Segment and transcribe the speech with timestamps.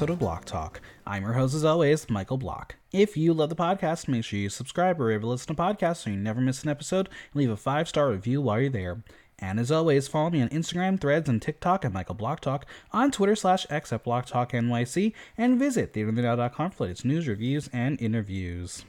[0.00, 0.80] episode of Block Talk.
[1.06, 2.76] I'm your host, as always, Michael Block.
[2.90, 6.08] If you love the podcast, make sure you subscribe or ever listen to podcasts so
[6.08, 7.10] you never miss an episode.
[7.34, 9.02] Leave a five star review while you're there.
[9.38, 13.10] And as always, follow me on Instagram, Threads, and TikTok at Michael Block Talk, on
[13.10, 18.00] Twitter slash X at Block Talk NYC, and visit theaterinthenow.com for latest news, reviews, and
[18.00, 18.86] interviews.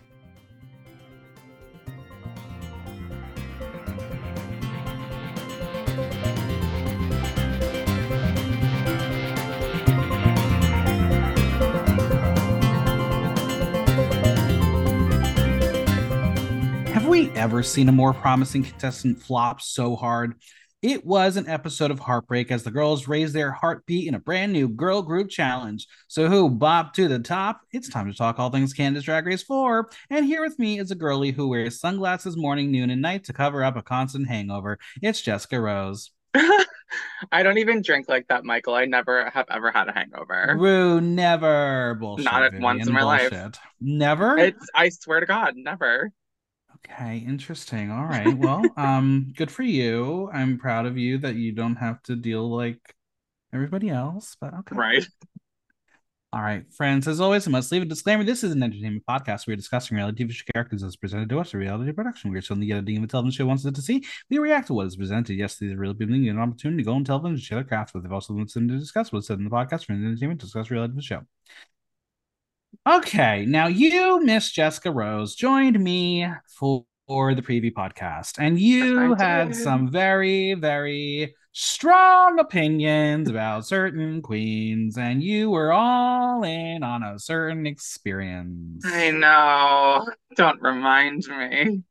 [17.11, 20.33] We ever seen a more promising contestant flop so hard?
[20.81, 24.53] It was an episode of Heartbreak as the girls raised their heartbeat in a brand
[24.53, 25.87] new girl group challenge.
[26.07, 27.59] So, who bopped to the top?
[27.73, 29.89] It's time to talk all things Canada's Drag Race 4.
[30.09, 33.33] And here with me is a girlie who wears sunglasses morning, noon, and night to
[33.33, 34.79] cover up a constant hangover.
[35.01, 36.11] It's Jessica Rose.
[36.33, 38.73] I don't even drink like that, Michael.
[38.73, 40.55] I never have ever had a hangover.
[40.57, 41.97] Rue, never.
[41.99, 42.23] Bullshit.
[42.23, 43.33] Not at once in my life.
[43.81, 44.37] Never?
[44.37, 46.13] It's I swear to God, never.
[46.85, 47.91] Okay, interesting.
[47.91, 48.35] All right.
[48.37, 50.29] Well, um, good for you.
[50.33, 52.79] I'm proud of you that you don't have to deal like
[53.53, 54.75] everybody else, but okay.
[54.75, 55.05] Right.
[56.33, 57.09] All right, friends.
[57.09, 58.23] As always, I must leave a disclaimer.
[58.23, 59.47] This is an entertainment podcast.
[59.47, 62.31] We are discussing reality TV characters as presented to us, a reality production.
[62.31, 64.05] We are get a ding of a television show wants it to see.
[64.29, 65.33] We react to what is presented.
[65.33, 67.65] Yes, these are real people need an opportunity to go on television and share their
[67.65, 70.45] craft but They've also listened to discuss what's said in the podcast for entertainment, to
[70.45, 71.21] discuss reality TV show.
[72.87, 79.23] Okay, now you, Miss Jessica Rose, joined me for the preview podcast, and you I
[79.23, 79.57] had did.
[79.57, 87.19] some very, very strong opinions about certain queens, and you were all in on a
[87.19, 88.83] certain experience.
[88.83, 90.07] I know.
[90.35, 91.83] Don't remind me.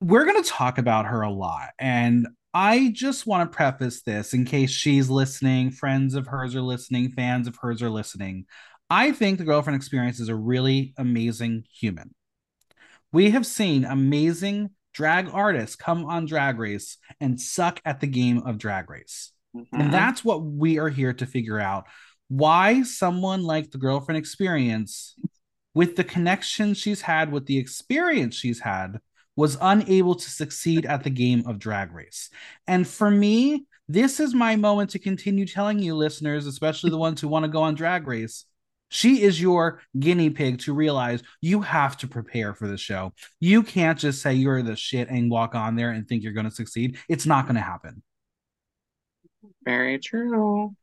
[0.00, 4.32] We're going to talk about her a lot, and I just want to preface this
[4.32, 8.46] in case she's listening, friends of hers are listening, fans of hers are listening.
[8.88, 12.14] I think the girlfriend experience is a really amazing human.
[13.12, 18.38] We have seen amazing drag artists come on Drag Race and suck at the game
[18.38, 19.32] of Drag Race.
[19.54, 19.66] Mhm.
[19.72, 21.86] And that's what we are here to figure out.
[22.28, 25.16] Why someone like the girlfriend experience,
[25.74, 28.98] with the connection she's had, with the experience she's had,
[29.36, 32.30] was unable to succeed at the game of Drag Race.
[32.66, 37.20] And for me, this is my moment to continue telling you, listeners, especially the ones
[37.20, 38.46] who want to go on Drag Race.
[38.88, 43.12] She is your guinea pig to realize you have to prepare for the show.
[43.40, 46.48] You can't just say you're the shit and walk on there and think you're going
[46.48, 46.98] to succeed.
[47.08, 48.02] It's not going to happen.
[49.64, 50.74] Very true.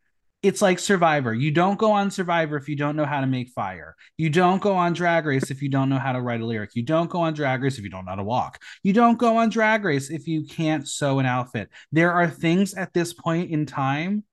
[0.41, 1.33] It's like Survivor.
[1.33, 3.95] You don't go on Survivor if you don't know how to make fire.
[4.17, 6.71] You don't go on Drag Race if you don't know how to write a lyric.
[6.75, 8.59] You don't go on Drag Race if you don't know how to walk.
[8.83, 11.69] You don't go on Drag Race if you can't sew an outfit.
[11.93, 14.25] There are things at this point in time,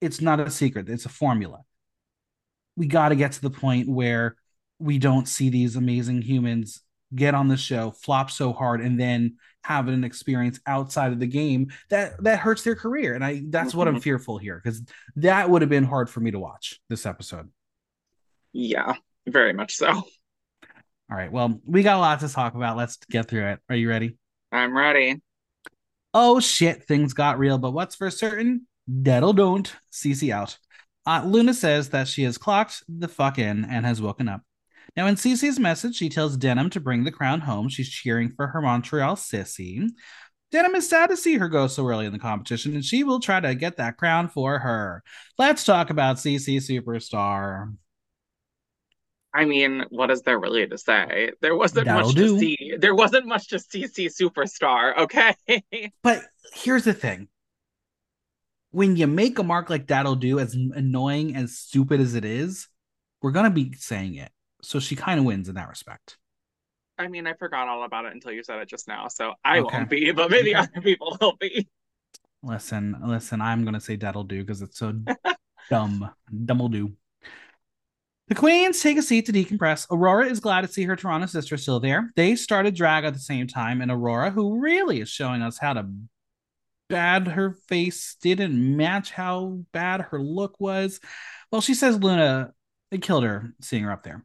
[0.00, 1.60] it's not a secret, it's a formula.
[2.76, 4.36] We got to get to the point where
[4.78, 6.80] we don't see these amazing humans
[7.14, 11.26] get on the show, flop so hard, and then have an experience outside of the
[11.26, 13.14] game that that hurts their career.
[13.14, 14.02] And I that's what I'm Mhm.
[14.02, 14.82] fearful here because
[15.16, 17.50] that would have been hard for me to watch this episode.
[18.52, 18.94] Yeah,
[19.26, 19.88] very much so.
[19.90, 20.04] All
[21.16, 22.76] right, well, we got a lot to talk about.
[22.76, 23.60] Let's get through it.
[23.68, 24.16] Are you ready?
[24.52, 25.20] I'm ready.
[26.14, 28.66] Oh shit, things got real, but what's for certain?
[28.86, 29.72] That'll don't.
[29.90, 30.58] CC out.
[31.06, 34.42] Uh, Luna says that she has clocked the fuck in and has woken up.
[34.96, 37.68] Now, in Cece's message, she tells Denim to bring the crown home.
[37.68, 39.88] She's cheering for her Montreal sissy.
[40.50, 43.20] Denim is sad to see her go so early in the competition, and she will
[43.20, 45.02] try to get that crown for her.
[45.38, 47.72] Let's talk about Cece Superstar.
[49.32, 51.30] I mean, what is there really to say?
[51.40, 52.34] There wasn't That'll much do.
[52.34, 52.74] to see.
[52.78, 53.58] There wasn't much to.
[53.60, 54.96] See superstar.
[54.98, 55.34] Okay.
[56.02, 57.28] But here's the thing
[58.70, 62.68] when you make a mark like that'll do, as annoying as stupid as it is,
[63.22, 64.30] we're to be saying it.
[64.62, 66.16] So she kind of wins in that respect.
[66.98, 69.60] I mean, I forgot all about it until you said it just now, so I
[69.60, 69.78] Okay.
[69.78, 71.66] won't be, but maybe other people will be.
[72.42, 74.94] Listen, listen, I'm to say that'll do because it's so
[75.70, 76.10] dumb.
[76.44, 76.92] Dumb'll do.
[78.28, 79.86] The queens take a seat to decompress.
[79.90, 82.12] Aurora is glad to see her Toronto sister still there.
[82.14, 85.72] They started drag at the same time, and Aurora, who really is showing us how
[85.72, 85.86] to
[86.90, 91.00] bad her face didn't match how bad her look was.
[91.50, 92.52] Well, she says Luna
[92.90, 94.24] it killed her seeing her up there.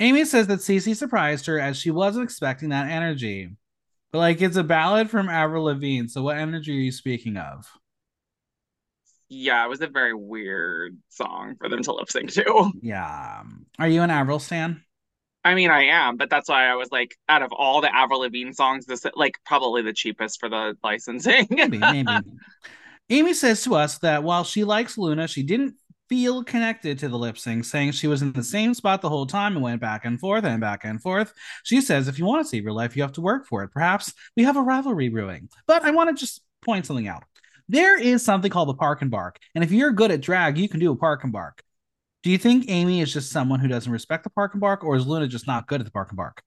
[0.00, 3.50] Aimee says that Cece surprised her as she wasn't expecting that energy.
[4.10, 7.70] But like it's a ballad from Avril Lavigne, so what energy are you speaking of?
[9.28, 12.72] Yeah, it was a very weird song for them to lip sync to.
[12.80, 13.42] Yeah.
[13.78, 14.82] Are you an Avril stan?
[15.44, 18.20] I mean, I am, but that's why I was like, out of all the Avril
[18.20, 21.46] Lavigne songs, this like probably the cheapest for the licensing.
[21.50, 22.10] Maybe, maybe.
[23.08, 25.74] Aimee says to us that while she likes Luna, she didn't
[26.08, 29.26] feel connected to the lip sync, saying she was in the same spot the whole
[29.26, 31.32] time and went back and forth and back and forth.
[31.62, 33.70] She says, if you want to save your life, you have to work for it.
[33.72, 35.48] Perhaps we have a rivalry brewing.
[35.66, 37.24] But I want to just point something out.
[37.68, 39.38] There is something called the park and bark.
[39.54, 41.62] And if you're good at drag, you can do a park and bark.
[42.22, 44.96] Do you think Aimee is just someone who doesn't respect the park and bark, or
[44.96, 46.42] is Luna just not good at the park and bark?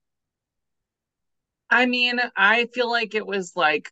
[1.69, 3.91] I mean, I feel like it was like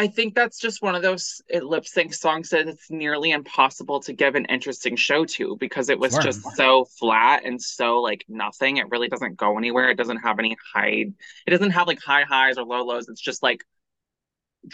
[0.00, 4.14] I think that's just one of those lip sync songs that it's nearly impossible to
[4.14, 6.22] give an interesting show to because it was sure.
[6.22, 8.78] just so flat and so like nothing.
[8.78, 9.90] It really doesn't go anywhere.
[9.90, 11.06] It doesn't have any high.
[11.46, 13.10] It doesn't have like high highs or low lows.
[13.10, 13.62] It's just like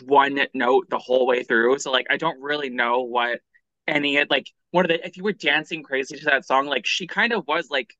[0.04, 1.80] one note the whole way through.
[1.80, 3.40] So like I don't really know what
[3.88, 7.06] any like one of the if you were dancing crazy to that song, like she
[7.06, 7.96] kind of was like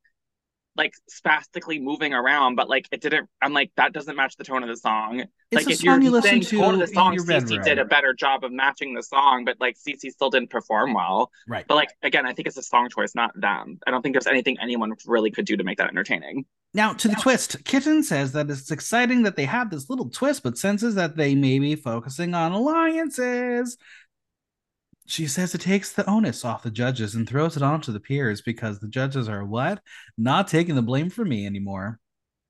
[0.77, 3.31] like spastically moving around, but like it didn't.
[3.41, 5.21] I'm like that doesn't match the tone of the song.
[5.51, 8.13] It's like if you're you saying to tone of the song, Cece did a better
[8.13, 11.31] job of matching the song, but like Cece still didn't perform well.
[11.49, 11.65] Right.
[11.67, 13.79] But like again, I think it's a song choice, not them.
[13.87, 16.45] I don't think there's anything anyone really could do to make that entertaining.
[16.75, 17.23] Now to the yeah.
[17.23, 21.17] twist, Kitten says that it's exciting that they have this little twist, but senses that
[21.17, 23.79] they may be focusing on alliances.
[25.07, 28.43] She says it takes the onus off the judges and throws it onto the peers
[28.43, 29.81] because the judges are what?
[30.19, 32.01] Not taking the blame for me anymore.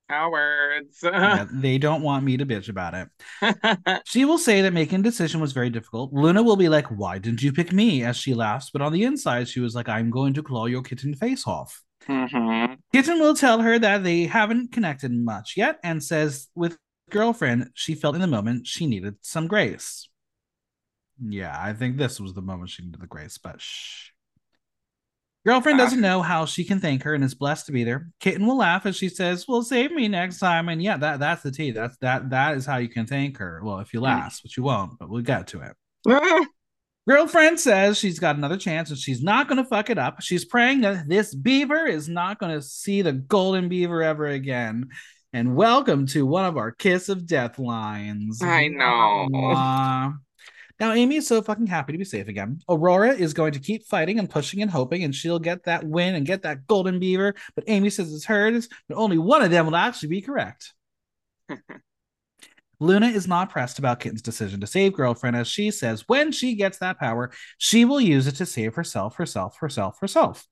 [0.08, 1.00] Cowards.
[1.02, 4.02] yeah, they don't want me to bitch about it.
[4.06, 6.12] she will say that making a decision was very difficult.
[6.12, 8.04] Luna will be like, Why didn't you pick me?
[8.04, 8.70] as she laughs.
[8.70, 11.82] But on the inside, she was like, I'm going to claw your kitten face off.
[12.08, 12.74] Mm-hmm.
[12.92, 16.78] Kitten will tell her that they haven't connected much yet and says, with
[17.10, 20.08] girlfriend, she felt in the moment she needed some grace.
[21.22, 24.10] Yeah, I think this was the moment she needed the grace, but shh.
[25.46, 28.10] Girlfriend doesn't know how she can thank her and is blessed to be there.
[28.18, 31.42] Kitten will laugh as she says, "Well, save me next time." And yeah, that that's
[31.42, 31.70] the tea.
[31.70, 33.60] That's that that is how you can thank her.
[33.62, 34.04] Well, if you mm.
[34.04, 34.98] last, but you won't.
[34.98, 36.48] But we'll get to it.
[37.08, 40.20] Girlfriend says she's got another chance and she's not going to fuck it up.
[40.20, 44.88] She's praying that this beaver is not going to see the golden beaver ever again.
[45.32, 48.42] And welcome to one of our kiss of death lines.
[48.42, 49.28] I know.
[49.32, 50.10] Uh,
[50.78, 52.60] now, Aimee is so fucking happy to be safe again.
[52.68, 56.14] Aurora is going to keep fighting and pushing and hoping, and she'll get that win
[56.14, 57.34] and get that golden beaver.
[57.54, 60.74] But Aimee says it's hers, but only one of them will actually be correct.
[62.78, 66.54] Luna is not pressed about Kitten's decision to save girlfriend, as she says when she
[66.54, 70.46] gets that power, she will use it to save herself, herself, herself, herself.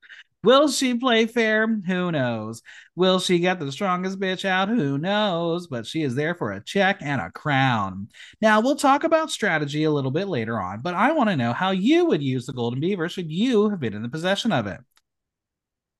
[0.45, 1.67] Will she play fair?
[1.67, 2.61] Who knows?
[2.95, 4.69] Will she get the strongest bitch out?
[4.69, 5.65] Who knows?
[5.65, 8.09] But she is there for a check and a crown.
[8.41, 11.51] Now, we'll talk about strategy a little bit later on, but I want to know
[11.51, 14.67] how you would use the Golden Beaver should you have been in the possession of
[14.67, 14.79] it.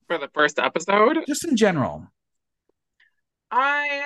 [0.06, 1.18] For the first episode?
[1.26, 2.06] Just in general.
[3.50, 4.04] I,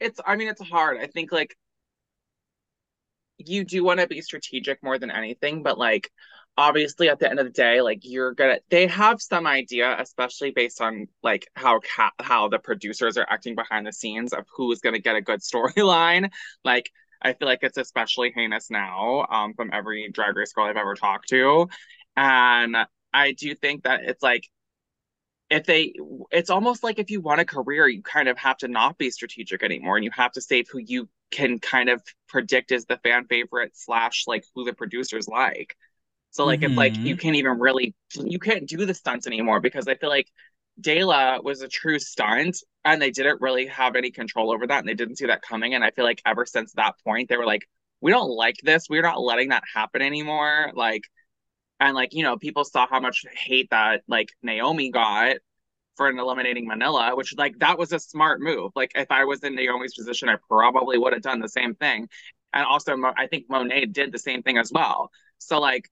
[0.00, 0.98] it's, I mean, it's hard.
[1.00, 1.54] I think like
[3.36, 6.10] you do want to be strategic more than anything, but like,
[6.58, 10.50] obviously at the end of the day like you're gonna they have some idea especially
[10.50, 14.80] based on like how ca- how the producers are acting behind the scenes of who's
[14.80, 16.30] gonna get a good storyline.
[16.64, 16.90] Like
[17.22, 20.94] i feel like it's especially heinous now um from every drag race girl i've ever
[20.94, 21.68] talked to.
[22.16, 22.76] And
[23.14, 24.44] i do think that it's like
[25.50, 25.92] if they
[26.30, 29.10] it's almost like if you want a career you kind of have to not be
[29.10, 32.98] strategic anymore and you have to save who you can kind of predict as the
[32.98, 35.76] fan favorite slash like who the producers like
[36.32, 36.72] so like mm-hmm.
[36.72, 37.20] it's like you mm-hmm.
[37.20, 40.28] can't even really you can't do the stunts anymore because I feel like
[40.80, 44.88] Dela was a true stunt and they didn't really have any control over that and
[44.88, 45.74] they didn't see that coming.
[45.74, 47.68] And I feel like ever since that point, they were like,
[48.00, 48.86] we don't like this.
[48.88, 50.72] We're not letting that happen anymore.
[50.74, 51.04] Like,
[51.78, 55.36] and like, you know, people saw how much hate that like Naomi got
[55.96, 58.72] for an eliminating Manila, which like that was a smart move.
[58.74, 62.08] Like if I was in Naomi's position, I probably would have done the same thing.
[62.54, 65.10] And also, I think Monet did the same thing as well.
[65.38, 65.90] So like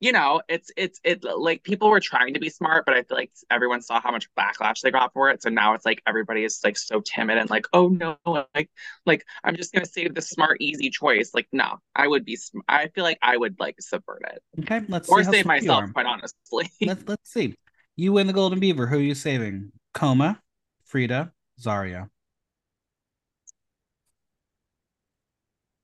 [0.00, 3.18] you know, it's it's it like people were trying to be smart, but I feel
[3.18, 5.42] like everyone saw how much backlash they got for it.
[5.42, 8.16] So now it's like everybody is like so timid and like, oh no,
[8.54, 8.70] like
[9.04, 11.32] like I'm just gonna say the smart, easy choice.
[11.34, 12.36] Like, no, I would be.
[12.36, 14.42] Sm- I feel like I would like subvert it.
[14.60, 15.92] Okay, let's or save myself.
[15.92, 17.54] Quite honestly, let's let's see.
[17.94, 18.86] You win the Golden Beaver.
[18.86, 19.70] Who are you saving?
[19.92, 20.40] Coma,
[20.86, 22.08] Frida, Zaria.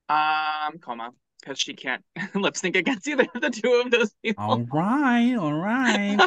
[0.09, 1.13] Um, Coma
[1.47, 2.03] because she can't
[2.35, 4.45] lip sync against either of the two of those people.
[4.45, 6.19] All right, all right.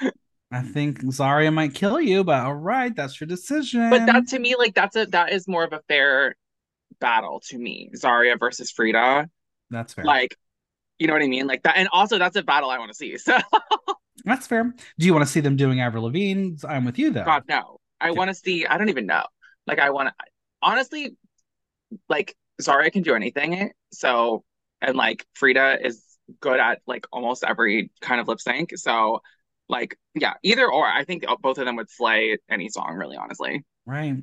[0.50, 3.90] I think Zaria might kill you, but all right, that's your decision.
[3.90, 6.36] But that to me, like that's a that is more of a fair
[7.00, 7.90] battle to me.
[7.94, 9.28] Zaria versus Frida.
[9.70, 10.04] That's fair.
[10.06, 10.36] Like,
[10.98, 11.46] you know what I mean?
[11.46, 13.18] Like that, and also that's a battle I want to see.
[13.18, 13.36] So
[14.24, 14.74] that's fair.
[14.98, 16.56] Do you want to see them doing Avril Lavigne?
[16.66, 17.24] I'm with you though.
[17.24, 17.78] God no.
[18.00, 18.64] I want to see.
[18.64, 19.24] I don't even know.
[19.66, 20.14] Like I want to.
[20.62, 21.14] Honestly,
[22.08, 23.70] like Zaria can do anything.
[23.92, 24.44] So
[24.80, 26.04] and like Frida is
[26.40, 28.76] good at like almost every kind of lip sync.
[28.76, 29.22] So
[29.68, 30.86] like yeah, either or.
[30.86, 33.64] I think both of them would slay any song, really, honestly.
[33.86, 34.16] Right.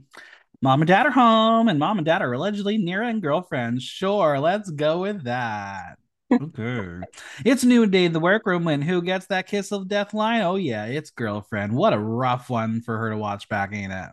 [0.62, 3.84] Mom and dad are home, and mom and dad are allegedly Nearah and girlfriends.
[3.84, 5.98] Sure, let's go with that.
[6.32, 7.06] Okay.
[7.46, 10.42] it's new day in the workroom when who gets that kiss of death line?
[10.42, 11.74] Oh yeah, it's girlfriend.
[11.74, 14.10] What a rough one for her to watch back, ain't it?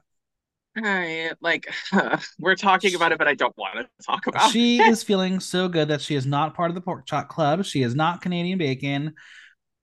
[0.76, 4.52] I like uh, we're talking about it, but I don't want to talk about it.
[4.52, 4.88] she it.
[4.88, 7.64] is feeling so good that she is not part of the pork chop club.
[7.64, 9.14] She is not Canadian bacon.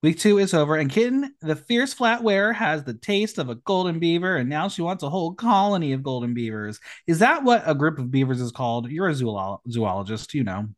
[0.02, 3.56] Week two is over, and Kitten, the fierce flat wearer, has the taste of a
[3.56, 6.80] golden beaver, and now she wants a whole colony of golden beavers.
[7.06, 8.90] Is that what a group of beavers is called?
[8.90, 10.70] You're a zoolo- zoologist, you know.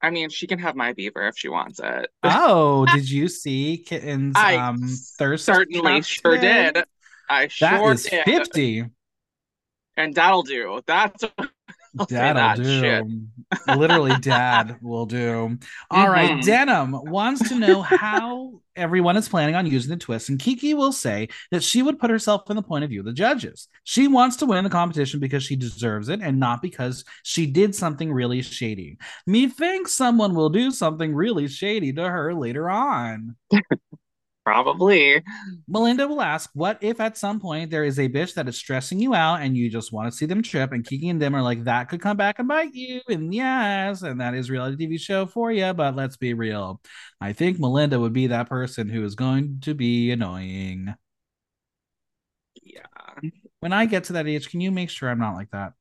[0.00, 2.08] I mean, she can have my beaver if she wants it.
[2.22, 4.80] oh, did you see Kitten's I um,
[5.18, 5.44] thirst?
[5.44, 6.72] certainly sure today?
[6.72, 6.84] did.
[7.30, 8.24] I That sure is did.
[8.24, 8.84] 50.
[9.96, 10.80] And that'll do.
[10.86, 11.24] That's
[11.98, 13.26] I'll That'll that do.
[13.76, 15.58] Literally, dad will do.
[15.90, 16.44] All right, Mhm.
[16.44, 20.92] Denim wants to know how everyone is planning on using the twist, and Kiki will
[20.92, 23.68] say that she would put herself in the point of view of the judges.
[23.84, 27.74] She wants to win the competition because she deserves it, and not because she did
[27.74, 28.96] something really shady.
[29.26, 33.36] Me Methinks someone will do something really shady to her later on.
[34.50, 35.22] Probably.
[35.68, 38.98] Melinda will ask, What if at some point there is a bitch that is stressing
[38.98, 40.72] you out and you just want to see them trip?
[40.72, 43.00] And Kiki and them are like, That could come back and bite you.
[43.08, 45.72] And yes, and that is reality TV show for you.
[45.72, 46.80] But let's be real.
[47.20, 50.94] I think Melinda would be that person who is going to be annoying.
[52.60, 53.30] Yeah.
[53.60, 55.74] When I get to that age, can you make sure I'm not like that?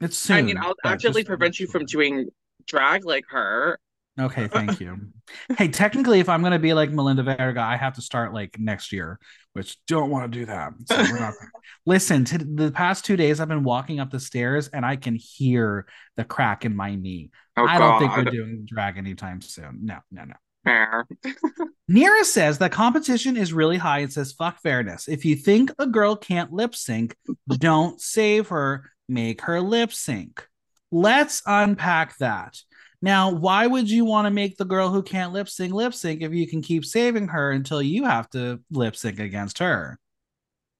[0.00, 0.36] It's soon.
[0.36, 2.30] I mean, I'll actively prevent you from doing
[2.66, 3.78] drag like her.
[4.20, 4.98] Okay, thank you.
[5.58, 8.92] hey, technically, if I'm gonna be like Melinda Verga, I have to start like next
[8.92, 9.18] year,
[9.54, 10.72] which don't want to do that.
[10.86, 11.34] So we're not.
[11.86, 15.14] Listen, to the past two days, I've been walking up the stairs and I can
[15.14, 15.86] hear
[16.16, 17.30] the crack in my knee.
[17.56, 19.80] Oh I don't think we're doing drag anytime soon.
[19.82, 20.34] No, no, no.
[20.64, 21.06] Fair.
[21.90, 25.08] Nearah says that competition is really high and says, fuck fairness.
[25.08, 27.16] If you think a girl can't lip sync,
[27.48, 30.46] don't save her, make her lip sync.
[30.92, 32.58] Let's unpack that.
[33.02, 36.22] Now, why would you want to make the girl who can't lip sync lip sync
[36.22, 39.98] if you can keep saving her until you have to lip sync against her?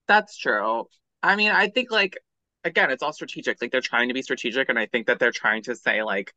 [0.07, 0.85] That's true.
[1.23, 2.19] I mean, I think like
[2.65, 3.61] again, it's all strategic.
[3.61, 6.33] Like they're trying to be strategic, and I think that they're trying to say like,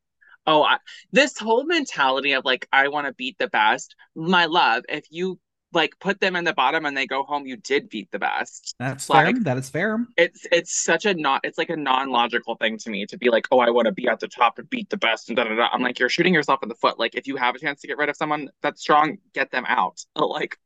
[0.46, 0.78] oh, I,
[1.12, 4.84] this whole mentality of like I want to beat the best, my love.
[4.90, 5.40] If you
[5.74, 8.76] like put them in the bottom and they go home, you did beat the best.
[8.80, 9.44] That's like, fair.
[9.44, 10.06] That is fair.
[10.18, 11.42] It's it's such a not.
[11.44, 14.08] It's like a non-logical thing to me to be like, oh, I want to be
[14.08, 15.68] at the top and beat the best and da da da.
[15.72, 17.00] I'm like, you're shooting yourself in the foot.
[17.00, 19.66] Like if you have a chance to get rid of someone that's strong, get them
[19.68, 20.04] out.
[20.16, 20.58] Like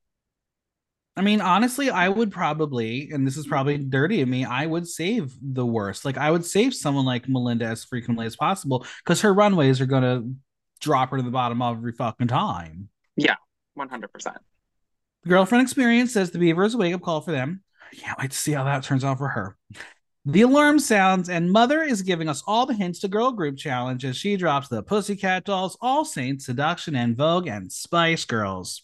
[1.18, 4.88] I mean, honestly, I would probably, and this is probably dirty of me, I would
[4.88, 6.06] save the worst.
[6.06, 9.88] Like, I would save someone like Melinda as frequently as possible because her runways are
[9.88, 10.32] going to
[10.80, 12.90] drop her to the bottom every fucking time.
[13.16, 13.36] Yeah,
[13.74, 14.14] 100.
[14.14, 14.42] percent The
[15.27, 17.62] girlfriend experience says the beaver is a wake up call for them.
[17.96, 19.57] Can't wait to see how that turns out for her.
[20.25, 24.03] The alarm sounds, and Mother is giving us all the hints to Girl Group Challenge
[24.03, 28.84] as she drops the Pussycat Dolls, All Saints, Seduction, En Vogue, and Spice Girls.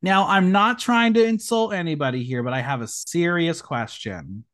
[0.00, 4.44] Now, I'm not trying to insult anybody here, but I have a serious question.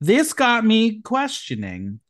[0.00, 2.00] This got me questioning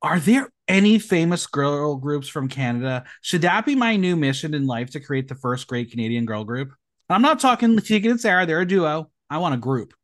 [0.00, 3.04] Are there any famous girl groups from Canada?
[3.20, 6.44] Should that be my new mission in life to create the first great Canadian girl
[6.44, 6.72] group?
[7.08, 9.10] I'm not talking Tegan and Sara, they're a duo.
[9.30, 9.94] I want a group.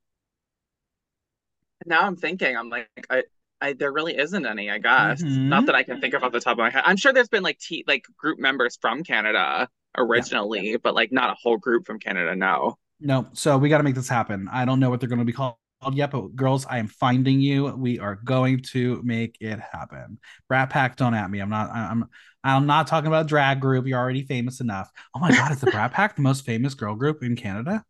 [1.87, 3.25] Now I'm thinking, I'm like, I,
[3.61, 4.71] I there really isn't any.
[4.71, 5.49] I guess Mhm.
[5.49, 6.83] not that I can think of off the top of my head.
[6.87, 11.31] I'm sure there's been like t like group members from Canada originally, but like not
[11.31, 12.37] a whole group from Canada.
[12.37, 12.79] No.
[13.01, 14.49] No, so we got to make this happen.
[14.53, 15.57] I don't know what they're going to be called
[15.93, 17.67] yet, but girls, I am finding you.
[17.77, 20.19] We are going to make it happen.
[20.49, 21.41] Brat Pack, don't at me.
[21.41, 21.71] I'm not.
[21.71, 22.07] I'm.
[22.45, 23.87] I'm not talking about a drag group.
[23.87, 24.91] You're already famous enough.
[25.15, 27.85] Oh my god, is the Brat Pack the most famous girl group in Canada?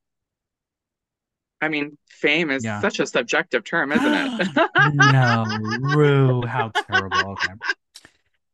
[1.60, 2.80] I mean, fame is Yeah.
[2.80, 4.70] such a subjective term, isn't it?
[4.94, 5.44] no,
[5.80, 7.30] Rue, how terrible.
[7.32, 7.52] Okay.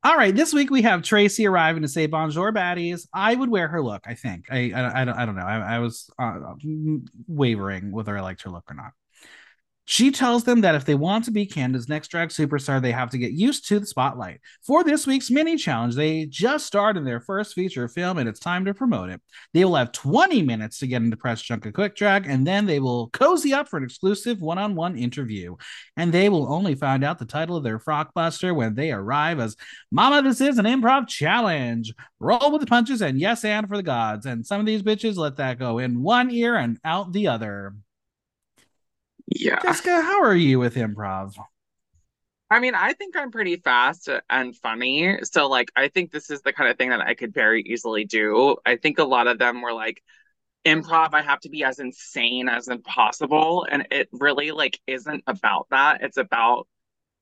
[0.04, 3.08] All right, this week we have Tracy arriving to say bonjour, baddies.
[3.12, 4.02] I would wear her look.
[4.06, 4.46] I think.
[4.50, 5.42] I I, I don't I don't know.
[5.42, 6.54] I, I was uh,
[7.26, 8.92] wavering whether I liked her look or not.
[9.90, 13.08] She tells them that if they want to be Canada's next drag superstar, they have
[13.08, 14.42] to get used to the spotlight.
[14.62, 18.38] For this week's mini challenge, they just starred in their first feature film and it's
[18.38, 19.22] time to promote it.
[19.54, 22.80] They will have 20 minutes to get into Press Junket Quick Drag, and then they
[22.80, 25.56] will cozy up for an exclusive one on one interview.
[25.96, 29.40] And they will only find out the title of their frock buster when they arrive
[29.40, 29.56] as
[29.90, 31.94] Mama, this is an improv challenge.
[32.20, 34.26] Roll with the punches and yes, and for the gods.
[34.26, 37.72] And some of these bitches let that go in one ear and out the other.
[39.30, 39.60] Yeah.
[39.60, 41.34] Jessica, how are you with improv?
[42.50, 45.18] I mean, I think I'm pretty fast and funny.
[45.22, 48.04] So, like, I think this is the kind of thing that I could very easily
[48.04, 48.56] do.
[48.64, 50.02] I think a lot of them were like,
[50.64, 53.66] improv, I have to be as insane as impossible.
[53.70, 56.02] And it really, like, isn't about that.
[56.02, 56.66] It's about,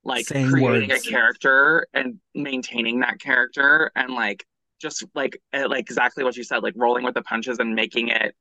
[0.05, 1.07] like, Saying creating words.
[1.07, 4.47] a character and maintaining that character and, like,
[4.81, 8.09] just like, eh, like exactly what you said, like rolling with the punches and making
[8.09, 8.37] it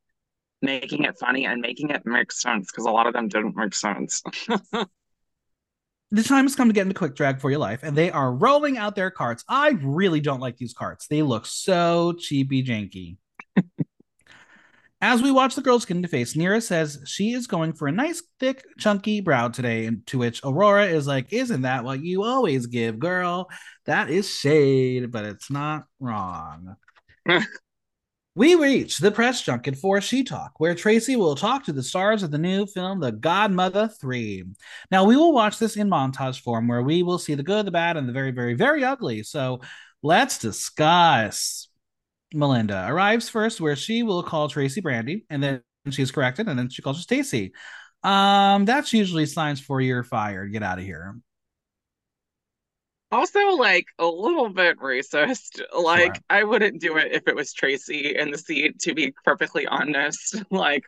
[0.62, 3.74] making it funny and making it make sense because a lot of them didn't make
[3.74, 4.22] sense.
[6.12, 8.34] the time has come to get into quick drag for your life, and they are
[8.34, 9.44] rolling out their carts.
[9.48, 11.08] I really don't like these carts.
[11.08, 13.18] They look so cheapy janky.
[15.02, 17.92] As we watch the girls get into face, Nearah says she is going for a
[17.92, 19.86] nice, thick, chunky brow today.
[19.86, 23.50] And to which Aurora is like, Isn't that what you always give, girl?
[23.86, 26.76] That is shade, but it's not wrong.
[28.36, 32.22] we reach the press junket for She Talk, where Tracy will talk to the stars
[32.22, 34.44] of the new film, The Godmother 3.
[34.92, 37.72] Now, we will watch this in montage form where we will see the good, the
[37.72, 39.24] bad, and the very, very, very ugly.
[39.24, 39.62] So
[40.04, 41.70] let's discuss.
[42.34, 46.70] Melinda arrives first, where she will call Tracy Brandy, and then she's corrected, and then
[46.70, 47.54] she calls her Stacy.
[48.04, 50.52] Um, that's usually signs for you're fired.
[50.52, 51.16] Get out of here.
[53.16, 55.62] Also, like a little bit racist.
[55.74, 56.24] Like, Sure.
[56.30, 60.36] I wouldn't do it if it was Tracy in the seat, to be perfectly honest.
[60.52, 60.84] Like,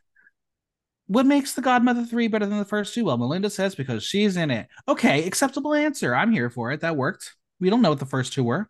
[1.08, 3.06] What makes the Godmother 3 better than the first two?
[3.06, 4.68] Well, Melinda says because she's in it.
[4.90, 6.14] Okay, acceptable answer.
[6.14, 6.82] I'm here for it.
[6.82, 7.36] That worked.
[7.62, 8.70] We don't know what the first two were.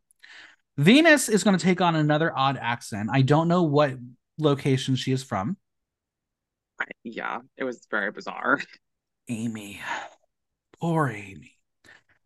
[0.78, 3.10] Venus is going to take on another odd accent.
[3.12, 3.96] I don't know what
[4.38, 5.58] location she is from.
[7.04, 8.62] Yeah, it was very bizarre.
[9.28, 9.82] Aimee.
[10.80, 11.57] Poor Aimee.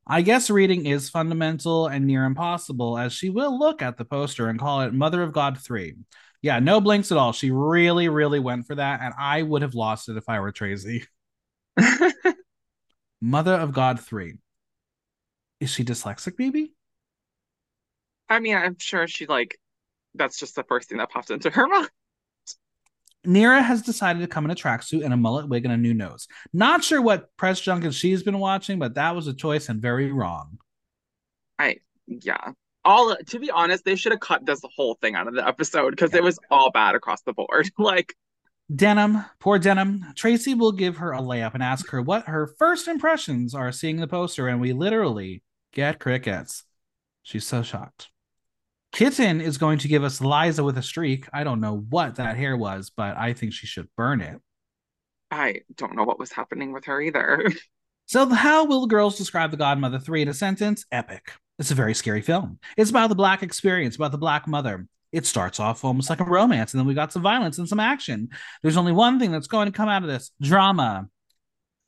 [0.08, 4.48] I guess reading is fundamental and near impossible, as she will look at the poster
[4.50, 5.96] and call it Mother of God 3.
[6.41, 7.34] Yeah, no blinks at all.
[7.34, 10.52] She really, really went for that, and I would have lost it if I were
[10.52, 11.06] Tracy.
[13.21, 14.38] Mother of God 3.
[15.60, 16.73] Is she dyslexic, maybe?
[18.28, 19.60] I mean, I'm sure she like
[20.15, 21.89] that's just the first thing that popped into her mind.
[23.25, 25.93] Nearah has decided to come in a tracksuit and a mullet wig and a new
[25.93, 26.27] nose.
[26.53, 30.12] Not sure what press junket she's been watching, but that was a choice and very
[30.12, 30.57] wrong.
[31.60, 32.51] I yeah.
[32.84, 35.91] All to be honest, they should have cut this whole thing out of the episode
[35.91, 37.69] because it was all bad across the board.
[37.77, 38.15] Like
[38.73, 40.05] Denim, poor Denim.
[40.15, 43.97] Tracy will give her a layup and ask her what her first impressions are seeing
[43.97, 46.63] the poster, and we literally get crickets.
[47.21, 48.11] She's so shocked.
[48.91, 51.27] Kitten is going to give us Liza with a streak.
[51.34, 54.39] I don't know what that hair was, but I think she should burn it.
[55.32, 57.49] I don't know what was happening with her either.
[58.08, 60.84] So, how will the girls describe The Godmother 3 in a sentence?
[60.91, 61.32] Epic.
[61.60, 62.60] It's a very scary film.
[62.75, 64.86] It's about the Black experience, about the Black mother.
[65.13, 67.80] It starts off almost like a romance, and then we got some violence and some
[67.80, 68.27] action.
[68.63, 71.08] There's only one thing that's going to come out of this drama.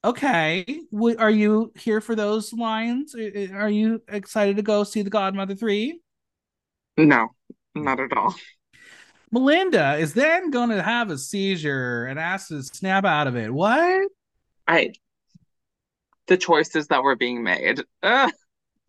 [0.05, 0.81] Okay.
[1.19, 3.15] Are you here for those lines?
[3.15, 5.99] Are you excited to go see The Godmother 3?
[6.97, 7.29] No,
[7.75, 8.35] not at all.
[9.31, 13.51] Melinda is then going to have a seizure and ask to snap out of it.
[13.51, 14.09] What?
[14.67, 14.93] I
[16.27, 17.81] the choices that were being made.
[18.01, 18.31] Ugh.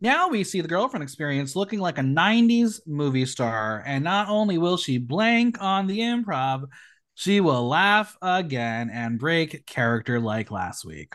[0.00, 3.82] Now we see the girlfriend experience looking like a 90s movie star.
[3.86, 6.66] And not only will she blank on the improv,
[7.14, 11.14] she will laugh again and break character like last week.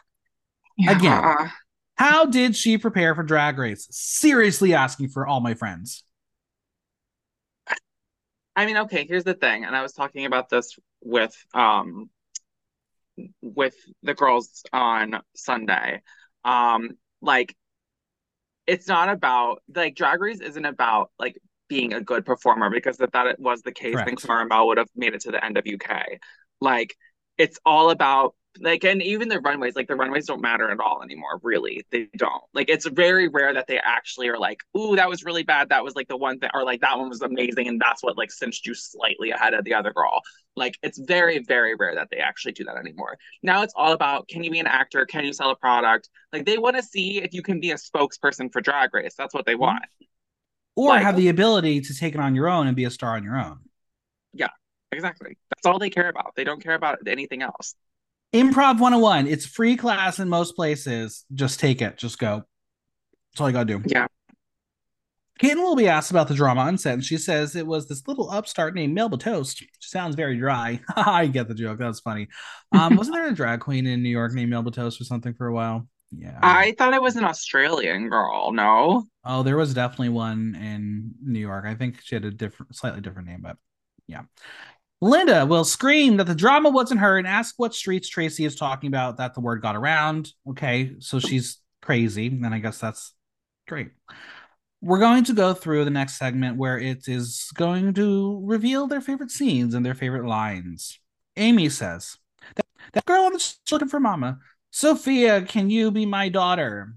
[0.78, 0.98] Yeah.
[0.98, 1.52] Again,
[1.96, 3.88] how did she prepare for Drag Race?
[3.92, 6.04] Seriously asking for all my friends.
[8.56, 12.10] I mean, okay, here's the thing, and I was talking about this with um
[13.42, 16.02] with the girls on Sunday.
[16.44, 17.56] Um, like
[18.68, 23.12] it's not about like Drag Race isn't about like being a good performer because if
[23.12, 24.26] that was the case, then Correct.
[24.26, 26.20] Cara Melle would have made it to the end of UK.
[26.62, 26.96] Like
[27.38, 31.02] it's all about like and even the runways, like the runways don't matter at all
[31.04, 31.86] anymore, really.
[31.92, 32.44] They don't.
[32.54, 35.70] Like it's very rare that they actually are like, ooh, that was really bad.
[35.70, 38.18] That was like the one thing or like that one was amazing and that's what
[38.18, 40.22] like cinched you slightly ahead of the other girl.
[40.56, 43.18] Like it's very, very rare that they actually do that anymore.
[43.44, 45.06] Now it's all about can you be an actor?
[45.06, 46.10] Can you sell a product?
[46.34, 49.16] Like they want to see if you can be a spokesperson for Drag Race.
[49.18, 49.62] That's what they mm-hmm.
[49.62, 49.86] want.
[50.76, 53.16] Or Like- have the ability to take it on your own and be a star
[53.16, 53.60] on your own.
[54.34, 54.50] Yeah,
[54.92, 55.38] exactly.
[55.50, 56.34] That's all they care about.
[56.36, 57.76] They don't care about anything else.
[58.34, 59.28] Improv 101.
[59.28, 61.26] It's free class in most places.
[61.34, 61.98] Just take it.
[61.98, 62.44] Just go.
[63.32, 63.84] That's all you gotta do.
[63.86, 64.08] Yeah.
[65.40, 68.06] Kitten will be asked about the drama on set, and she says it was this
[68.08, 69.58] little upstart named Melba Toast.
[69.58, 70.82] She sounds very dry.
[70.96, 71.80] I get the joke.
[71.80, 72.28] That was funny.
[72.74, 75.48] Um, wasn't there a drag queen in New York named Melba Toast or something for
[75.48, 75.88] a while?
[76.12, 76.40] Yeah.
[76.42, 78.52] I thought it was an Australian girl.
[78.52, 79.06] No.
[79.24, 81.66] Oh, there was definitely one in New York.
[81.66, 83.58] I think she had a different, slightly different name, but
[84.08, 84.24] yeah.
[85.02, 88.88] Linda will scream that the drama wasn't her and ask what streets Tracy is talking
[88.88, 90.34] about that the word got around.
[90.50, 93.14] Okay, so she's crazy, and I guess that's
[93.68, 93.92] great.
[94.82, 99.02] We're going to go through the next segment where it is going to reveal their
[99.02, 101.00] favorite scenes and their favorite lines.
[101.38, 102.18] Aimee says,
[102.56, 104.40] That, that girl on the looking for mama.
[104.72, 106.94] Sophia, can you be my daughter?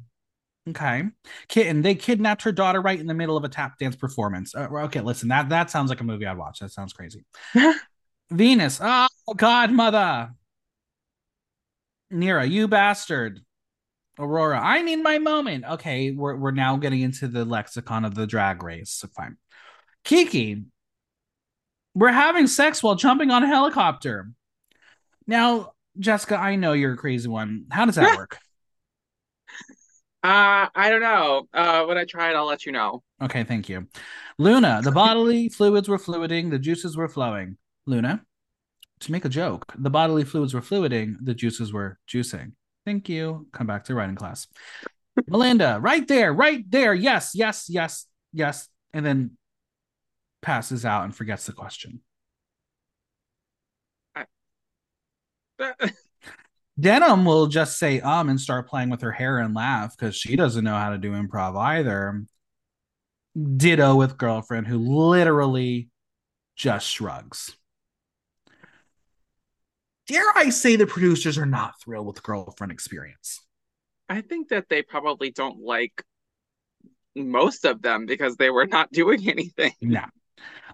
[0.69, 1.05] Okay.
[1.49, 4.55] Kitten, they kidnapped her daughter right in the middle of a tap dance performance.
[4.55, 6.61] Uh, okay, listen, that, that sounds like a movie I'd watch.
[6.61, 7.25] That sounds crazy.
[8.33, 10.33] Venus, oh, godmother.
[12.13, 13.41] Nearah, you bastard.
[14.19, 15.65] Aurora, I need my moment.
[15.65, 18.91] Okay, we're, we're now getting into the lexicon of the drag race.
[18.91, 19.37] So fine.
[20.05, 20.65] Kiki,
[21.95, 24.31] we're having sex while jumping on a helicopter.
[25.27, 27.67] Now, Jessica, I know you're a crazy one.
[27.71, 28.39] How does that work?
[30.23, 31.49] Uh, I don't know.
[31.53, 33.03] Uh, when I try it, I'll let you know.
[33.21, 33.89] Okay, thank you.
[34.39, 37.57] Luna, the bodily fluids were fluiding, the juices were flowing.
[37.87, 38.23] Luna,
[39.01, 42.53] to make a joke, the bodily fluids were fluiding, the juices were juicing.
[42.85, 43.47] Thank you.
[43.53, 44.47] Come back to writing class.
[45.27, 46.95] Melinda, right there, right there.
[46.95, 48.69] Yes, yes, yes, yes.
[48.93, 49.37] And then
[50.41, 52.01] passes out and forgets the question.
[54.17, 54.25] I...
[56.81, 60.37] Denim will just say um and start playing with her hair and laugh because she
[60.37, 62.25] doesn't know how to do improv either.
[63.57, 65.91] Ditto with girlfriend who literally
[66.57, 67.55] just shrugs.
[70.13, 73.41] Dare I say the producers are not thrilled with the girlfriend experience?
[74.11, 76.05] I think that they probably don't like
[77.17, 79.73] most of them because they were not doing anything.
[79.81, 80.05] No.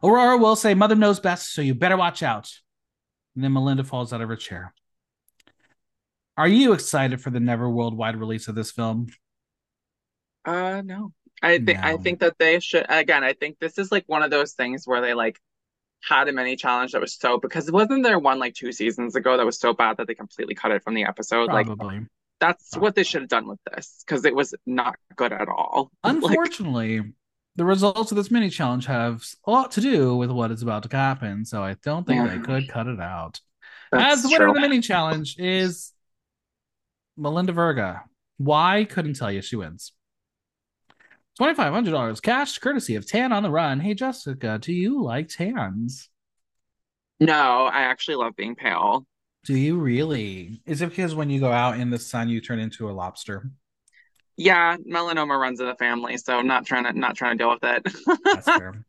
[0.03, 2.51] Aurora will say, Mother knows best, so you better watch out.
[3.37, 4.74] And then Melinda falls out of her chair.
[6.37, 9.07] Are you excited for the never worldwide release of this film?
[10.44, 11.12] Uh no.
[11.42, 11.85] I think no.
[11.85, 14.83] I think that they should again, I think this is like one of those things
[14.85, 15.38] where they like
[16.03, 19.37] had a mini challenge that was so because wasn't there one like two seasons ago
[19.37, 21.49] that was so bad that they completely cut it from the episode?
[21.49, 21.99] Probably.
[21.99, 22.07] Like
[22.41, 22.87] that's Probably.
[22.87, 25.91] what they should have done with this because it was not good at all.
[26.05, 27.09] Unfortunately, like,
[27.57, 30.89] the results of this mini challenge have a lot to do with what is about
[30.89, 32.37] to happen, so I don't think yeah.
[32.37, 33.41] they could cut it out.
[33.91, 34.51] That's As the winner true.
[34.51, 35.93] of the mini challenge is
[37.17, 38.05] Melinda Verga.
[38.37, 39.93] Why couldn't tell you she wins.
[41.38, 43.79] $2,500 cash courtesy of Tan on the Run.
[43.81, 46.09] Hey, Jessica, do you like tans?
[47.20, 49.07] No, I actually love being pale.
[49.44, 50.61] Do you really?
[50.66, 53.51] Is it because when you go out in the sun, you turn into a lobster?
[54.37, 57.51] Yeah, melanoma runs in the family, so I'm not trying to not trying to deal
[57.51, 58.18] with it.
[58.24, 58.85] That's fair.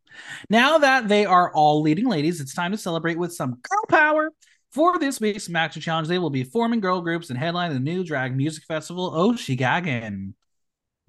[0.50, 4.32] Now that they are all leading ladies, it's time to celebrate with some girl power.
[4.72, 8.04] For this week's Master Challenge, they will be forming girl groups and headlining the new
[8.04, 10.34] drag music festival, Oshigaggin.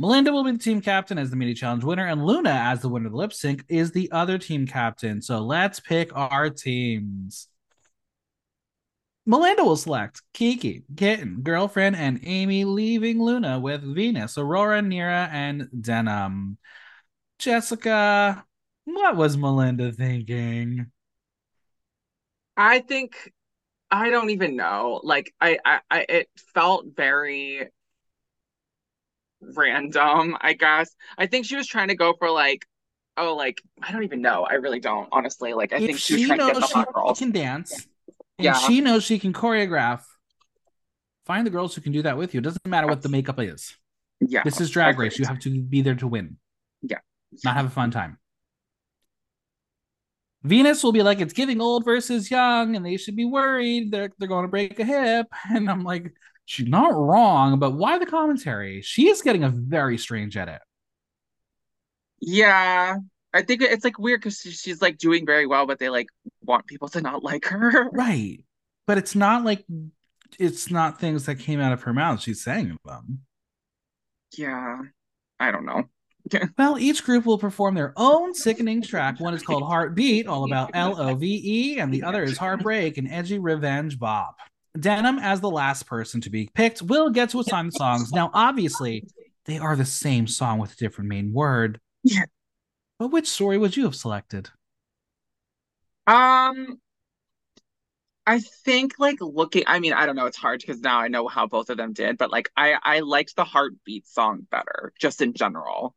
[0.01, 2.89] Melinda will be the team captain as the mini challenge winner, and Luna, as the
[2.89, 5.21] winner of the lip sync, is the other team captain.
[5.21, 7.49] So let's pick our teams.
[9.27, 15.69] Melinda will select Kiki, Kitten, Girlfriend, and Aimee, leaving Luna with Venus, Aurora, Nearah, and
[15.79, 16.57] Denim.
[17.39, 18.43] Jessica,
[18.85, 20.91] what was Melinda thinking?
[22.57, 23.35] I think
[23.91, 25.03] I don't even know.
[25.05, 27.69] Like I, I, I it felt very
[29.41, 30.95] random, I guess.
[31.19, 32.67] I think she was trying to go for like,
[33.17, 34.47] oh, like I don't even know.
[34.49, 35.53] I really don't, honestly.
[35.55, 37.19] Like I if think she, she was trying to get the hot girls.
[37.19, 37.87] can dance,
[38.39, 38.55] and yeah.
[38.55, 40.03] she knows she can choreograph.
[41.27, 42.39] Find the girls who can do that with you.
[42.39, 43.77] It doesn't matter what the makeup is.
[44.21, 45.19] Yeah, this is drag race.
[45.19, 46.37] You have to be there to win.
[46.83, 46.99] Yeah,
[47.45, 48.19] not have a fun time.
[50.43, 53.91] Venus will be like, it's giving old versus young, and they should be worried.
[53.91, 55.27] They're they're going to break a hip.
[55.51, 56.13] And I'm like,
[56.51, 58.83] she's not wrong, but why the commentary?
[58.83, 60.61] She is getting a very strange edit.
[62.21, 62.97] Yeah,
[63.33, 66.09] I think it's like weird because she's like doing very well, but they like
[66.43, 67.89] want people to not like her.
[67.91, 68.45] Right.
[68.87, 69.65] But it's not like
[70.41, 72.21] it's not things that came out of her mouth.
[72.21, 73.21] She's saying them.
[74.37, 74.79] Yeah.
[75.39, 75.85] I don't know.
[76.59, 79.21] well, each group will perform their own sickening track.
[79.21, 82.99] One is called Heartbeat, all about L O V E, and the other is Heartbreak,
[82.99, 84.37] an edgy revenge bop.
[84.79, 88.13] Denim, as the last person to be picked, will get to assign the songs.
[88.13, 89.05] Now, obviously,
[89.45, 91.81] they are the same song with a different main word.
[92.05, 92.25] Yeah.
[92.99, 94.51] But which story would you have selected?
[96.07, 96.81] Um,
[98.27, 99.65] I think like looking.
[99.67, 100.27] I mean, I don't know.
[100.27, 103.01] It's hard because now I know how both of them did, but like I I
[103.01, 105.97] liked the heartbeat song better, just in general.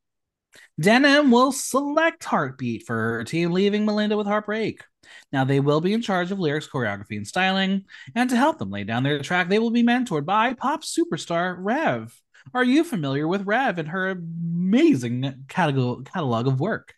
[0.80, 4.84] Denim will select Heartbeat for her team, leaving Melinda with Heartbreak.
[5.32, 7.86] Now, they will be in charge of lyrics, choreography, and styling,
[8.16, 11.58] and to help them lay down their track, they will be mentored by pop superstar
[11.60, 12.12] Rêve.
[12.54, 16.94] Are you familiar with Rêve and her amazing catalog, catalog of work?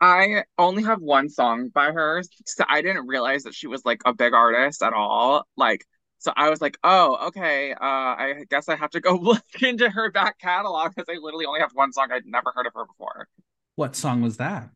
[0.00, 4.02] I only have one song by her, so I didn't realize that she was like
[4.04, 5.46] a big artist at all.
[5.56, 5.84] Like,
[6.18, 7.72] So I was like, oh, okay.
[7.72, 11.46] Uh, I guess I have to go look into her back catalog because I literally
[11.46, 13.28] only have one song I'd never heard of her before.
[13.76, 14.70] What song was that?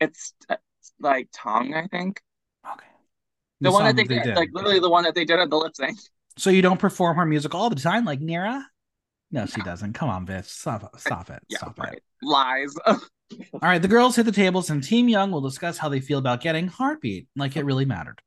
[0.00, 0.62] It's, it's
[0.98, 2.20] like Tongue, I think.
[2.66, 2.86] Okay.
[3.60, 5.72] The, one that they, did, like literally the one that they did at the lip
[5.74, 5.98] sync.
[6.36, 8.62] So you don't perform her music all the time, like Nearah?
[9.30, 9.92] No, she doesn't.
[9.92, 10.46] Come on, bitch.
[10.46, 11.42] Stop, stop it.
[11.48, 11.94] Yeah, Stop right.
[11.94, 12.02] it.
[12.22, 12.74] Lies.
[12.86, 16.18] All right, the girls hit the tables, and Team Young will discuss how they feel
[16.18, 18.20] about getting heartbeat, like it really mattered.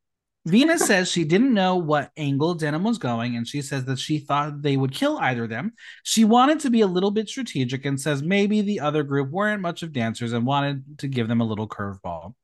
[0.45, 4.19] Venus says she didn't know what angle Denim was going, and she says that she
[4.19, 5.73] thought they would kill either of them.
[6.03, 9.61] She wanted to be a little bit strategic and says maybe the other group weren't
[9.61, 12.35] much of dancers and wanted to give them a little curveball.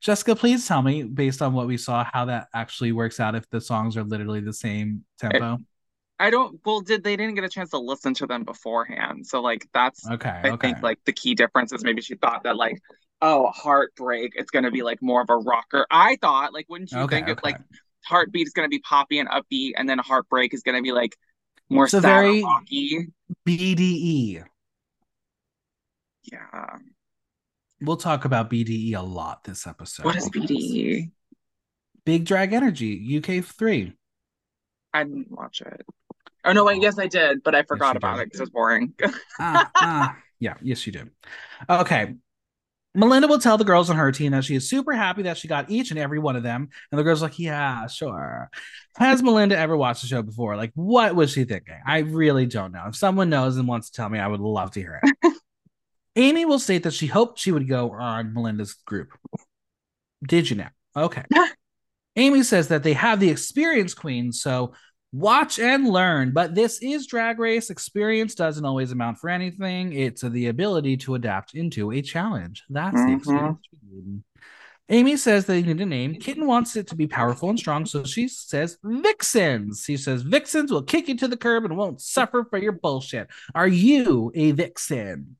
[0.00, 3.48] Jessica, please tell me, based on what we saw, how that actually works out if
[3.50, 5.58] the songs are literally the same tempo.
[6.18, 6.58] I don't.
[6.64, 9.26] Well, did they didn't get a chance to listen to them beforehand?
[9.26, 10.40] So like that's okay.
[10.44, 10.68] I okay.
[10.68, 12.78] think like the key difference is maybe she thought that like
[13.22, 15.86] oh heartbreak it's gonna be like more of a rocker.
[15.90, 17.52] I thought like wouldn't you Okay, think of okay.
[17.52, 17.60] like
[18.06, 21.14] heartbeat is gonna be poppy and upbeat, and then heartbreak is gonna be like
[21.68, 23.08] more So sad very- rocky.
[23.46, 24.42] BDE.
[26.32, 26.76] Yeah.
[27.80, 30.04] We'll talk about BDE a lot this episode.
[30.04, 31.10] What is BDE?
[32.04, 33.92] Big Drag Energy, UK three.
[34.94, 35.84] I didn't watch it.
[36.44, 38.22] Oh no, wait, yes I did, but I forgot you about did.
[38.22, 38.94] it because it was boring.
[39.40, 41.10] ah, ah, yeah, yes, you do.
[41.68, 42.14] Okay.
[42.94, 45.48] Melinda will tell the girls on her team that she is super happy that she
[45.48, 46.70] got each and every one of them.
[46.90, 48.48] And the girls are like, yeah, sure.
[48.96, 50.56] Has Melinda ever watched the show before?
[50.56, 51.78] Like, what was she thinking?
[51.86, 52.84] I really don't know.
[52.86, 55.32] If someone knows and wants to tell me, I would love to hear it.
[56.16, 59.10] Aimee will state that she hoped she would go on Melinda's group.
[60.26, 60.68] Did you know?
[60.96, 61.24] Okay.
[62.16, 64.72] Aimee says that they have the experience queen, so
[65.12, 66.32] watch and learn.
[66.32, 67.68] But this is drag race.
[67.68, 69.92] Experience doesn't always amount for anything.
[69.92, 72.64] It's the ability to adapt into a challenge.
[72.70, 73.16] That's the Mhm.
[73.18, 73.58] experience.
[74.88, 76.14] Aimee says they need a name.
[76.14, 79.82] Kitten wants it to be powerful and strong, so she says Vixens.
[79.84, 83.28] She says Vixens will kick you to the curb and won't suffer for your bullshit.
[83.54, 85.36] Are you a Vixen?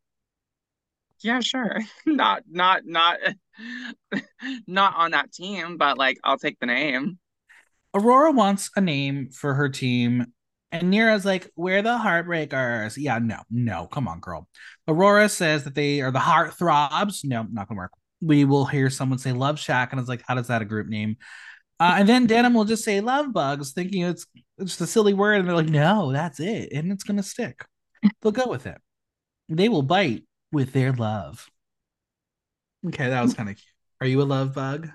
[1.27, 1.81] Yeah, sure.
[2.07, 3.19] Not not not
[4.69, 7.19] not on that team, but like I'll take the name.
[7.93, 10.27] Aurora wants a name for her team,
[10.71, 14.47] and Nearah's like, "We're the Heartbreakers." Yeah, no, no, come on, girl.
[14.87, 17.25] Aurora says that they are the Heart Throbs.
[17.25, 17.93] No, not gonna work.
[18.21, 20.87] We will hear someone say Love Shack, and it's like, how does that a group
[20.87, 21.17] name?
[21.81, 24.27] Uh, and then Denim will just say Love Bugs, thinking it's
[24.59, 27.65] it's just a silly word, and they're like, "No, that's it, and it's gonna stick."
[28.23, 28.79] They'll go with it.
[29.49, 31.49] They will bite with their love.
[32.87, 33.67] Okay, that was kind of cute.
[34.01, 34.89] Are you a love bug?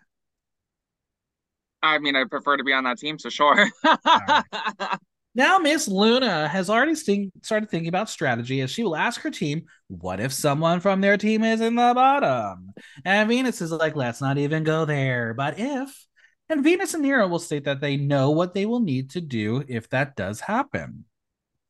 [1.83, 3.69] I mean, I prefer to be on that team, so sure.
[5.33, 9.31] Now, Miss Luna has already sting- started thinking about strategy as she will ask her
[9.31, 12.73] team, What if someone from their team is in the bottom?
[13.05, 15.33] And Venus is like, Let's not even go there.
[15.33, 16.05] But if,
[16.49, 19.63] and Venus and Nearah will state that they know what they will need to do
[19.69, 21.05] if that does happen,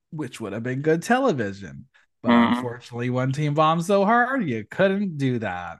[0.09, 1.85] which would have been good television.
[2.21, 2.55] But Mhm.
[2.55, 5.79] unfortunately, one team bombed so hard, you couldn't do that.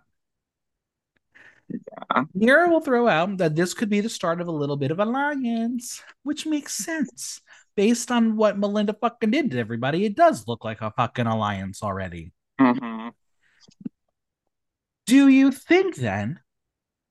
[1.70, 2.26] Yeah.
[2.36, 5.00] Nearah will throw out that this could be the start of a little bit of
[5.00, 7.42] alliance, which makes sense.
[7.76, 11.82] Based on what Melinda fucking did to everybody, it does look like a fucking alliance
[11.82, 12.34] already.
[12.60, 13.14] Mhm.
[15.06, 16.40] Do you think then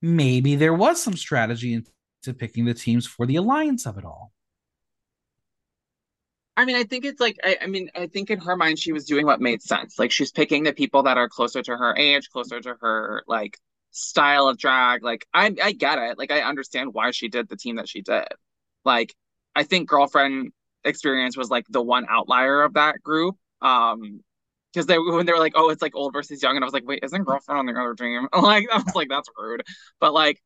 [0.02, 4.32] maybe there was some strategy into picking the teams for the alliance of it all?
[6.60, 8.92] I mean, I think it's like I, I mean, I think in her mind she
[8.92, 9.98] was doing what made sense.
[9.98, 13.58] Like she's picking the people that are closer to her age, closer to her like
[13.92, 15.02] style of drag.
[15.02, 16.18] Like I I get it.
[16.18, 18.26] Like I understand why she did the team that she did.
[18.84, 19.14] Like
[19.56, 20.52] I think girlfriend
[20.84, 23.36] experience was like the one outlier of that group.
[23.62, 24.22] Um
[24.72, 26.74] because they when they were like, oh, it's like old versus young, and I was
[26.74, 28.28] like, wait, isn't girlfriend on the other team?
[28.42, 29.62] Like I was like, that's rude.
[30.00, 30.40] But like,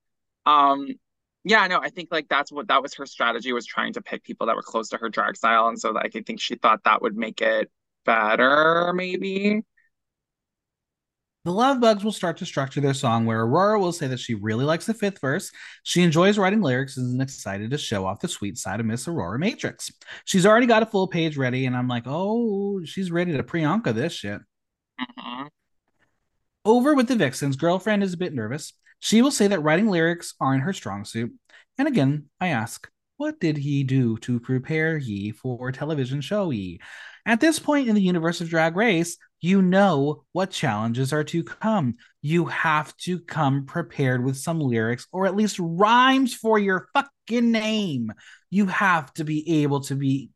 [0.46, 0.88] um,
[1.44, 4.24] yeah, no, I think like that's what that was her strategy was trying to pick
[4.24, 6.85] people that were close to her drag style, and so like I think she thought
[6.85, 7.70] that would make it
[8.04, 9.62] better, maybe.
[11.44, 14.33] The Love Bugs will start to structure their song where Aurora will say that she
[14.33, 15.52] really likes the fifth verse.
[15.83, 19.07] She enjoys writing lyrics and is excited to show off the sweet side of Miss
[19.07, 19.92] Aurora Matrix.
[20.24, 23.92] She's already got a full page ready, and I'm like, oh, she's ready to Priyanka
[23.92, 24.40] this shit.
[24.98, 25.50] Mhm.
[26.64, 28.72] Over with the Vixens, girlfriend is a bit nervous.
[28.98, 31.33] She will say that writing lyrics aren't her strong suit.
[31.78, 36.80] And again, I ask, what did he do to prepare ye for television show ye?
[37.26, 41.44] At this point in the universe of Drag Race, you know what challenges are to
[41.44, 41.96] come.
[42.22, 47.50] You have to come prepared with some lyrics or at least rhymes for your fucking
[47.50, 48.12] name.
[48.50, 50.30] You have to be able to be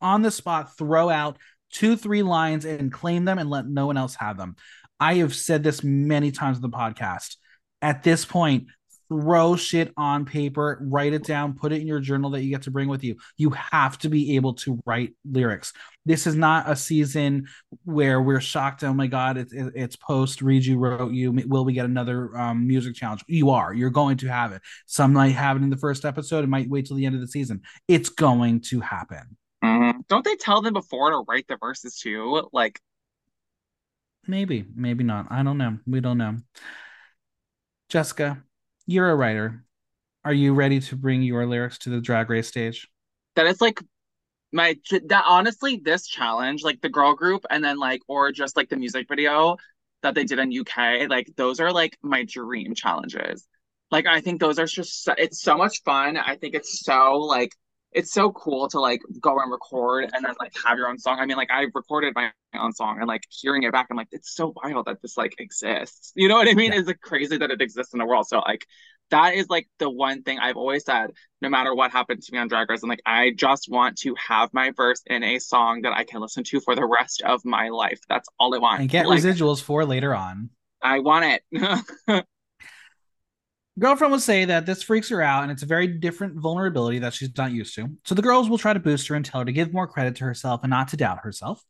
[0.00, 1.38] on the spot, throw out
[1.70, 4.56] two, three lines and claim them and let no one else have them.
[4.98, 7.36] I have said this many times in the podcast.
[7.82, 8.66] At this point,
[9.08, 12.62] throw shit on paper, write it down, put it in your journal that you get
[12.62, 13.16] to bring with you.
[13.36, 15.72] You have to be able to write lyrics.
[16.04, 17.46] This is not a season
[17.84, 18.84] where we're shocked.
[18.84, 20.42] Oh my god, it's it's post.
[20.42, 21.32] Read you wrote you.
[21.46, 23.24] Will we get another um, music challenge?
[23.26, 23.72] You are.
[23.72, 24.62] You're going to have it.
[24.86, 26.44] Some might have it in the first episode.
[26.44, 27.62] It might wait till the end of the season.
[27.88, 29.36] It's going to happen.
[29.64, 30.00] Mm-hmm.
[30.08, 32.48] Don't they tell them before to write the verses too?
[32.52, 32.80] Like
[34.26, 35.26] maybe, maybe not.
[35.30, 35.78] I don't know.
[35.86, 36.36] We don't know.
[37.88, 38.42] Jessica,
[38.86, 39.64] you're a writer.
[40.24, 42.88] Are you ready to bring your lyrics to the drag race stage?
[43.36, 43.80] That is like
[44.52, 48.68] my that honestly, this challenge, like the girl group, and then like or just like
[48.68, 49.56] the music video
[50.02, 53.46] that they did in UK, like those are like my dream challenges.
[53.90, 56.16] Like I think those are just so, it's so much fun.
[56.16, 57.54] I think it's so like
[57.96, 61.18] it's so cool to like go and record and then like have your own song.
[61.18, 64.08] I mean, like I recorded my own song and like hearing it back, I'm like,
[64.12, 66.12] it's so wild that this like exists.
[66.14, 66.72] You know what I mean?
[66.72, 66.80] Yeah.
[66.80, 68.28] Is it crazy that it exists in the world?
[68.28, 68.66] So like
[69.10, 72.38] that is like the one thing I've always said, no matter what happened to me
[72.38, 75.82] on Drag Race, I'm like, I just want to have my verse in a song
[75.82, 78.00] that I can listen to for the rest of my life.
[78.10, 78.80] That's all I want.
[78.80, 80.50] And get like, residuals for later on.
[80.82, 82.26] I want it.
[83.78, 87.12] Girlfriend will say that this freaks her out and it's a very different vulnerability that
[87.12, 87.90] she's not used to.
[88.06, 90.16] So the girls will try to boost her and tell her to give more credit
[90.16, 91.62] to herself and not to doubt herself.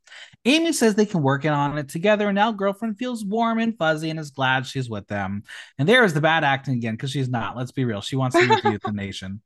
[0.45, 4.09] Aimee says they can work on it together, and now girlfriend feels warm and fuzzy
[4.09, 5.43] and is glad she's with them.
[5.77, 7.57] And there is the bad acting again because she's not.
[7.57, 7.99] Let's be real.
[7.99, 9.41] She wants to be with the nation.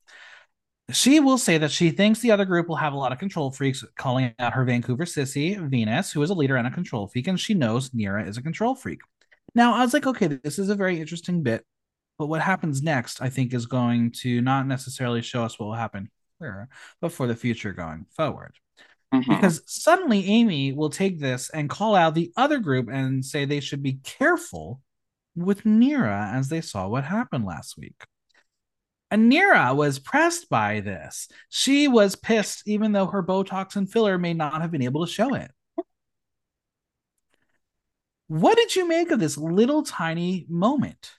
[0.91, 3.49] She will say that she thinks the other group will have a lot of control
[3.49, 7.27] freaks, calling out her Vancouver sissy, Venus, who is a leader and a control freak,
[7.27, 8.99] and she knows Nearah is a control freak.
[9.55, 11.65] Now, I was like, okay, this is a very interesting bit
[12.17, 15.73] but what happens next, I think, is going to not necessarily show us what will
[15.73, 16.69] happen here,
[17.01, 18.53] but for the future going forward.
[19.13, 19.29] Mm-hmm.
[19.29, 23.59] Because suddenly Aimee will take this and call out the other group and say they
[23.59, 24.81] should be careful
[25.35, 28.05] with Nearah as they saw what happened last week.
[29.09, 31.27] And Nearah was pressed by this.
[31.49, 35.11] She was pissed, even though her Botox and filler may not have been able to
[35.11, 35.51] show it.
[38.27, 41.11] What did you make of this little tiny moment?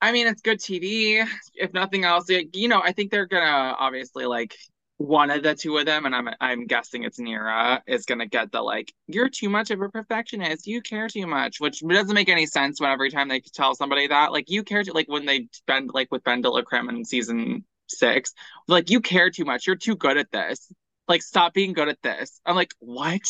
[0.00, 1.24] I mean, it's good TV.
[1.54, 4.56] If nothing else, you know, I think they're gonna obviously like
[4.98, 8.52] one of the two of them, and I'm I'm guessing it's Nearah is gonna get
[8.52, 10.66] the like you're too much of a perfectionist.
[10.66, 14.06] You care too much, which doesn't make any sense when every time they tell somebody
[14.08, 18.32] that like you care too like when they spend like with BenDeLaCreme in season six,
[18.68, 19.66] like you care too much.
[19.66, 20.70] You're too good at this.
[21.08, 22.40] Like stop being good at this.
[22.46, 23.22] I'm like what?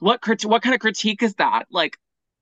[0.00, 1.64] What crit- what kind of critique is that?
[1.70, 1.96] Like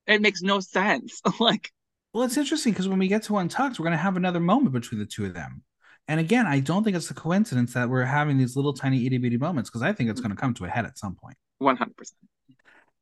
[0.07, 1.20] it makes no sense.
[1.40, 1.70] like
[2.12, 4.72] well, it's interesting because when we get to Untucked, we're going to have another moment
[4.72, 5.62] between the two of them.
[6.09, 9.18] And again, I don't think it's a coincidence that we're having these little tiny itty
[9.18, 11.37] bitty moments because I think it's going to come to a head at some point.
[11.62, 11.88] 100%.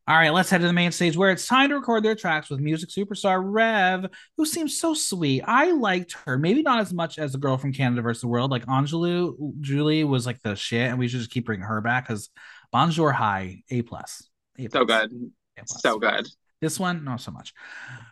[0.06, 2.50] All right, let's head to the main stage where it's time to record their tracks
[2.50, 5.42] with music superstar Rêve, who seems so sweet.
[5.46, 8.50] I liked her, maybe not as much as the girl from Canada versus the World.
[8.50, 12.08] Like Angelou, Julie was like the shit, and we should just keep bringing her back
[12.08, 12.28] because
[12.72, 14.28] Bonjour High, A plus.
[14.70, 15.12] So good.
[15.64, 16.26] So good.
[16.60, 17.54] This one, not so much.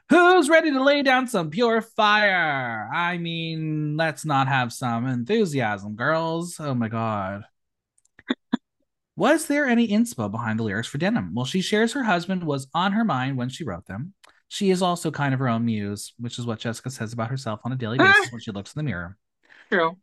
[0.08, 2.88] Who's ready to lay down some pure fire?
[2.92, 6.56] I mean, let's not have some enthusiasm, girls.
[6.58, 7.44] Oh my god.
[9.16, 11.34] was there any inspo behind the lyrics for Denim?
[11.34, 14.14] Well, she shares her husband was on her mind when she wrote them.
[14.48, 17.60] She is also kind of her own muse, which is what Jessica says about herself
[17.64, 19.18] on a daily basis when she looks in the mirror.
[19.70, 19.98] True.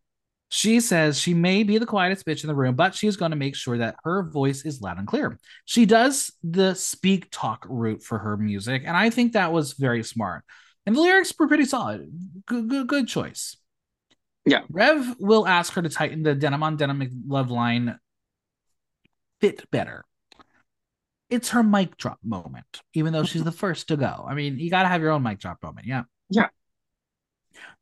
[0.50, 3.38] She says she may be the quietest bitch in the room, but she's going to
[3.38, 5.40] make sure that her voice is loud and clear.
[5.66, 10.04] She does the speak talk route for her music, and I think that was very
[10.04, 10.44] smart.
[10.86, 12.10] And the lyrics were pretty solid.
[12.46, 13.58] Good, good, good choice.
[14.46, 14.62] Yeah.
[14.72, 18.00] Rêve will ask her to tighten the denim on denim love line
[19.42, 20.06] fit better.
[21.30, 24.26] It's her mic drop moment, even though she's the first to go.
[24.28, 25.88] I mean, you got to have your own mic drop moment.
[25.88, 26.04] Yeah.
[26.30, 26.48] Yeah.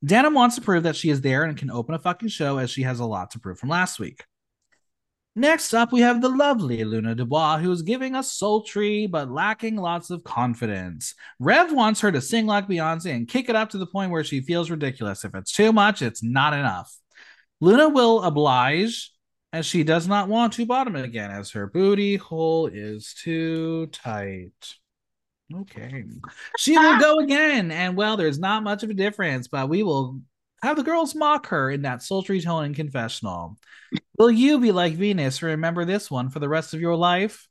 [0.04, 2.70] Denim wants to prove that she is there and can open a fucking show as
[2.70, 4.24] she has a lot to prove from last week.
[5.36, 9.78] Next up, we have the lovely Luna Dubois, who is giving us sultry but lacking
[9.78, 11.16] lots of confidence.
[11.42, 14.24] Rêve wants her to sing like Beyonce and kick it up to the point where
[14.24, 15.26] she feels ridiculous.
[15.26, 16.96] If it's too much, it's not enough.
[17.62, 19.12] Luna will oblige
[19.54, 23.88] as she does not want to bottom it again, as her booty hole is too
[23.88, 24.52] tight.
[25.62, 26.04] Okay.
[26.58, 27.72] She will go again.
[27.72, 30.20] And well, there's not much of a difference, but we will
[30.62, 33.58] have the girls mock her in that sultry tone and confessional.
[34.18, 35.42] will you be like Venus?
[35.42, 37.48] Remember this one for the rest of your life?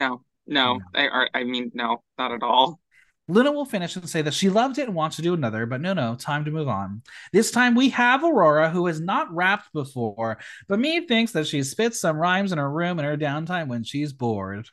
[0.00, 0.76] No, no.
[0.76, 0.80] no.
[0.94, 2.80] I, I mean, no, not at all.
[3.26, 5.80] Luna will finish and say that she loved it and wants to do another, but
[5.80, 7.00] no, no, time to move on.
[7.32, 10.38] This time we have Aurora, who has not rapped before,
[10.68, 13.82] but me thinks that she spits some rhymes in her room in her downtime when
[13.82, 14.68] she's bored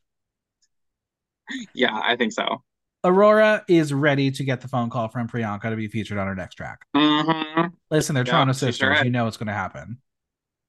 [1.73, 2.63] yeah, I think so.
[3.03, 6.35] Aurora is ready to get the phone call from Priyanka to be featured on her
[6.35, 6.79] next track.
[6.95, 7.67] Mm-hmm.
[7.89, 9.03] Listen, they're Yeah, Toronto she sure sisters.
[9.03, 9.97] you know it's going to happen.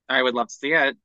[0.09, 0.97] I would love to see it.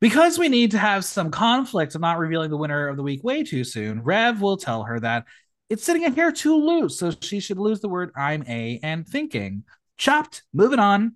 [0.00, 3.22] Because we need to have some conflict of not revealing the winner of the week
[3.22, 5.24] way too soon, Rêve will tell her that
[5.68, 9.06] it's sitting in here too loose, so she should lose the word I'm a and
[9.06, 9.64] thinking.
[9.98, 11.12] Chopped, moving on.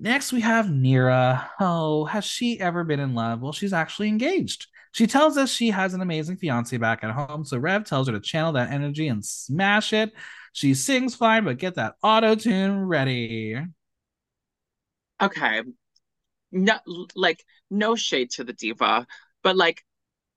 [0.00, 1.48] Next, we have Nearah.
[1.60, 3.40] Oh, has she ever been in love?
[3.40, 4.66] Well, she's actually engaged.
[4.92, 8.12] She tells us she has an amazing fiance back at home, so Rêve tells her
[8.12, 10.12] to channel that energy and smash it.
[10.52, 13.56] She sings fine, but get that auto tune ready.
[15.20, 15.62] Okay.
[16.50, 16.78] No,
[17.14, 19.06] like no shade to the diva,
[19.42, 19.82] but like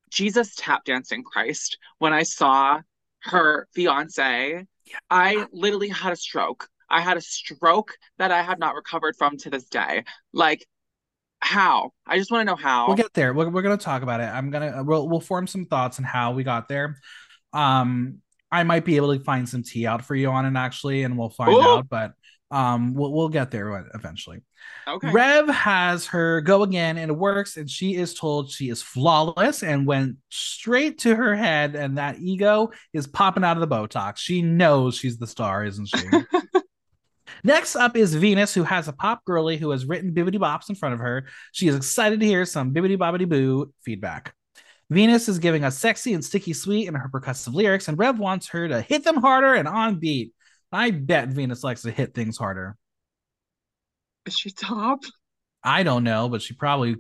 [0.10, 1.78] Jesus tap dancing Christ.
[1.98, 2.80] When I saw
[3.24, 4.66] her fiance,
[5.10, 6.70] I literally had a stroke.
[6.90, 10.06] I had a stroke that I have not recovered from to this day.
[10.32, 10.66] Like,
[11.46, 11.92] how?
[12.06, 12.88] I just want to know how.
[12.88, 13.34] We'll get there.
[13.34, 14.26] We're, we're gonna talk about it.
[14.26, 16.98] I'm gonna we'll we'll form some thoughts on how we got there.
[17.54, 18.20] Um,
[18.52, 21.18] I might be able to find some tea out for you on it actually, and
[21.18, 21.62] we'll find Ooh.
[21.62, 21.90] out.
[21.90, 22.14] But
[22.52, 24.42] um, we'll we'll get there eventually.
[24.88, 25.10] Okay.
[25.10, 29.64] Rêve has her go again and it works, and she is told she is flawless
[29.64, 34.18] and went straight to her head, and that ego is popping out of the Botox.
[34.18, 36.08] She knows she's the star, isn't she?
[37.46, 40.74] Next up is Venus, who has a pop girly who has written bibbity bops in
[40.74, 41.28] front of her.
[41.52, 44.34] She is excited to hear some bibbity bobbity boo feedback.
[44.90, 48.48] Venus is giving us sexy and sticky sweet in her percussive lyrics, and Rêve wants
[48.48, 50.34] her to hit them harder and on beat.
[50.72, 52.76] I bet Venus likes to hit things harder.
[54.26, 55.02] Is she top?
[55.64, 56.96] I don't know, but she probably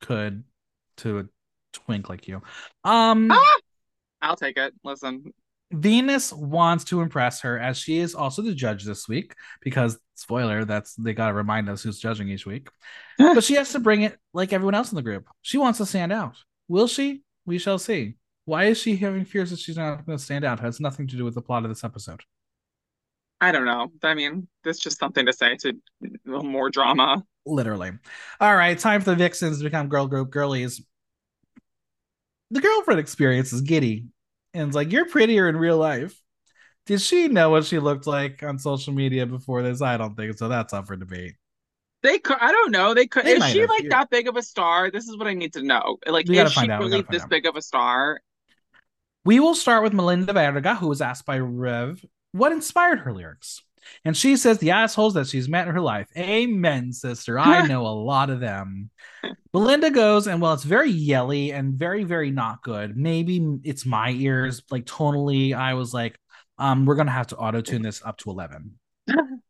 [0.00, 0.42] could
[0.98, 1.24] to a
[1.72, 2.42] twink like you.
[2.82, 3.58] Um Ah!
[4.20, 4.74] I'll take it.
[4.82, 5.32] Listen.
[5.70, 10.64] Venus wants to impress her as she is also the judge this week because spoiler,
[10.64, 12.68] that's they got to remind us who's judging each week.
[13.18, 15.28] but she has to bring it like everyone else in the group.
[15.42, 16.36] She wants to stand out.
[16.68, 17.22] Will she?
[17.44, 18.16] We shall see.
[18.44, 20.58] Why is she having fears that she's not going to stand out?
[20.58, 22.22] It has nothing to do with the plot of this episode.
[23.40, 23.92] I don't know.
[24.02, 25.74] I mean, that's just something to say to
[26.24, 27.22] more drama.
[27.46, 27.92] Literally.
[28.40, 30.82] All right, time for the Vixens to become girl group girlies.
[32.50, 34.06] The girlfriend experience is giddy.
[34.58, 36.20] And it's like, you're prettier in real life.
[36.86, 39.80] Did she know what she looked like on social media before this?
[39.80, 40.48] I don't think so.
[40.48, 41.34] That's up for debate.
[42.02, 42.92] They could, I don't know.
[42.92, 43.68] They could, They is she have.
[43.68, 44.90] like that big of a star?
[44.90, 45.98] This is what I need to know.
[46.06, 46.80] Like, is she out.
[46.80, 47.28] Really this out.
[47.28, 48.20] big of a star?
[49.24, 53.62] We will start with Melinda Verga, who was asked by Rêve what inspired her lyrics.
[54.04, 56.08] And she says the assholes that she's met in her life.
[56.16, 57.38] Amen, sister.
[57.38, 58.90] I know a lot of them.
[59.52, 62.96] Belinda goes, and well, it's very yelly and very, very not good.
[62.96, 65.54] Maybe it's my ears, like tonally.
[65.54, 66.18] I was like,
[66.58, 68.78] um, we're gonna have to auto tune this up to 11.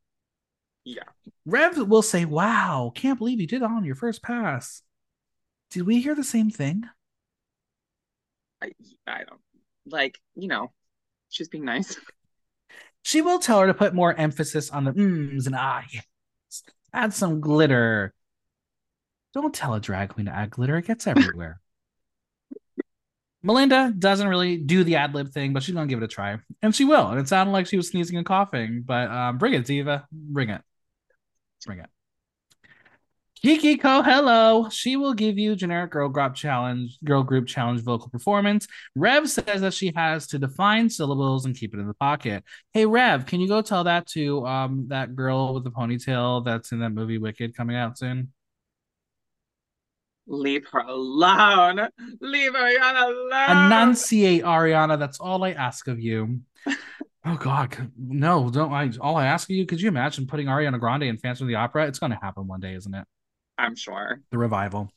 [0.88, 1.02] Yeah.
[1.46, 4.82] Rêve will say, Wow, can't believe you did on your first pass.
[5.70, 6.84] Did we hear the same thing?
[8.62, 8.72] I,
[9.06, 9.40] I don't
[9.86, 10.72] like, you know,
[11.28, 11.98] she's being nice.
[13.08, 16.04] She will tell her to put more emphasis on the mms and ah, yes.
[16.92, 18.12] Add some glitter.
[19.32, 21.58] Don't tell a drag queen to add glitter, it gets everywhere.
[23.42, 26.36] Melinda doesn't really do the ad lib thing, but she's gonna give it a try,
[26.60, 27.08] and she will.
[27.08, 30.50] And it sounded like she was sneezing and coughing, but um, bring it, Diva, bring
[30.50, 30.60] it,
[31.64, 31.88] bring it.
[33.40, 34.68] Kiki Coe, hello.
[34.68, 38.66] She will give you generic girl group challenge, girl group challenge vocal performance.
[38.96, 42.42] Rêve says that she has to define syllables and keep it in the pocket.
[42.72, 46.72] Hey Rêve, can you go tell that to um that girl with the ponytail that's
[46.72, 48.32] in that movie Wicked coming out soon?
[50.26, 51.88] Leave her alone.
[52.20, 53.66] Leave Ariana alone.
[53.66, 54.98] Enunciate, Ariana.
[54.98, 56.40] That's all I ask of you.
[57.24, 58.50] Oh God, no!
[58.50, 58.90] Don't I?
[59.00, 59.64] All I ask of you.
[59.64, 61.86] Could you imagine putting Ariana Grande in Phantom of the Opera?
[61.86, 63.04] It's going to happen one day, isn't it?
[63.58, 64.20] I'm sure.
[64.30, 64.90] The revival.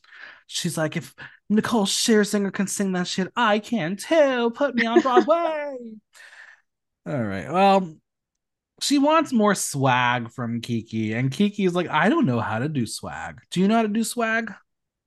[0.48, 1.16] She's like, if
[1.50, 4.52] Nicole Scherzinger can sing that shit, I can too.
[4.56, 5.76] Put me on Broadway.
[7.08, 7.52] all right.
[7.52, 7.96] Well,
[8.82, 12.86] she wants more swag from Kiki, and Kiki's like, I don't know how to do
[12.86, 13.40] swag.
[13.52, 14.54] Do you know how to do swag?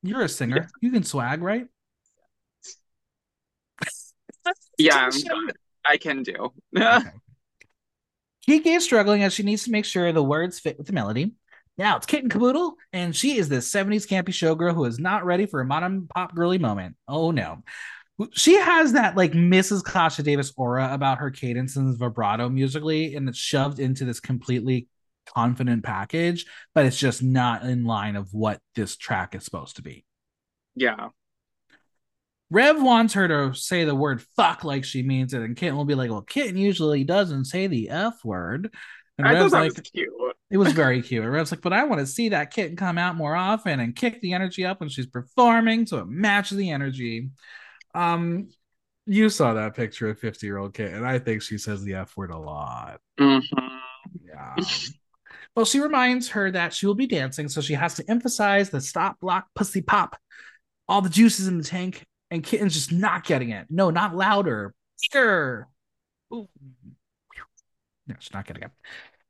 [0.03, 0.57] You're a singer.
[0.61, 0.71] Yes.
[0.81, 1.67] You can swag, right?
[4.77, 5.09] Yeah,
[5.85, 6.53] I can do.
[6.77, 7.09] Okay.
[8.45, 11.33] Kiki is struggling as she needs to make sure the words fit with the melody.
[11.77, 15.45] Now it's Kitten Kaboodle, and she is this 70s campy showgirl who is not ready
[15.45, 16.95] for a modern pop girly moment.
[17.07, 17.63] Oh no.
[18.31, 19.83] She has that like Mrs.
[19.83, 24.87] Kasha Davis aura about her cadence and vibrato musically, and it's shoved into this completely
[25.35, 29.81] confident package, but it's just not in line of what this track is supposed to
[29.81, 30.05] be.
[30.75, 31.09] yeah.
[32.53, 35.83] Rêve wants her to say the word fuck like she means it, and Kitten will
[35.83, 38.73] be like, Well, Kitten usually doesn't say the F word.
[39.17, 40.09] And I thought Rêve's that like, was cute.
[40.51, 41.23] It was very cute.
[41.23, 43.95] And Rêve's like, but I want to see that kitten come out more often and
[43.95, 47.29] kick the energy up when she's performing so it matches the energy.
[47.93, 48.49] Um,
[49.05, 51.95] You saw that picture of 50 year old Kit, and I think she says the
[51.95, 52.99] F word a lot.
[53.19, 53.41] Mhm.
[54.23, 54.55] Yeah.
[55.55, 58.81] well, she reminds her that she will be dancing, so she has to emphasize the
[58.81, 60.17] stop, block, pussy pop.
[60.87, 63.67] All the juices in the tank, and Kitten's just not getting it.
[63.69, 64.73] No, not louder.
[65.11, 65.67] Bigger.
[66.33, 66.47] Ooh.
[68.07, 68.63] No, she's not getting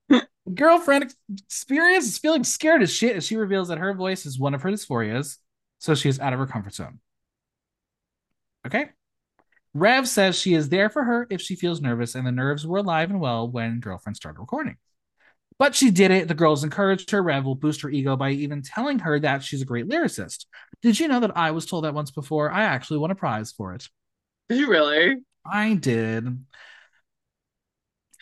[0.10, 0.28] it.
[0.56, 1.14] Girlfriend
[1.46, 4.62] experience is feeling scared as shit as she reveals that her voice is one of
[4.62, 5.38] her dysphorias,
[5.80, 7.00] so she is out of her comfort zone.
[8.66, 8.90] Okay.
[9.76, 12.78] Rêve says she is there for her if she feels nervous, and the nerves were
[12.78, 14.78] alive and well when girlfriend started recording.
[15.58, 16.28] But she did it.
[16.28, 17.24] The girls encouraged her.
[17.24, 20.46] Rêve will boost her ego by even telling her that she's a great lyricist.
[20.82, 22.52] Did you know that I was told that once before?
[22.52, 23.88] I actually won a prize for it.
[24.50, 25.18] Did you really?
[25.46, 26.46] I did.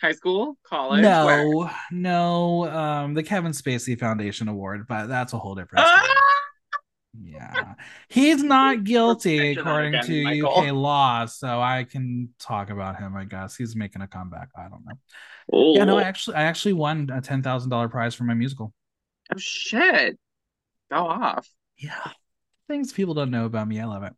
[0.04, 1.00] High school, college?
[1.02, 1.70] No, Where?
[1.90, 2.68] no.
[2.70, 6.02] Um, the Kevin Spacey Foundation Award, but that's a whole different Ah!
[7.22, 7.74] Yeah.
[8.08, 10.58] He's not guilty according again, to Michael.
[10.58, 13.56] UK law, so I can talk about him, I guess.
[13.56, 14.48] He's making a comeback.
[14.56, 14.98] I don't know.
[15.52, 18.34] Oh, Yeah, no, I actually I actually won a ten thousand dollar prize for my
[18.34, 18.74] musical.
[19.32, 20.18] oh shit.
[20.90, 21.48] Go off.
[21.78, 22.10] Yeah.
[22.68, 23.78] Things people don't know about me.
[23.80, 24.12] I love it.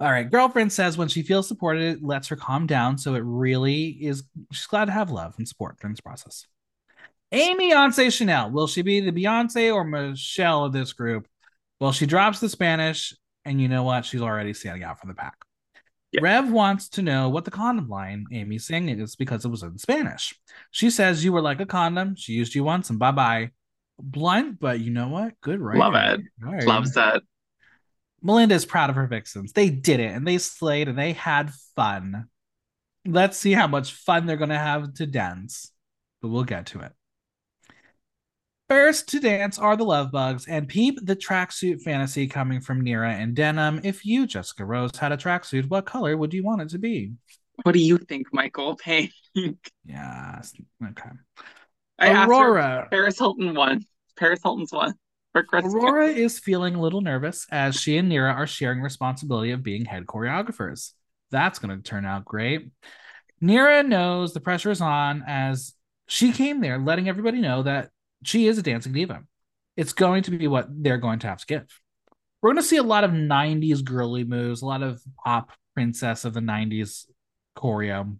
[0.00, 0.28] All right.
[0.28, 2.98] Girlfriend says when she feels supported, it lets her calm down.
[2.98, 6.46] So it really is she's glad to have love and support during this process.
[7.32, 8.50] Aimee Beyonce Chanel.
[8.50, 11.26] Will she be the Beyonce or Michelle of this group?
[11.80, 13.14] Well, she drops the Spanish,
[13.44, 14.04] and you know what?
[14.04, 15.36] She's already standing out from the pack.
[16.12, 16.20] Yeah.
[16.20, 19.78] Rêve wants to know what the condom line Aimee's singing is because it was in
[19.78, 20.38] Spanish.
[20.70, 22.14] She says you were like a condom.
[22.14, 23.50] She used you once and bye bye.
[23.98, 25.40] Blunt, but you know what?
[25.40, 25.76] Good right.
[25.76, 26.20] Love it.
[26.66, 27.22] Loves it.
[28.24, 29.52] Melinda is proud of her vixens.
[29.52, 32.28] They did it and they slayed and they had fun.
[33.06, 35.70] Let's see how much fun they're going to have to dance,
[36.22, 36.92] but we'll get to it.
[38.70, 43.12] First to dance are the love bugs and peep the tracksuit fantasy coming from Nearah
[43.12, 43.82] and Denim.
[43.84, 47.12] If you, Jessica Rose, had a tracksuit, what color would you want it to be?
[47.62, 48.74] What do you think, Michael?
[48.82, 49.12] Pink.
[49.84, 50.54] Yes.
[50.82, 51.10] Okay.
[51.98, 52.88] I Aurora.
[52.90, 53.84] Paris Hilton one.
[54.16, 54.94] Paris Hilton's one
[55.34, 55.74] for Christmas.
[55.74, 59.84] Aurora is feeling a little nervous as she and Nearah are sharing responsibility of being
[59.84, 60.92] head choreographers.
[61.30, 62.70] That's going to turn out great.
[63.42, 65.74] Nearah knows the pressure is on as
[66.06, 67.90] she came there, letting everybody know that
[68.22, 69.24] she is a dancing diva.
[69.76, 71.66] It's going to be what they're going to have to give.
[72.40, 76.24] We're going to see a lot of 90s girly moves, a lot of pop princess
[76.24, 77.06] of the 90s
[77.56, 78.16] choreo.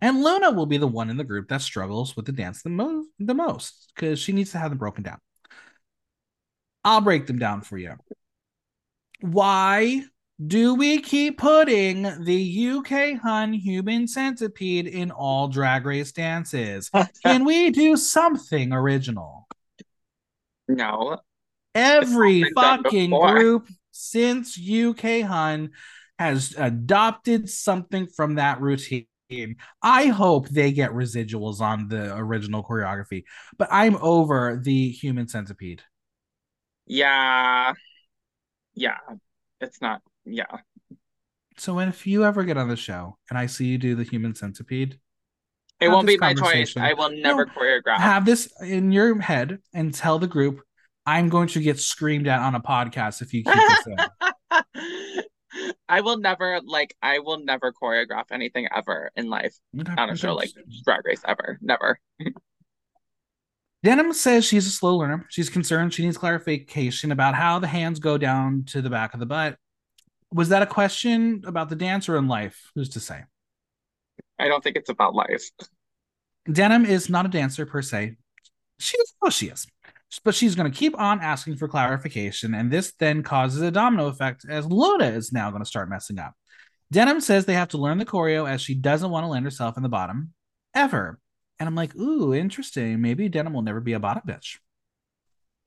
[0.00, 2.70] And Luna will be the one in the group that struggles with the dance the,
[2.70, 5.18] mo- the most because she needs to have them broken down.
[6.84, 7.94] I'll break them down for you.
[9.20, 10.04] Why
[10.44, 16.90] do we keep putting the UK Hun human centipede in all drag race dances?
[17.24, 19.46] Can we do something original?
[20.68, 21.18] no.
[21.74, 25.70] Every It's not been done fucking group since UK Hun
[26.18, 29.06] has adopted something from that routine.
[29.82, 33.24] I hope they get residuals on the original choreography,
[33.58, 35.82] but I'm over the human centipede.
[36.86, 37.72] Yeah.
[38.74, 38.98] Yeah.
[39.60, 40.02] It's not.
[40.24, 40.44] Yeah.
[41.56, 44.34] So if you ever get on the show and I see you do the human
[44.34, 44.98] centipede,
[45.80, 46.76] It won't be my choice.
[46.76, 47.98] I will never No, choreograph.
[47.98, 50.60] have this in your head and tell the group
[51.06, 53.86] I'm going to get screamed at on a podcast if you keep this
[54.66, 55.22] in.
[55.88, 59.54] I will never like I will never choreograph anything ever in life
[59.96, 60.50] on a show like
[60.84, 61.58] Drag Race ever.
[61.62, 61.98] Never.
[63.84, 65.26] Denim says she's a slow learner.
[65.28, 69.20] She's concerned she needs clarification about how the hands go down to the back of
[69.20, 69.58] the butt.
[70.32, 72.70] Was that a question about the dance or in life?
[72.74, 73.24] Who's to say?
[74.38, 75.50] I don't think it's about life.
[76.50, 78.16] Denim is not a dancer per se.
[78.78, 79.66] She is well, she is.
[80.24, 84.06] But she's going to keep on asking for clarification, and this then causes a domino
[84.06, 86.32] effect as Luna is now going to start messing up.
[86.90, 89.76] Denim says they have to learn the choreo as she doesn't want to land herself
[89.76, 90.32] in the bottom
[90.74, 91.18] ever.
[91.58, 93.00] And I'm like, ooh, interesting.
[93.00, 94.58] Maybe Denim will never be a bottom bitch.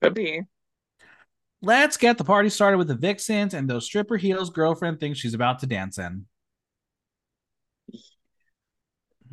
[0.02, 0.42] Could be.
[1.62, 5.34] Let's get the party started with the Vixens and those stripper heels girlfriend thinks she's
[5.34, 6.26] about to dance in.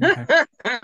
[0.03, 0.45] Okay.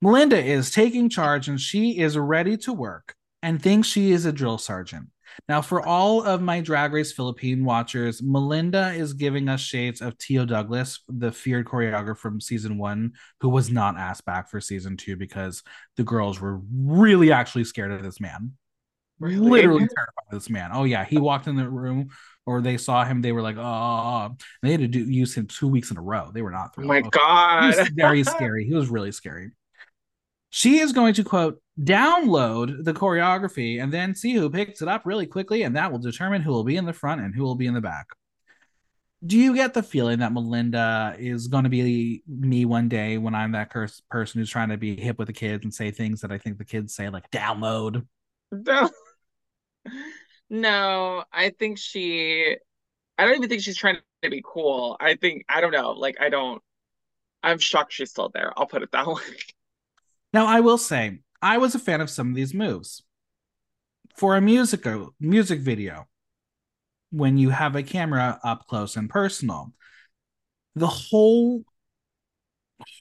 [0.00, 4.32] Melinda is taking charge and she is ready to work and thinks she is a
[4.32, 5.08] drill sergeant.
[5.48, 10.18] Now, for all of my Drag Race Philippine watchers, Melinda is giving us shades of
[10.18, 14.96] Tio Douglas, the feared choreographer from season one, who was not asked back for season
[14.96, 15.62] two because
[15.96, 18.52] the girls were really actually scared of this man.
[19.18, 19.50] Really?
[19.50, 20.70] Literally terrified of this man.
[20.72, 21.04] Oh, yeah.
[21.04, 22.08] He walked in the room
[22.44, 23.22] or they saw him.
[23.22, 26.30] They were like, oh, they had to do, use him two weeks in a row.
[26.34, 27.04] They were not Oh my Okay.
[27.04, 27.76] He god.
[27.78, 28.66] was very scary.
[28.66, 29.52] He was really scary.
[30.56, 35.02] She is going to quote download the choreography and then see who picks it up
[35.04, 37.56] really quickly, and that will determine who will be in the front and who will
[37.56, 38.06] be in the back.
[39.24, 43.34] do you get the feeling that Melinda is going to be me one day when
[43.34, 46.20] I'm that curse person who's trying to be hip with the kids and say things
[46.22, 48.06] that I think the kids say, like download?
[48.52, 48.90] No,
[50.50, 52.56] no, I think she.
[53.18, 54.96] I don't even think she's trying to be cool.
[55.00, 55.92] I think I don't know.
[55.92, 56.62] Like I don't.
[57.42, 58.52] I'm shocked she's still there.
[58.56, 59.22] I'll put it that way.
[60.36, 63.02] Now, I will say, I was a fan of some of these moves.
[64.18, 66.08] For a musical music video,
[67.10, 69.72] when you have a camera up close and personal,
[70.74, 71.64] the whole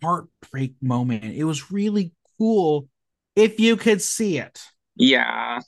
[0.02, 2.88] heartbreak moment, it was really cool
[3.36, 4.62] if you could see it.
[4.96, 5.60] Yeah.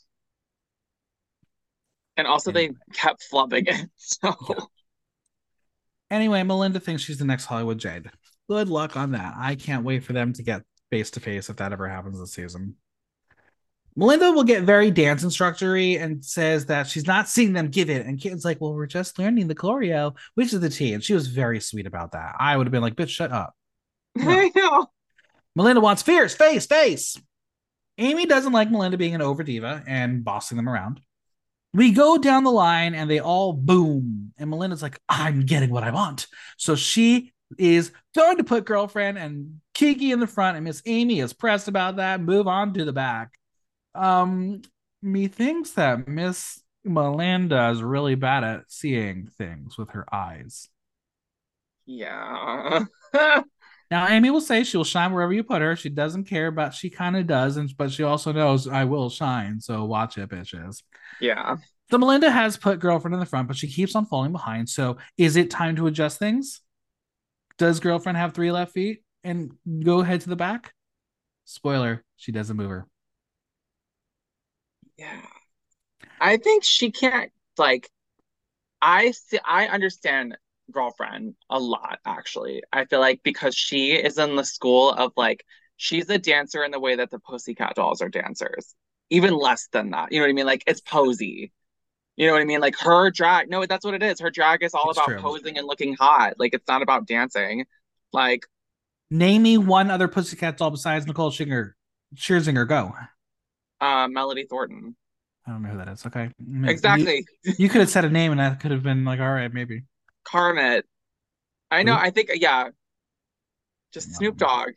[2.16, 2.76] And also, Anyway.
[2.90, 3.90] they kept flubbing it.
[3.98, 4.56] So Yeah.
[6.12, 8.10] Anyway, Melinda thinks she's the next Hollywood Jade.
[8.48, 9.34] Good luck on that.
[9.36, 12.34] I can't wait for them to get face to face if that ever happens this
[12.34, 12.76] season.
[13.96, 18.06] Melinda will get very dance instructory and says that she's not seeing them give it.
[18.06, 20.94] And Kitten's like, Well, we're just learning the choreo, which is the T.
[20.94, 22.36] And she was very sweet about that.
[22.40, 23.56] I would have been like, Bitch, shut up.
[24.20, 24.86] I know.
[25.56, 27.20] Melinda wants fierce, face, face.
[27.98, 31.02] Aimee doesn't like Melinda being an over diva and bossing them around.
[31.74, 34.34] We go down the line and they all boom.
[34.38, 36.28] And Melinda's like, I'm getting what I want.
[36.58, 41.20] So she is going to put girlfriend and Kiki in the front, and Miss Aimee
[41.20, 42.22] is pressed about that.
[42.22, 43.32] Move on to the back.
[43.96, 44.62] Um,
[45.02, 50.70] methinks that Miss Melinda is really bad at seeing things with her eyes.
[51.86, 52.86] Yeah.
[53.90, 55.76] Now, Aimee will say she will shine wherever you put her.
[55.76, 59.10] She doesn't care, but she kind of does, and but she also knows I will
[59.10, 59.62] shine.
[59.62, 60.84] So watch it, bitches.
[61.22, 61.56] yeah.
[61.90, 64.68] So Melinda has put girlfriend in the front, but she keeps on falling behind.
[64.68, 66.60] So is it time to adjust things?
[67.58, 69.52] Does girlfriend have three left feet and
[69.84, 70.74] go head to the back?
[71.46, 72.88] Spoiler: she doesn't move her.
[74.98, 75.22] Yeah.
[76.20, 77.90] I think she can't like
[78.82, 80.38] I see I understand
[80.72, 82.64] girlfriend a lot actually.
[82.74, 85.46] I feel like because she is in the school of like
[85.78, 88.76] she's a dancer in the way that the Pussycat Dolls are dancers.
[89.10, 90.12] Even less than that.
[90.12, 90.46] You know what I mean?
[90.46, 91.52] Like it's posy.
[92.18, 92.60] You know what I mean?
[92.62, 94.20] Like her drag, no, that's what it is.
[94.20, 95.20] Her drag is all It's about true.
[95.20, 96.34] posing and looking hot.
[96.40, 97.66] Like it's not about dancing.
[98.12, 98.46] Like
[99.10, 101.74] Name me one other Pussycat doll besides Nicole Scherzinger.
[102.16, 102.94] Scherzinger, go.
[103.80, 104.96] uh Melody Thornton.
[105.46, 106.06] I don't know who that is.
[106.06, 107.26] Okay, You, Exactly.
[107.58, 109.84] you could have said a name, and that could have been like, all right, maybe.
[110.26, 110.86] Carmit.
[111.72, 112.02] I know, Who?
[112.02, 112.70] I think yeah.
[113.94, 114.72] Just Snoop Dogg.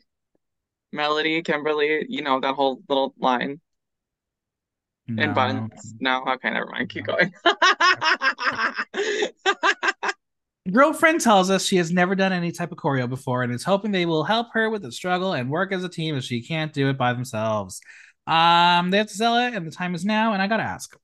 [0.93, 3.59] Melody, Kimberly, you know, that whole little line.
[5.15, 5.23] No.
[5.23, 5.93] And buns.
[5.99, 6.89] No, okay, never mind.
[6.89, 7.17] Keep No.
[7.17, 7.33] going.
[10.71, 13.91] Girlfriend tells us she has never done any type of choreo before and is hoping
[13.91, 16.71] they will help her with the struggle and work as a team if she can't
[16.71, 17.81] do it by themselves.
[18.27, 20.33] Um, they have to sell it, and the time is now.
[20.33, 20.95] And I gotta ask.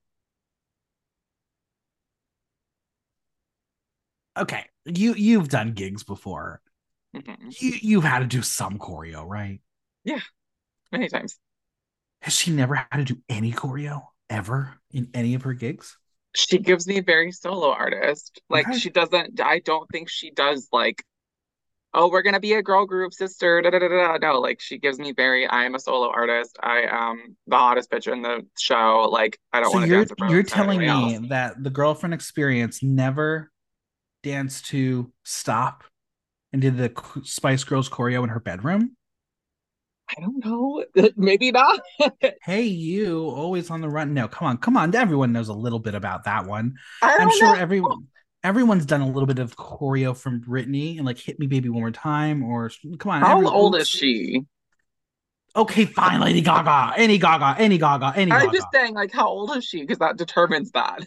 [4.37, 6.61] Okay, you you've done gigs before.
[7.15, 7.59] Mhm.
[7.59, 9.59] You you've had to do some choreo, right?
[10.03, 10.21] Yeah,
[10.91, 11.39] many times.
[12.21, 15.97] Has she never had to do any choreo ever in any of her gigs?
[16.35, 18.41] She gives me very solo artist.
[18.49, 18.79] Like Okay.
[18.79, 21.03] she doesn't I don't think she does like
[21.93, 23.61] oh, we're gonna be a girl group, sister.
[23.61, 24.17] Da, da, da, da.
[24.17, 26.57] No, like she gives me very I am a solo artist.
[26.61, 29.09] I am the hottest bitch in the show.
[29.11, 31.29] Like I don't So want to you're dance you're telling me else.
[31.29, 33.51] that the girlfriend experience never
[34.23, 35.83] danced to stop
[36.53, 36.91] and did the
[37.23, 38.95] Spice Girls choreo in her bedroom?
[40.09, 40.85] I don't know.
[41.15, 41.81] Maybe not.
[42.43, 44.13] Hey, you always on the run.
[44.13, 44.95] No, come on, come on.
[44.95, 46.75] Everyone knows a little bit about that one.
[47.01, 47.59] I'm sure know.
[47.59, 48.07] everyone
[48.43, 51.81] everyone's done a little bit of choreo from Britney and like "Hit Me, Baby, One
[51.81, 53.21] More Time" or come on.
[53.21, 54.45] How old is she?
[55.55, 58.57] Okay, fine, Lady Gaga, any Gaga, any Gaga, any I'm Gaga.
[58.57, 59.81] just saying, like, how old is she?
[59.81, 61.05] Because that determines that.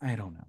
[0.00, 0.47] I don't know.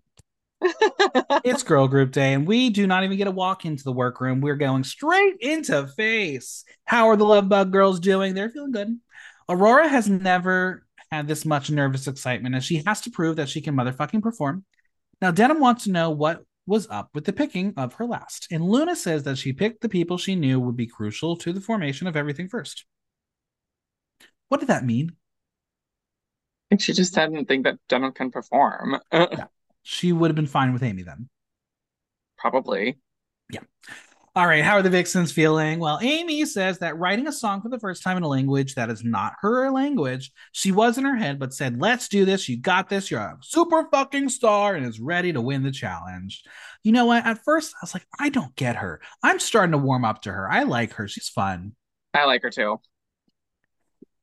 [0.62, 4.41] It's girl group day, and we do not even get a walk into the workroom.
[4.41, 6.64] We're going straight into face.
[6.86, 8.34] How are the Love Bug girls doing?
[8.34, 8.99] They're feeling good.
[9.47, 13.62] Aurora has never had this much nervous excitement, and she has to prove that she
[13.62, 14.66] can motherfucking perform.
[15.22, 18.64] Now, Denim wants to know what was up with the picking of her last, and
[18.64, 22.05] Luna says that she picked the people she knew would be crucial to the formation
[22.05, 22.86] of everything first.
[24.49, 25.14] What did that mean?
[26.70, 28.99] And she just didn't think that Denim can perform.
[29.91, 31.29] She would have been fine with Aimee then.
[32.37, 32.99] Probably.
[33.51, 33.61] Yeah.
[34.35, 35.79] All right, how are the Vixens feeling?
[35.79, 38.91] Well, Aimee says that writing a song for the first time in a language that
[38.91, 42.47] is not her language, she was in her head, but said, Let's do this.
[42.47, 43.09] You got this.
[43.09, 46.43] You're a super fucking star and is ready to win the challenge.
[46.83, 47.25] You know what?
[47.25, 49.01] At first, I was like, I don't get her.
[49.23, 50.49] I'm starting to warm up to her.
[50.51, 51.07] I like her.
[51.07, 51.73] She's fun.
[52.13, 52.79] I like her too.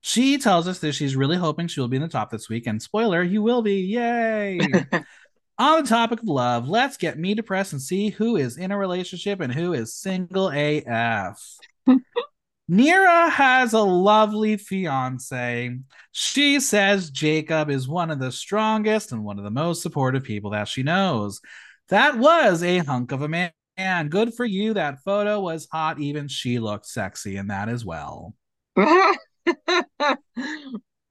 [0.00, 2.68] She tells us that she's really hoping she will be in the top this week.
[2.68, 3.80] And spoiler, you will be.
[3.80, 4.60] Yay.
[5.58, 8.78] On the topic of love, let's get me depressed and see who is in a
[8.78, 11.42] relationship and who is single AF.
[12.70, 15.78] Nearah has a lovely fiance.
[16.12, 20.50] She says Jacob is one of the strongest and one of the most supportive people
[20.50, 21.40] that she knows.
[21.88, 24.08] That was a hunk of a man.
[24.08, 24.74] Good for you.
[24.74, 26.00] That photo was hot.
[26.00, 28.34] Even she looked sexy in that as well.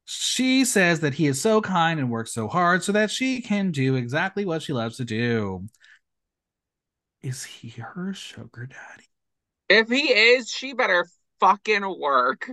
[0.06, 3.72] she says that he is so kind and works so hard so that she can
[3.72, 5.68] do exactly what she loves to do.
[7.22, 9.10] Is he her sugar daddy?
[9.68, 11.08] If he is, she better
[11.40, 12.52] fucking work.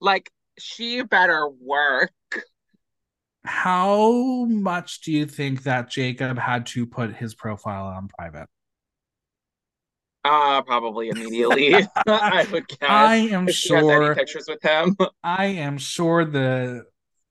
[0.00, 2.10] Like, she better work.
[3.44, 8.48] How much do you think that Jacob had to put his profile on private?
[10.24, 11.74] Uh, probably immediately.
[12.06, 12.78] I would guess.
[12.82, 14.96] I am sure pictures with him.
[15.22, 16.84] I am sure the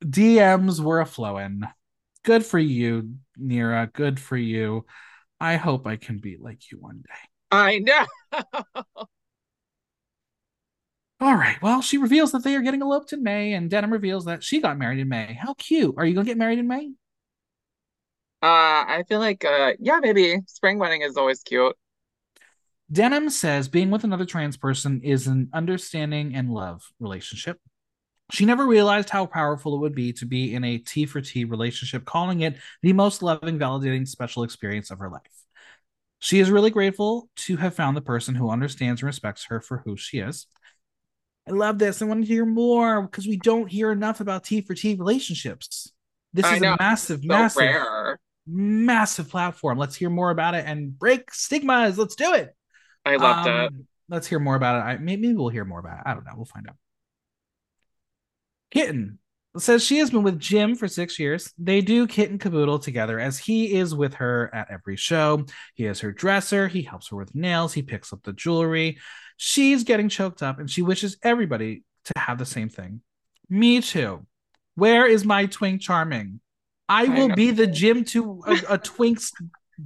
[0.04, 1.64] DMs were a flowing.
[2.24, 3.92] Good for you, Nearah.
[3.94, 4.86] Good for you.
[5.40, 7.14] I hope I can be like you one day.
[7.52, 8.06] I know.
[11.20, 11.60] All right.
[11.62, 14.62] Well, she reveals that they are getting eloped in May, and Denim reveals that she
[14.62, 15.34] got married in May.
[15.34, 15.96] How cute.
[15.98, 16.92] Are you going to get married in May?
[18.44, 20.40] Uh, I feel like, uh, yeah, maybe.
[20.46, 21.76] Spring wedding is always cute.
[22.92, 27.60] Denim says being with another trans person is an understanding and love relationship.
[28.32, 31.46] She never realized how powerful it would be to be in a T for T
[31.46, 35.22] relationship, calling it the most loving, validating, special experience of her life.
[36.20, 39.80] She is really grateful to have found the person who understands and respects her for
[39.86, 40.48] who she is.
[41.48, 42.02] I love this.
[42.02, 45.94] I want to hear more because we don't hear enough about T for T relationships.
[46.34, 48.20] This is a massive, so massive, rare.
[48.46, 49.78] massive platform.
[49.78, 51.98] Let's hear more about it and break stigmas.
[51.98, 52.54] Let's do it.
[53.08, 53.74] I love um, it.
[54.10, 54.80] Let's hear more about it.
[54.86, 56.04] I, maybe we'll hear more about it.
[56.06, 56.34] I don't know.
[56.36, 56.76] We'll find out.
[58.72, 59.20] Kitten
[59.58, 61.54] says she has been with Jim for six years.
[61.58, 65.46] They do Kitten Kaboodle together as he is with her at every show.
[65.74, 66.68] He is her dresser.
[66.68, 67.74] He helps her with nails.
[67.74, 68.98] He picks up the jewelry.
[69.38, 73.02] She's getting choked up and she wishes everybody to have the same thing.
[73.50, 74.26] Me too.
[74.76, 76.40] Where is my twink charming?
[76.90, 77.36] I, I will know.
[77.36, 79.34] be the Jim to a, a twink's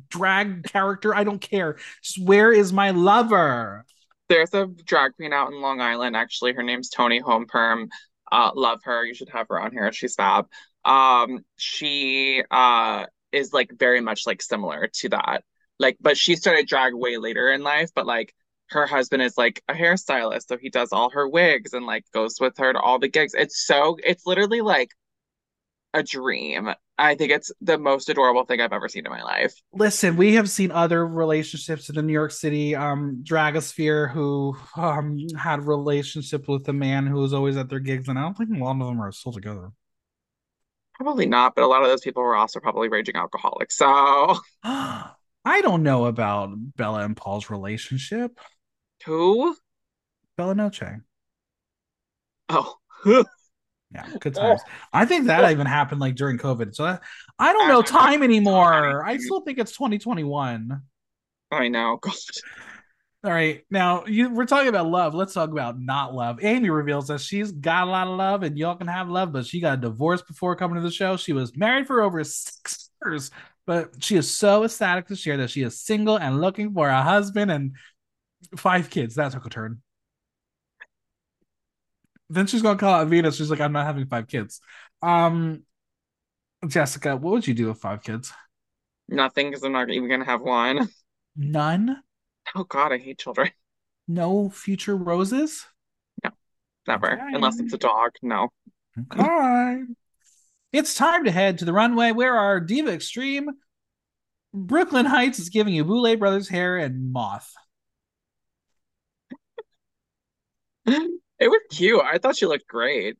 [0.09, 1.15] drag character.
[1.15, 1.77] I don't care.
[2.19, 3.85] Where is my lover?
[4.29, 6.15] There's a drag queen out in Long Island.
[6.15, 7.89] Actually, her name's Tony Home Perm.
[8.31, 9.05] Uh, love her.
[9.05, 9.91] You should have her on here.
[9.91, 10.47] She's fab.
[10.85, 15.43] Um, she uh is like very much like similar to that.
[15.79, 17.89] Like, but she started drag way later in life.
[17.93, 18.33] But like,
[18.69, 22.37] her husband is like a hairstylist, so he does all her wigs and like goes
[22.39, 23.33] with her to all the gigs.
[23.33, 24.91] It's so it's literally like
[25.93, 26.69] a dream.
[27.01, 29.55] I think it's the most adorable thing I've ever seen in my life.
[29.73, 35.17] Listen, we have seen other relationships in the New York City um dragosphere who um
[35.35, 38.51] had relationships with a man who was always at their gigs, and I don't think
[38.55, 39.71] a lot of them are still together.
[40.93, 43.75] Probably not, but a lot of those people were also probably raging alcoholics.
[43.77, 48.39] So I don't know about Bella and Paul's relationship.
[49.05, 49.55] Who?
[50.37, 51.01] Bella Noche.
[52.49, 52.75] Oh.
[53.93, 54.41] yeah, good oh.
[54.41, 54.61] times.
[54.93, 56.75] I think that even happened like during COVID.
[56.75, 56.97] So
[57.39, 59.03] I don't know time anymore.
[59.05, 60.81] I still think it's 2021.
[61.51, 61.97] I know.
[62.01, 62.13] God.
[63.23, 65.13] All right, now you, we're talking about love.
[65.13, 66.43] Let's talk about not love.
[66.43, 69.45] Aimee reveals that she's got a lot of love, and y'all can have love, but
[69.45, 71.17] she got divorced before coming to the show.
[71.17, 73.29] She was married for over six years,
[73.67, 77.03] but she is so ecstatic to share that she is single and looking for a
[77.03, 77.51] husband.
[77.51, 77.73] And
[78.57, 79.15] five kids.
[79.15, 79.81] That took a turn.
[82.31, 83.35] Then she's gonna call out Venus.
[83.35, 84.61] She's like, I'm not having five kids.
[85.01, 85.63] Um,
[86.65, 88.31] Jessica, what would you do with five kids?
[89.09, 90.87] Nothing, because I'm not even gonna have one.
[91.35, 92.01] None.
[92.55, 93.49] Oh God, I hate children.
[94.07, 95.65] No future roses.
[96.23, 96.31] No,
[96.87, 97.13] never.
[97.13, 97.21] Okay.
[97.33, 98.11] Unless it's a dog.
[98.21, 98.49] No.
[99.13, 99.83] Okay.
[100.73, 103.49] it's time to head to the runway where our diva extreme
[104.53, 107.53] Brooke Lynn Hytes is giving you Boulet Brothers hair and moth.
[111.41, 112.01] It was cute.
[112.01, 113.17] I thought she looked great.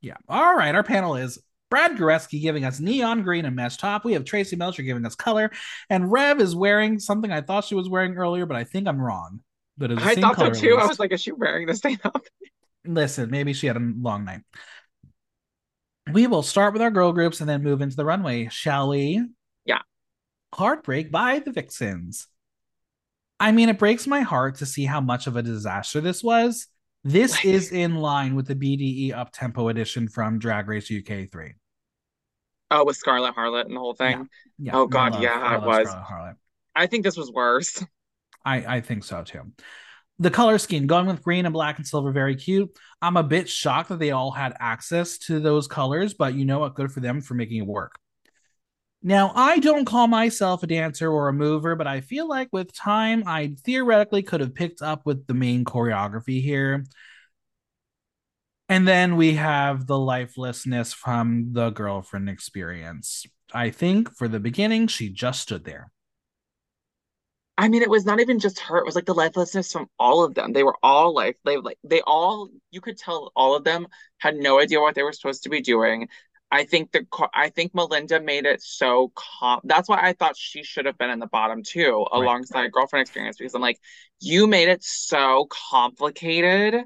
[0.00, 0.16] Yeah.
[0.28, 0.74] All right.
[0.74, 1.38] Our panel is
[1.70, 4.04] Brad Goreski giving us neon green and mesh top.
[4.04, 5.50] We have Traci Melchor giving us color,
[5.90, 9.00] and Rêve is wearing something I thought she was wearing earlier, but I think I'm
[9.00, 9.40] wrong.
[9.76, 10.76] But I thought so too.
[10.78, 12.30] I was like, is she wearing this thing outfit?
[12.84, 14.42] Listen, maybe she had a long night.
[16.12, 19.24] We will start with our girl groups and then move into the runway, shall we?
[19.64, 19.80] Yeah.
[20.54, 22.28] Heartbreak by the Vixens.
[23.40, 26.68] I mean, it breaks my heart to see how much of a disaster this was.
[27.04, 31.30] This like, is in line with the BDE up tempo edition from Drag Race UK
[31.30, 31.54] 3.
[32.70, 34.28] Oh, with Scarlett Harlot and the whole thing?
[34.58, 34.72] Yeah.
[34.72, 34.76] yeah.
[34.76, 35.12] Oh, God.
[35.12, 35.88] Love, yeah, it was.
[36.74, 37.84] I think this was worse.
[38.44, 39.52] I, I think so too.
[40.18, 42.70] The color scheme going with green and black and silver, very cute.
[43.00, 46.60] I'm a bit shocked that they all had access to those colors, but you know
[46.60, 46.74] what?
[46.74, 47.98] Good for them for making it work.
[49.02, 52.72] Now, I don't call myself a dancer or a mover, but I feel like with
[52.72, 56.84] time, I theoretically could have picked up with the main choreography here.
[58.68, 63.26] And then we have the lifelessness from the girlfriend experience.
[63.52, 65.90] I think for the beginning, she just stood there.
[67.58, 68.78] I mean, it was not even just her.
[68.78, 70.52] It was like the lifelessness from all of them.
[70.52, 73.86] They were all like they like they all you could tell all of them
[74.18, 76.08] had no idea what they were supposed to be doing.
[76.52, 80.62] I think the I think Melinda made it so com that's why I thought she
[80.62, 82.20] should have been in the bottom too, Right.
[82.20, 83.80] alongside girlfriend experience, because I'm like,
[84.20, 86.84] you made it so complicated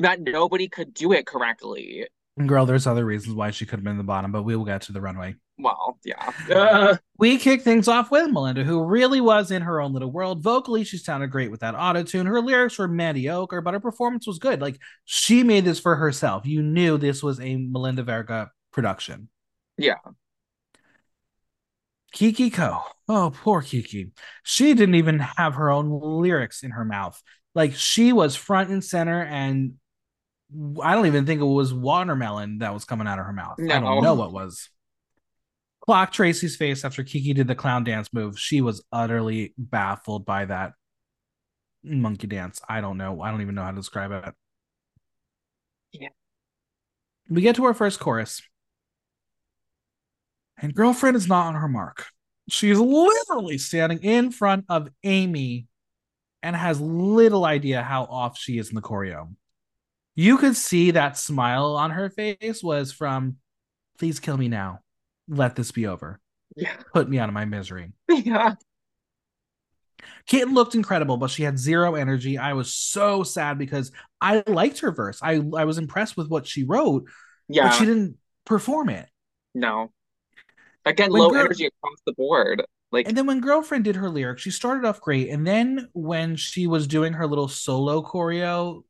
[0.00, 2.08] that nobody could do it correctly.
[2.44, 4.64] Girl, there's other reasons why she could have been in the bottom, but we will
[4.64, 5.36] get to the runway.
[5.58, 6.32] Well, yeah.
[6.54, 6.98] Ugh.
[7.18, 10.42] We kick things off with Melinda, who really was in her own little world.
[10.42, 12.26] Vocally, she sounded great with that auto tune.
[12.26, 14.60] Her lyrics were mediocre, but her performance was good.
[14.60, 16.44] Like she made this for herself.
[16.44, 19.28] You knew this was a Melinda Verga production.
[19.78, 19.96] Yeah.
[22.12, 22.80] Kiki Coe.
[23.08, 24.10] Oh, poor Kiki.
[24.42, 25.88] She didn't even have her own
[26.20, 27.20] lyrics in her mouth.
[27.54, 29.74] Like she was front and center, and
[30.82, 33.58] I don't even think it was watermelon that was coming out of her mouth.
[33.58, 34.68] I don't know what was.
[35.86, 38.38] Clock Traci's face after Kiki did the clown dance move.
[38.38, 40.72] She was utterly baffled by that
[41.84, 42.60] monkey dance.
[42.68, 43.20] I don't know.
[43.20, 44.34] I don't even know how to describe it.
[45.92, 46.08] Yeah.
[47.28, 48.42] We get to our first chorus.
[50.58, 52.06] And girlfriend is not on her mark.
[52.48, 55.66] She's literally standing in front of Aimee
[56.42, 59.34] and has little idea how off she is in the choreo.
[60.14, 63.36] You could see that smile on her face was from,
[63.98, 64.80] please kill me now.
[65.28, 66.20] Let this be over.
[66.54, 66.76] Yeah.
[66.94, 67.92] Put me out of my misery.
[68.10, 68.54] Yeah.
[70.26, 72.36] Kitten looked incredible, but she had zero energy.
[72.38, 75.20] I was so sad because I liked her verse.
[75.22, 77.08] I, I was impressed with what she wrote,
[77.48, 77.68] Yeah.
[77.68, 79.08] but she didn't perform it.
[79.54, 79.92] No.
[80.84, 82.64] Again, When low girl- energy across the board.
[82.92, 85.28] Like, And then when girlfriend did her lyrics, she started off great.
[85.30, 88.82] And then when she was doing her little solo choreo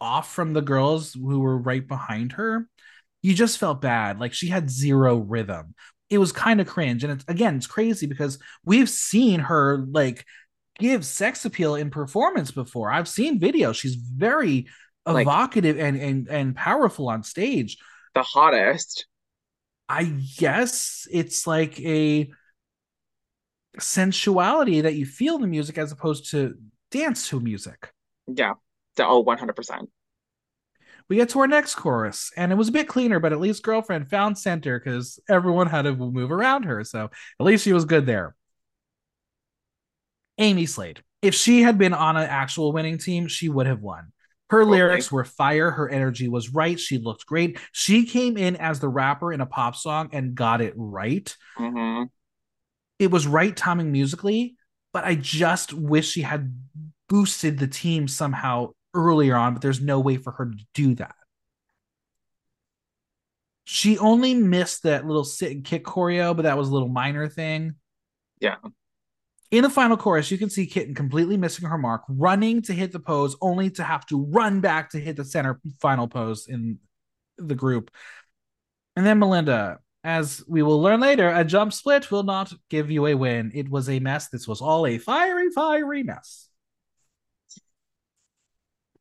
[0.00, 2.68] off from the girls who were right behind her,
[3.22, 4.20] you just felt bad.
[4.20, 5.74] Like she had zero rhythm.
[6.10, 7.02] It was kind of cringe.
[7.04, 10.24] And it's again, it's crazy because we've seen her like
[10.78, 12.90] give sex appeal in performance before.
[12.92, 13.74] I've seen videos.
[13.76, 14.66] She's very
[15.06, 17.78] Like- evocative and and and powerful on stage.
[18.14, 19.06] the hottest.
[19.88, 20.04] I
[20.38, 22.30] guess it's like a
[23.78, 26.54] sensuality that you feel in the music as opposed to
[26.90, 27.92] dance to music.
[28.26, 28.54] Yeah.
[28.98, 29.88] Oh, 100%.
[31.08, 33.62] We get to our next chorus, and it was a bit cleaner, but at least
[33.62, 36.82] girlfriend found center because everyone had to move around her.
[36.84, 38.34] So at least she was good there.
[40.38, 41.02] Aimee Slade.
[41.22, 44.12] If she had been on an actual winning team, she would have won.
[44.50, 44.78] Her Totally.
[44.78, 45.70] lyrics were fire.
[45.70, 46.78] Her energy was right.
[46.78, 47.58] She looked great.
[47.72, 51.34] She came in as the rapper in a pop song and got it right.
[51.56, 52.08] hmm
[52.98, 54.56] it was right timing musically,
[54.92, 56.54] but I just wish she had
[57.08, 61.14] boosted the team somehow earlier on, but there's no way for her to do that.
[63.64, 67.28] She only missed that little sit and kick choreo, but that was a little minor
[67.28, 67.74] thing.
[68.40, 68.56] Yeah.
[69.50, 72.92] In the final chorus, you can see Kitten completely missing her mark, running to hit
[72.92, 76.78] the pose, only to have to run back to hit the center final pose in
[77.38, 77.90] the group.
[78.96, 83.06] And then Melinda, as we will learn later, a jump split will not give you
[83.06, 83.52] a win.
[83.54, 84.28] It was a mess.
[84.28, 86.45] This was all a fiery, fiery mess.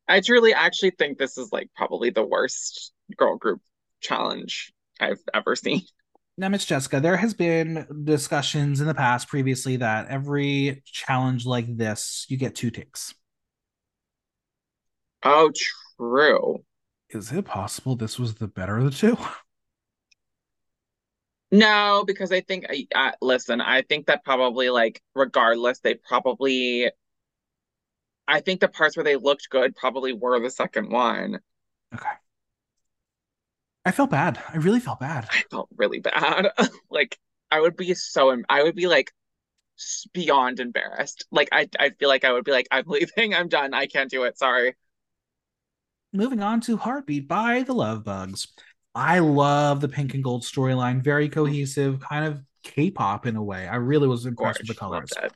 [0.07, 3.61] I truly actually think this is like probably the worst girl group
[4.01, 5.81] challenge I've ever seen.
[6.37, 11.77] Now, Miss Jessica, there has been discussions in the past previously that every challenge like
[11.77, 13.13] this, you get two takes.
[15.23, 15.51] Oh,
[15.97, 16.63] true.
[17.09, 19.17] Is it possible this was the better of the two?
[21.51, 26.91] No, because I think I uh, listen, I think that probably like regardless, they probably
[28.27, 31.39] I think the parts where they looked good probably were the second one.
[31.93, 32.09] Okay.
[33.85, 34.41] I felt bad.
[34.51, 35.27] I really felt bad.
[35.31, 36.49] I felt really bad.
[36.89, 37.17] Like
[37.51, 39.11] I would be so I would be like
[40.13, 41.25] beyond embarrassed.
[41.29, 43.35] Like I I feel like I would be like I'm leaving.
[43.35, 43.73] I'm done.
[43.73, 44.37] I can't do it.
[44.37, 44.75] Sorry.
[46.13, 48.47] Moving on to Heartbeat by the Love Bugs.
[48.95, 51.33] I love the pink and gold storyline, very mm-hmm.
[51.33, 53.67] cohesive, kind of K-pop in a way.
[53.67, 55.09] I really was impressed with the Gorge.
[55.09, 55.33] colors.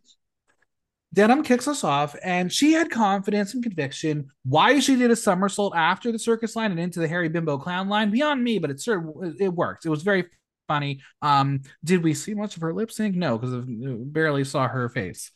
[1.14, 4.30] Denim kicks us off, and she had confidence and conviction.
[4.44, 7.90] Why she did a somersault after the circus line and into the Harry Bimbo clown
[7.90, 9.86] line, beyond me, but it sort of it worked.
[9.86, 10.26] It was very
[10.68, 11.02] funny.
[11.24, 13.16] Um, did we see much of her lip sync?
[13.16, 15.32] No, because I barely saw her face.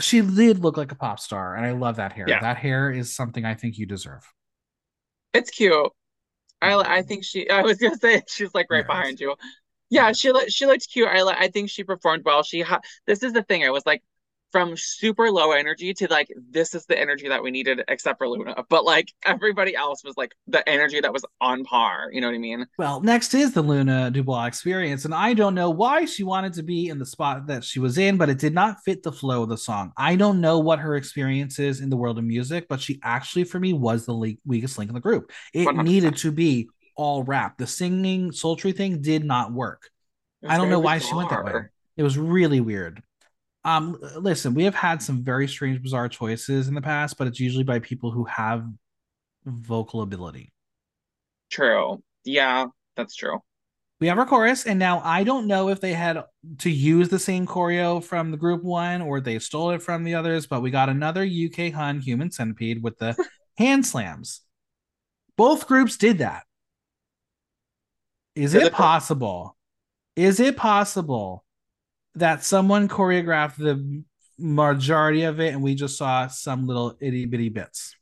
[0.00, 2.26] She did look like a pop star, and I love that hair.
[2.28, 2.40] Yeah.
[2.40, 4.26] That hair is something I think you deserve.
[5.32, 5.92] It's cute.
[6.60, 8.86] I I think she I was gonna say she's like right Yes.
[8.86, 9.36] behind you.
[9.90, 11.08] Yeah, she looked she looked cute.
[11.08, 12.42] I I think she performed well.
[12.42, 13.64] She ha- this is the thing.
[13.64, 14.02] I was like
[14.52, 18.28] from super low energy to like this is the energy that we needed except for
[18.28, 18.64] Luna.
[18.68, 22.08] But like everybody else was like the energy that was on par.
[22.12, 22.66] You know what I mean?
[22.78, 26.62] Well, next is the Luna Dubois experience, and I don't know why she wanted to
[26.62, 29.42] be in the spot that she was in, but it did not fit the flow
[29.42, 29.92] of the song.
[29.96, 33.44] I don't know what her experience is in the world of music, but she actually,
[33.44, 35.32] for me, was the le- weakest link in the group.
[35.52, 35.84] It 100%.
[35.84, 37.58] needed to be all rap.
[37.58, 39.90] The singing, sultry thing did not work.
[40.46, 41.52] I don't know why she went that way.
[41.96, 43.02] It was really weird.
[43.66, 47.40] Um, listen, we have had some very strange, bizarre choices in the past, but it's
[47.40, 48.64] usually by people who have
[49.44, 50.52] vocal ability.
[51.50, 52.00] True.
[52.24, 53.40] Yeah, that's true.
[53.98, 56.22] We have our chorus, and now I don't know if they had
[56.58, 60.14] to use the same choreo from the group one or they stole it from the
[60.14, 63.16] others, but we got another UK Hun human centipede with the
[63.58, 64.42] hand slams.
[65.36, 66.44] Both groups did that.
[68.36, 69.56] Is it it- possible?
[70.14, 71.45] Is it possible
[72.16, 74.04] that someone choreographed the
[74.38, 77.94] majority of it and we just saw some little itty bitty bits?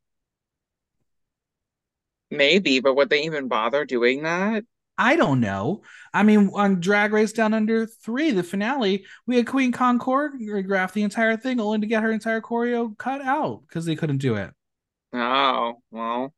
[2.31, 4.65] Maybe, but would they even bother doing that?
[4.97, 5.83] I don't know.
[6.13, 10.93] I mean, on Drag Race Down Under 3, the finale, we had Kween Kong choreograph
[10.93, 14.37] the entire thing only to get her entire choreo cut out because they couldn't do
[14.37, 14.51] it.
[15.15, 16.35] Oh, well,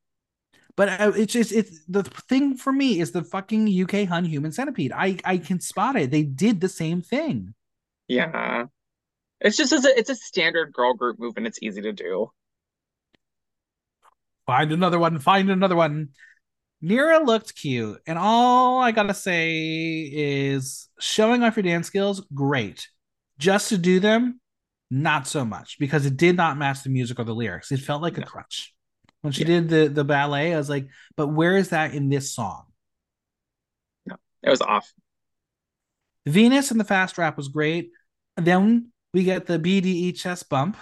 [0.76, 4.52] But uh, it's just it's the thing for me is the fucking UK Hun human
[4.52, 4.92] centipede.
[4.92, 6.10] I I can spot it.
[6.10, 7.54] They did the same thing.
[8.08, 8.66] Yeah.
[9.40, 12.30] It's just it's a, it's a standard girl group move and it's easy to do.
[14.46, 15.18] Find another one.
[15.18, 16.10] Find another one.
[16.82, 22.88] Nearah looked cute, and all I gotta say is showing off your dance skills, great.
[23.38, 24.40] Just to do them,
[24.90, 27.72] not so much because it did not match the music or the lyrics.
[27.72, 28.74] It felt like a crutch.
[29.22, 29.46] When she Yeah.
[29.46, 32.66] did the the ballet, I was like, but where is that in this song?
[34.06, 34.92] No, it was off.
[36.26, 37.90] Venus and the fast rap was great.
[38.36, 40.76] Then we get the BDE chest bump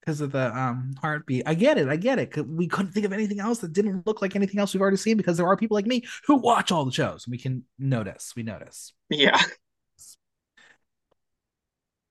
[0.00, 1.44] because of the um heartbeat.
[1.46, 1.88] I get it.
[1.88, 2.46] I get it.
[2.46, 5.16] We couldn't think of anything else that didn't look like anything else we've already seen
[5.16, 7.26] because there are people like me who watch all the shows.
[7.28, 8.32] We can notice.
[8.36, 8.92] We notice.
[9.08, 9.40] Yeah.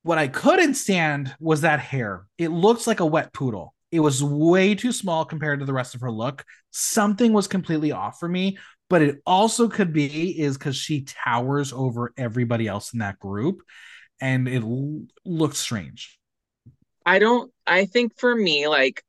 [0.03, 2.25] What I couldn't stand was that hair.
[2.38, 3.75] It looked like a wet poodle.
[3.91, 6.45] It was way too small compared to the rest of her look.
[6.71, 8.57] Something was completely off for me,
[8.89, 13.61] but it also could be is because she towers over everybody else in that group,
[14.21, 16.19] and it l- looked strange.
[17.05, 19.03] I don't I think for me like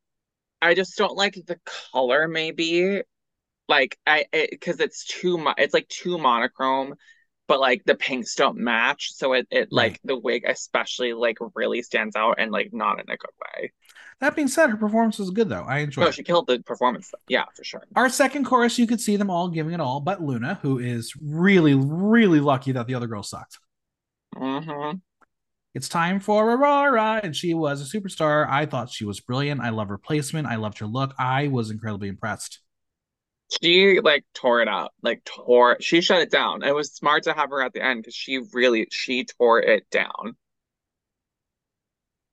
[0.62, 1.60] I just don't like the
[1.92, 3.02] color maybe
[3.68, 6.94] like I because it's too much it's like too monochrome
[7.50, 10.00] but like the pinks don't match so it it like Right.
[10.04, 13.72] the wig especially like really stands out and like not in a good way.
[14.20, 15.64] That being said, her performance was good though.
[15.64, 16.14] I enjoyed No, it.
[16.14, 17.10] she killed the performance.
[17.28, 17.82] Yeah, for sure.
[17.96, 21.12] Our second chorus, you could see them all giving it all, but Luna, who is
[21.20, 23.58] really, really lucky that the other girl sucked.
[24.36, 24.92] hmm
[25.74, 28.46] It's time for Aurora, and she was a superstar.
[28.48, 29.60] I thought she was brilliant.
[29.60, 30.46] I love her placement.
[30.48, 31.14] I loved her look.
[31.18, 32.60] I was incredibly impressed.
[33.50, 35.76] She like tore it up, like tore.
[35.80, 36.62] She shut it down.
[36.62, 39.90] It was smart to have her at the end because she really she tore it
[39.90, 40.36] down.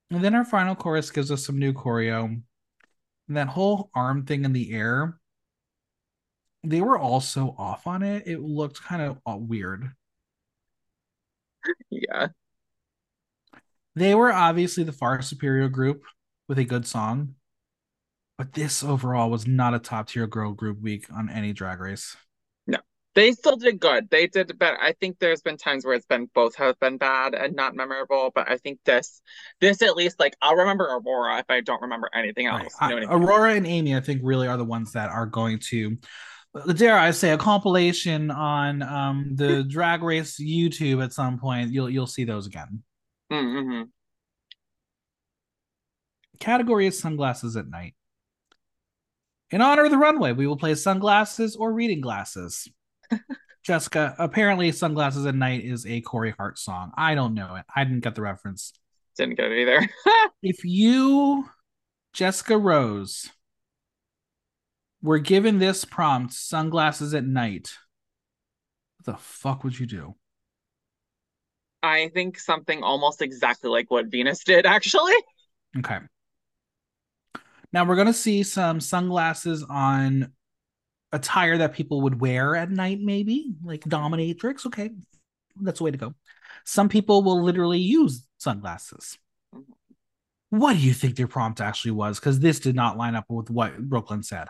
[0.09, 2.25] And then our final chorus gives us some new choreo.
[3.27, 5.19] And that whole arm thing in the air,
[6.63, 8.27] they were all so off on it.
[8.27, 9.91] It looked kind of uh, weird.
[11.89, 12.29] Yeah,
[13.95, 16.03] They were obviously the far superior group
[16.47, 17.35] with a good song,
[18.37, 22.15] but this overall was not a top tier girl group week on any drag race.
[22.67, 22.77] No,
[23.15, 24.09] they still did good.
[24.09, 24.77] They did better.
[24.79, 28.31] I think there's been times where it's been both have been bad and not memorable,
[28.33, 29.21] but I think this
[29.59, 32.75] this at least like I'll remember Aurora if I don't remember anything else.
[32.79, 32.89] Right.
[32.89, 33.23] You know I mean?
[33.23, 35.97] Aurora and Aimee, I think, really are the ones that are going to,
[36.75, 41.71] dare I say, a compilation on um, the Drag Race YouTube at some point.
[41.71, 42.83] You'll you'll see those again.
[43.31, 43.83] Mm-hmm.
[46.39, 47.95] Category is sunglasses at night.
[49.51, 52.67] In honor of the runway, we will play sunglasses or reading glasses.
[53.63, 56.91] Jessica, apparently, sunglasses at night is a Corey Hart song.
[56.97, 57.65] I don't know it.
[57.73, 58.73] I didn't get the reference.
[59.17, 59.89] Didn't get it either.
[60.43, 61.45] if you,
[62.13, 63.29] Jessica Rose,
[65.01, 67.73] were given this prompt, sunglasses at night,
[68.97, 70.15] what the fuck would you do?
[71.83, 75.15] I think something almost exactly like what Venus did, actually.
[75.77, 75.99] Okay.
[77.77, 80.31] Now we're going to see some sunglasses on
[81.11, 84.65] attire that people would wear at night, maybe like dominatrix.
[84.65, 84.89] Okay.
[85.61, 86.15] That's the way to go.
[86.65, 89.19] Some people will literally use sunglasses.
[89.53, 90.57] Mm-hmm.
[90.57, 92.19] What do you think their prompt actually was?
[92.19, 94.47] Because this did not line up with what Brooke Lynn said.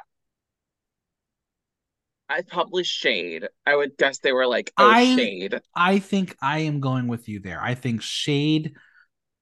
[2.29, 3.49] I probably shade.
[3.65, 5.59] I would guess they were like, oh, I shade.
[5.75, 7.59] I think I am going with you there.
[7.61, 8.75] I think shade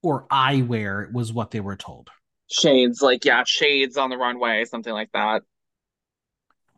[0.02, 2.10] or eyewear was what they were told.
[2.52, 5.44] Shades, like, yeah, shades on the runway, something like that.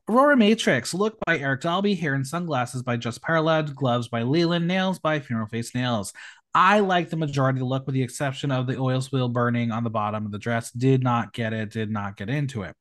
[0.09, 4.65] Aurora Matrix, look by Eric Dalby, hair and sunglasses by Just Parallel, gloves by Leland,
[4.65, 6.13] nails by Funeral Face Nails.
[6.53, 9.71] I like the majority of the look, with the exception of the oil spill burning
[9.71, 10.71] on the bottom of the dress.
[10.71, 12.73] Did not get it, did not get into it.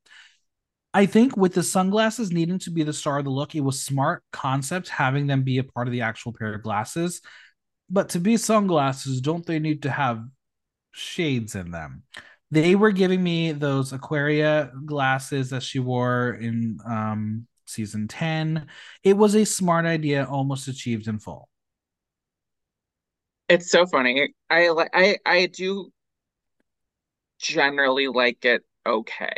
[0.94, 3.82] I think with the sunglasses needing to be the star of the look, it was
[3.82, 7.20] smart concept having them be a part of the actual pair of glasses.
[7.90, 10.24] But to be sunglasses, don't they need to have
[10.92, 12.04] shades in them?
[12.50, 18.66] They were giving me those Aquaria glasses that she wore in um, season 10.
[19.02, 21.48] It was a smart idea, almost achieved in full.
[23.48, 24.34] It's so funny.
[24.50, 25.92] I like I I do
[27.38, 29.34] generally like it okay.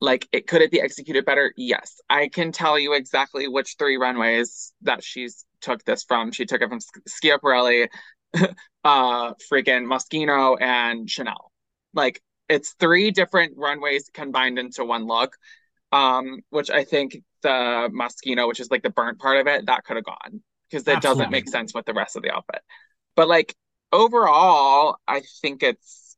[0.00, 1.52] Like it could it be executed better?
[1.56, 2.00] Yes.
[2.10, 6.32] I can tell you exactly which three runways that she's took this from.
[6.32, 7.88] She took it from Schiaparelli,
[8.84, 11.52] uh freaking Moschino and Chanel.
[11.94, 15.36] Like it's three different runways combined into one look.
[15.92, 19.84] Um, which I think the Moschino, which is like the burnt part of it, that
[19.84, 22.60] could have gone because it doesn't make sense with the rest of the outfit.
[23.14, 23.54] But like
[23.92, 26.16] overall, I think it's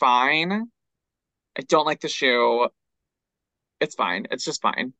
[0.00, 0.66] fine.
[1.56, 2.68] I don't like the shoe.
[3.80, 4.26] It's fine.
[4.30, 4.94] It's just fine.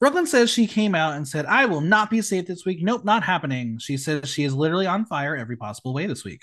[0.00, 2.82] Brooke Lynn says she came out and said, I will not be safe this week.
[2.82, 3.78] Nope, not happening.
[3.78, 6.42] She says she is literally on fire every possible way this week.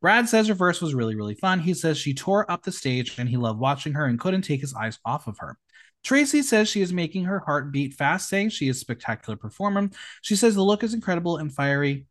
[0.00, 1.60] Brad says her verse was really, really fun.
[1.60, 4.60] He says she tore up the stage and he loved watching her and couldn't take
[4.60, 5.58] his eyes off of her.
[6.04, 9.90] Traci says she is making her heart beat fast, saying she is a spectacular performer.
[10.22, 12.06] She says the look is incredible and fiery,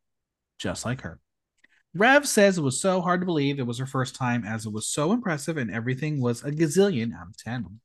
[0.59, 1.19] just like her.
[1.95, 4.73] Rêve says it was so hard to believe it was her first time, as it
[4.73, 7.79] was so impressive and everything was a gazillion out of 10.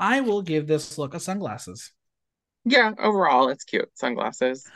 [0.00, 1.92] I will give this look a sunglasses.
[2.64, 3.88] Yeah, overall, it's cute.
[3.94, 4.68] Sunglasses.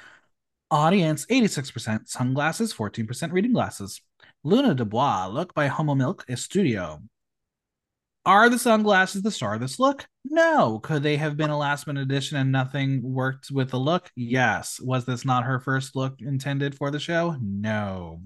[0.71, 4.01] Audience 86% sunglasses, 14% reading glasses.
[4.47, 7.03] Luna Dubois, look by Homo Milk Studio.
[8.25, 10.07] Are the sunglasses the star of this look?
[10.25, 10.79] No.
[10.79, 14.09] Could they have been a last minute addition and nothing worked with the look?
[14.15, 14.79] Yes.
[14.81, 17.37] Was this not her first look intended for the show?
[17.43, 18.23] No.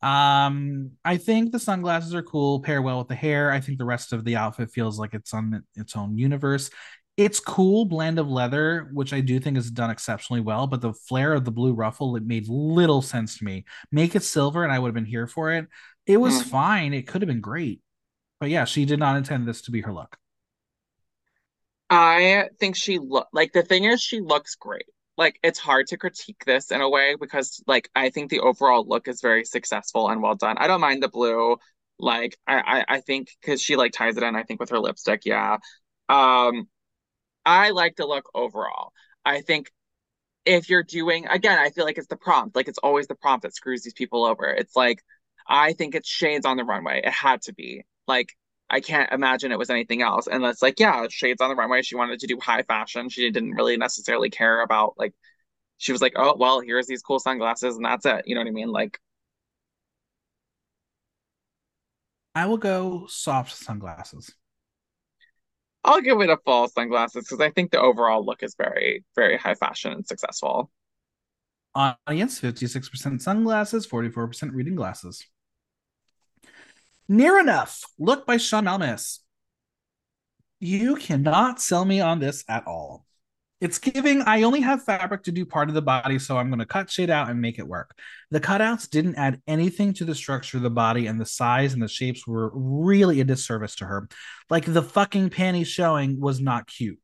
[0.00, 3.50] Um, I think the sunglasses are cool, pair well with the hair.
[3.50, 6.70] I think the rest of the outfit feels like it's on its own universe.
[7.16, 10.94] It's cool blend of leather, which I do think is done exceptionally well, but the
[10.94, 13.64] flare of the blue ruffle, it made little sense to me.
[13.90, 15.66] Make it silver and I would have been here for it.
[16.06, 16.46] It was mm.
[16.46, 16.94] fine.
[16.94, 17.80] It could have been great.
[18.40, 20.16] But yeah, she did not intend this to be her look.
[21.90, 24.86] I think she look like the thing is she looks great.
[25.18, 28.86] Like it's hard to critique this in a way because like I think the overall
[28.88, 30.56] look is very successful and well done.
[30.58, 31.58] I don't mind the blue.
[31.98, 34.80] Like I I, I think because she like ties it in, I think with her
[34.80, 35.58] lipstick, yeah.
[36.08, 36.66] Um
[37.44, 38.92] I like the look overall.
[39.24, 39.70] I think
[40.44, 42.56] if you're doing again, I feel like it's the prompt.
[42.56, 44.46] Like it's always the prompt that screws these people over.
[44.46, 45.02] It's like
[45.48, 47.02] I think it's shades on the runway.
[47.04, 47.84] It had to be.
[48.08, 48.30] Like
[48.70, 50.26] I can't imagine it was anything else.
[50.26, 51.82] And it's like, yeah, shades on the runway.
[51.82, 53.08] She wanted to do high fashion.
[53.08, 55.14] She didn't really necessarily care about like
[55.78, 58.24] she was like, oh well, here's these cool sunglasses and that's it.
[58.26, 58.68] You know what I mean?
[58.72, 58.98] Like
[62.34, 64.34] I will go soft sunglasses.
[65.84, 69.36] I'll give it a full sunglasses because I think the overall look is very, very
[69.36, 70.70] high fashion and successful.
[71.74, 75.24] Audience 56% sunglasses, 44% reading glasses.
[77.10, 79.18] Nearah Nuff, look by Sean Malmus.
[80.60, 83.04] You cannot sell me on this at all.
[83.62, 86.58] It's giving, I only have fabric to do part of the body, so I'm going
[86.58, 87.96] to cut shit out and make it work.
[88.32, 91.80] The cutouts didn't add anything to the structure of the body, and the size and
[91.80, 94.08] the shapes were really a disservice to her.
[94.50, 96.98] Like the fucking panties showing was not cute.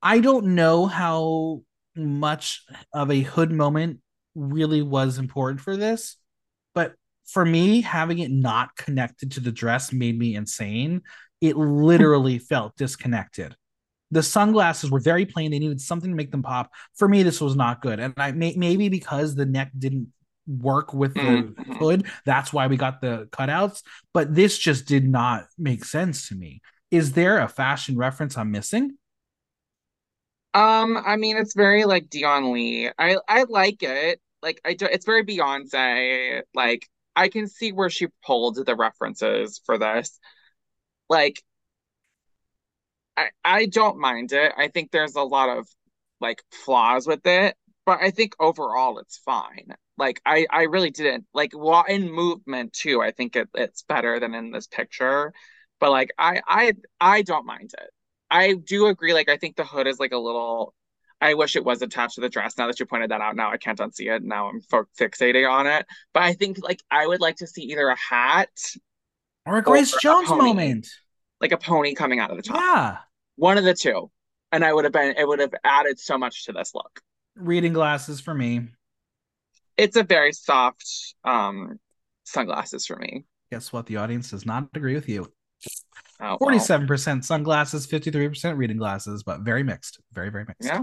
[0.00, 2.62] I don't know how much
[2.94, 4.00] of a hood moment
[4.34, 6.16] really was important for this,
[6.74, 6.94] but
[7.26, 11.02] for me, having it not connected to the dress made me insane.
[11.42, 13.54] It literally felt disconnected.
[14.14, 15.50] The sunglasses were very plain.
[15.50, 16.70] They needed something to make them pop.
[16.94, 18.00] For me, this was not good.
[18.00, 20.12] And I may, maybe because the neck didn't
[20.46, 21.72] work with the mm-hmm.
[21.74, 23.82] hood, that's why we got the cutouts.
[24.12, 26.62] But this just did not make sense to me.
[26.90, 28.96] Is there a fashion reference I'm missing?
[30.54, 32.90] Um, I mean, it's very like Dion Lee.
[32.96, 34.20] I I like it.
[34.40, 34.86] Like I do.
[34.86, 36.42] It's very Beyonce.
[36.54, 36.86] Like
[37.16, 40.18] I can see where she pulled the references for this.
[41.08, 41.42] Like,
[43.16, 44.52] I I don't mind it.
[44.56, 45.68] I think there's a lot of
[46.20, 49.74] like flaws with it, but I think overall it's fine.
[49.98, 53.00] Like I I really didn't like while in movement too.
[53.02, 55.32] I think it, it's better than in this picture,
[55.80, 57.90] but like I I I don't mind it.
[58.30, 59.14] I do agree.
[59.14, 60.74] Like I think the hood is like a little.
[61.20, 62.58] I wish it was attached to the dress.
[62.58, 64.22] Now that you pointed that out, now I can't unsee it.
[64.22, 64.60] Now I'm
[64.98, 65.86] fixating on it.
[66.12, 68.50] But I think like I would like to see either a hat
[69.46, 70.88] or a Grace or Jones a moment,
[71.40, 72.56] like a pony coming out of the top.
[72.56, 72.96] Yeah,
[73.36, 74.10] one of the two,
[74.52, 75.14] and I would have been.
[75.16, 77.00] It would have added so much to this look.
[77.36, 78.68] Reading glasses for me.
[79.76, 81.78] It's a very soft um
[82.24, 83.24] sunglasses for me.
[83.50, 83.86] Guess what?
[83.86, 85.32] The audience does not agree with you.
[86.20, 87.22] Oh, 47% well.
[87.22, 89.98] sunglasses, 53% reading glasses, but very mixed.
[90.12, 90.68] Very, very mixed.
[90.68, 90.82] Yeah.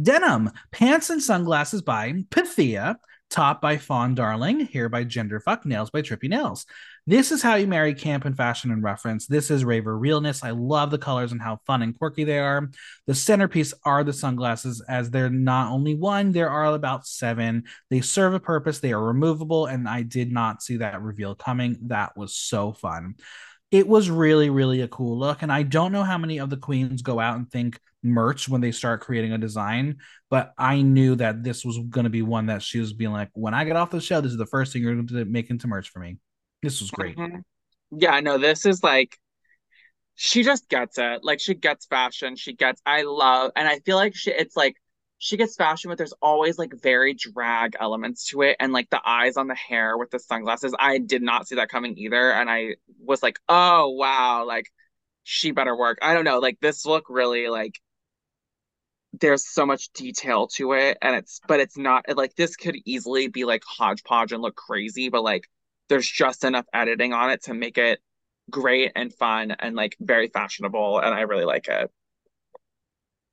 [0.00, 2.96] Denim, pants and sunglasses by Pythia,
[3.30, 6.66] top by Fawn Darling, hair by Genderfuck, nails by Trippy Nails.
[7.06, 9.26] This is how you marry camp and fashion and reference.
[9.26, 10.44] This is raver realness.
[10.44, 12.70] I love the colors and how fun and quirky they are.
[13.06, 17.64] The centerpiece are the sunglasses, as they're not only one, there are about seven.
[17.88, 21.78] They serve a purpose, they are removable, and I did not see that reveal coming.
[21.82, 23.14] That was so fun
[23.70, 26.56] it was really really a cool look and i don't know how many of the
[26.56, 29.96] queens go out and think merch when they start creating a design
[30.30, 33.28] but i knew that this was going to be one that she was being like
[33.34, 35.50] when i get off the show this is the first thing you're going to make
[35.50, 36.16] into merch for me.
[36.62, 37.16] This was great.
[37.16, 37.38] Mm-hmm.
[37.98, 39.18] yeah no this is like
[40.22, 41.24] she just gets it.
[41.24, 44.76] Like she gets fashion she gets i love and i feel like she it's like
[45.22, 48.56] she gets fashion, but there's always like very drag elements to it.
[48.58, 51.68] And like the eyes on the hair with the sunglasses, I did not see that
[51.68, 52.32] coming either.
[52.32, 54.72] And I was like, oh, wow, like
[55.22, 55.98] she better work.
[56.00, 56.38] I don't know.
[56.38, 57.78] Like this look really like
[59.20, 60.96] there's so much detail to it.
[61.02, 65.10] And it's, but it's not like this could easily be like hodgepodge and look crazy,
[65.10, 65.50] but like
[65.90, 68.00] there's just enough editing on it to make it
[68.48, 70.98] great and fun and like very fashionable.
[70.98, 71.90] And I really like it.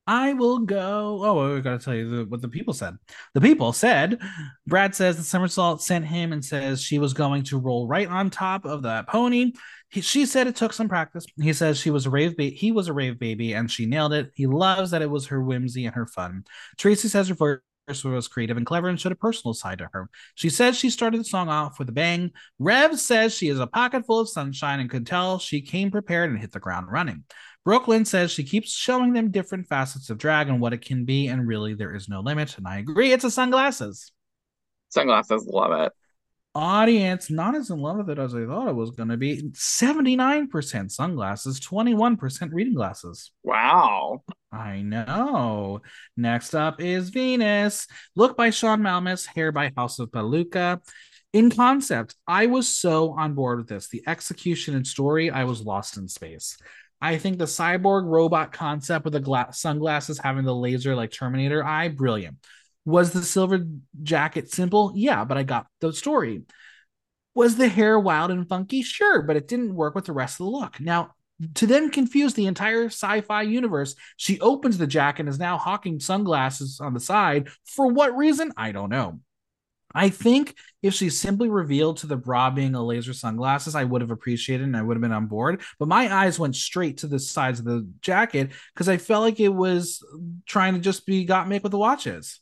[0.07, 1.19] I will go.
[1.21, 2.95] Oh, I gotta tell you the, what the people said.
[3.33, 4.19] The people said,
[4.65, 8.29] Brad says the somersault sent him and says she was going to roll right on
[8.29, 9.51] top of that pony.
[9.89, 11.25] He, she said it took some practice.
[11.41, 12.55] He says she was a rave baby.
[12.55, 14.31] He was a rave baby, and she nailed it.
[14.33, 16.45] He loves that it was her whimsy and her fun.
[16.77, 20.09] Traci says her verse was creative and clever and showed a personal side to her.
[20.35, 22.31] She says she started the song off with a bang.
[22.61, 26.29] Rêve says she is a pocket full of sunshine and could tell she came prepared
[26.29, 27.23] and hit the ground running.
[27.67, 31.03] Brooke Lynn says she keeps showing them different facets of drag and what it can
[31.03, 32.57] be, and really there is no limit.
[32.57, 34.13] And I agree, it's a sunglasses.
[34.87, 35.91] Sunglasses, love it.
[36.55, 39.49] Audience not as in love with it as I thought it was going to be.
[39.51, 43.33] 79% sunglasses, 21% reading glasses.
[43.43, 44.23] Wow.
[44.49, 45.81] I know.
[46.15, 47.85] Next up is Venus.
[48.15, 50.79] Look by Sean Malmus, hair by House of Peluca.
[51.33, 53.89] In concept, I was so on board with this.
[53.89, 56.57] The execution and story, I was lost in space.
[57.01, 61.63] I think the cyborg robot concept with the gla- sunglasses having the laser like Terminator
[61.63, 62.37] eye, brilliant.
[62.85, 63.65] Was the silver
[64.01, 64.93] jacket simple?
[64.95, 66.43] Yeah, but I got the story.
[67.35, 68.81] Was the hair wild and funky?
[68.81, 70.79] Sure, but it didn't work with the rest of the look.
[70.79, 71.11] Now,
[71.55, 75.99] to then confuse the entire sci-fi universe, she opens the jacket and is now hawking
[75.99, 77.49] sunglasses on the side.
[77.65, 78.51] For what reason?
[78.57, 79.19] I don't know.
[79.97, 84.01] I think if she simply revealed to the bra being a laser sunglasses, I would
[84.01, 85.61] have appreciated and I would have been on board.
[85.79, 89.39] But my eyes went straight to the sides of the jacket because I felt like
[89.39, 90.05] it was
[90.45, 92.39] trying to just be got make with the watches.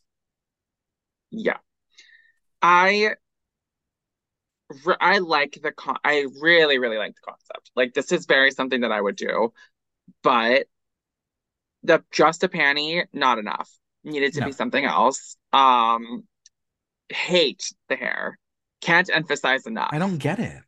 [1.31, 1.57] Yeah.
[2.61, 3.11] I
[4.99, 7.71] I like the con I really, really like the concept.
[7.73, 9.53] Like this is very something that I would do,
[10.23, 10.65] but
[11.83, 13.71] the just a panty, not enough.
[14.03, 14.45] Needed to no.
[14.47, 15.37] be something else.
[15.53, 16.25] Um
[17.09, 18.37] hate the hair.
[18.81, 19.89] Can't emphasize enough.
[19.91, 20.61] I don't get it.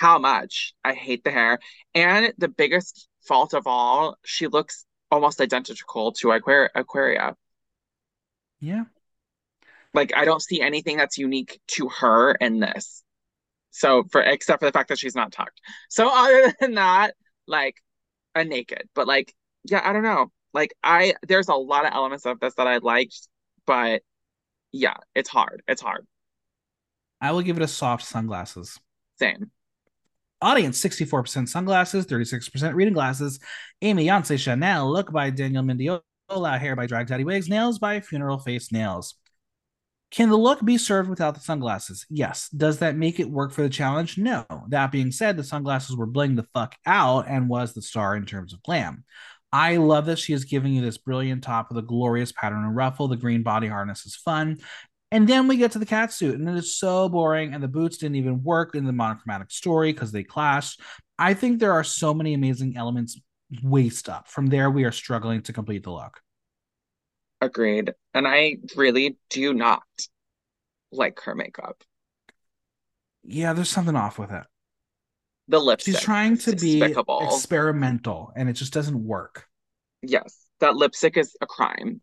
[0.00, 1.58] How much I hate the hair.
[1.94, 7.36] And the biggest fault of all, she looks almost identical to Aquar- Aquaria.
[8.60, 8.84] Yeah.
[9.94, 13.02] Like I don't see anything that's unique to her in this.
[13.70, 15.60] So for except for the fact that she's not tucked.
[15.88, 17.14] So other than that,
[17.46, 17.76] like
[18.34, 18.88] a naked.
[18.94, 19.34] But like,
[19.64, 20.30] yeah, I don't know.
[20.52, 23.28] Like I there's a lot of elements of this that I liked,
[23.66, 24.02] but
[24.72, 25.62] yeah, it's hard.
[25.68, 26.06] It's hard.
[27.20, 28.78] I will give it a soft sunglasses.
[29.18, 29.50] Same.
[30.42, 33.40] Audience 64% sunglasses, 36% reading glasses.
[33.80, 38.38] Aimee Yonce Shennel, look by Daniel Mendiola, hair by Drag Daddy Wigs, nails by Funeral
[38.38, 39.14] Face Nails.
[40.10, 42.06] Can the look be served without the sunglasses?
[42.08, 42.48] Yes.
[42.50, 44.18] Does that make it work for the challenge?
[44.18, 44.44] No.
[44.68, 48.24] That being said, the sunglasses were bling the fuck out and was the star in
[48.24, 49.04] terms of glam.
[49.52, 52.76] I love that she is giving you this brilliant top with a glorious pattern and
[52.76, 53.08] ruffle.
[53.08, 54.58] The green body harness is fun.
[55.12, 57.54] And then we get to the cat suit, and it is so boring.
[57.54, 60.80] And the boots didn't even work in the monochromatic story because they clashed.
[61.18, 63.18] I think there are so many amazing elements
[63.62, 64.28] waste up.
[64.28, 66.20] From there, we are struggling to complete the look.
[67.40, 67.94] Agreed.
[68.14, 69.82] And I really do not
[70.90, 71.82] like her makeup.
[73.22, 74.44] Yeah, there's something off with it
[75.48, 75.94] the lipstick.
[75.94, 79.46] She's trying to be experimental and it just doesn't work.
[80.02, 82.00] Yes, that lipstick is a crime.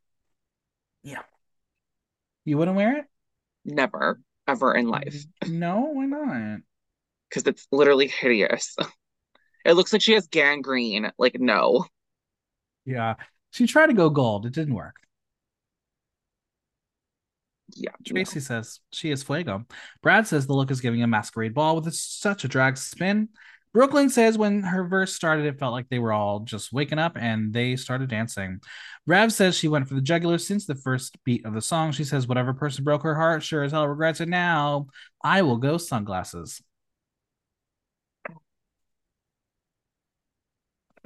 [1.03, 1.22] Yeah.
[2.45, 3.06] You wouldn't wear it?
[3.65, 5.26] Never, ever in mm, life.
[5.48, 6.60] No, why not?
[7.30, 8.76] Because it's literally hideous.
[9.65, 11.10] It looks like she has gangrene.
[11.18, 11.86] Like, no.
[12.84, 13.15] Yeah.
[13.52, 14.45] She tried to go gold.
[14.45, 14.98] It didn't work.
[17.75, 17.91] Yeah.
[18.05, 18.41] Traci no.
[18.41, 19.65] says she is Fuego.
[20.01, 23.29] Brad says the look is giving a masquerade ball with such a drag spin.
[23.73, 26.99] Brooke Lynn says when her verse started, it felt like they were all just waking
[26.99, 28.59] up and they started dancing.
[29.09, 31.91] Rêve says she went for the jugular since the first beat of the song.
[31.91, 34.87] She says, Whatever person broke her heart sure as hell regrets it now.
[35.23, 36.61] I will go sunglasses.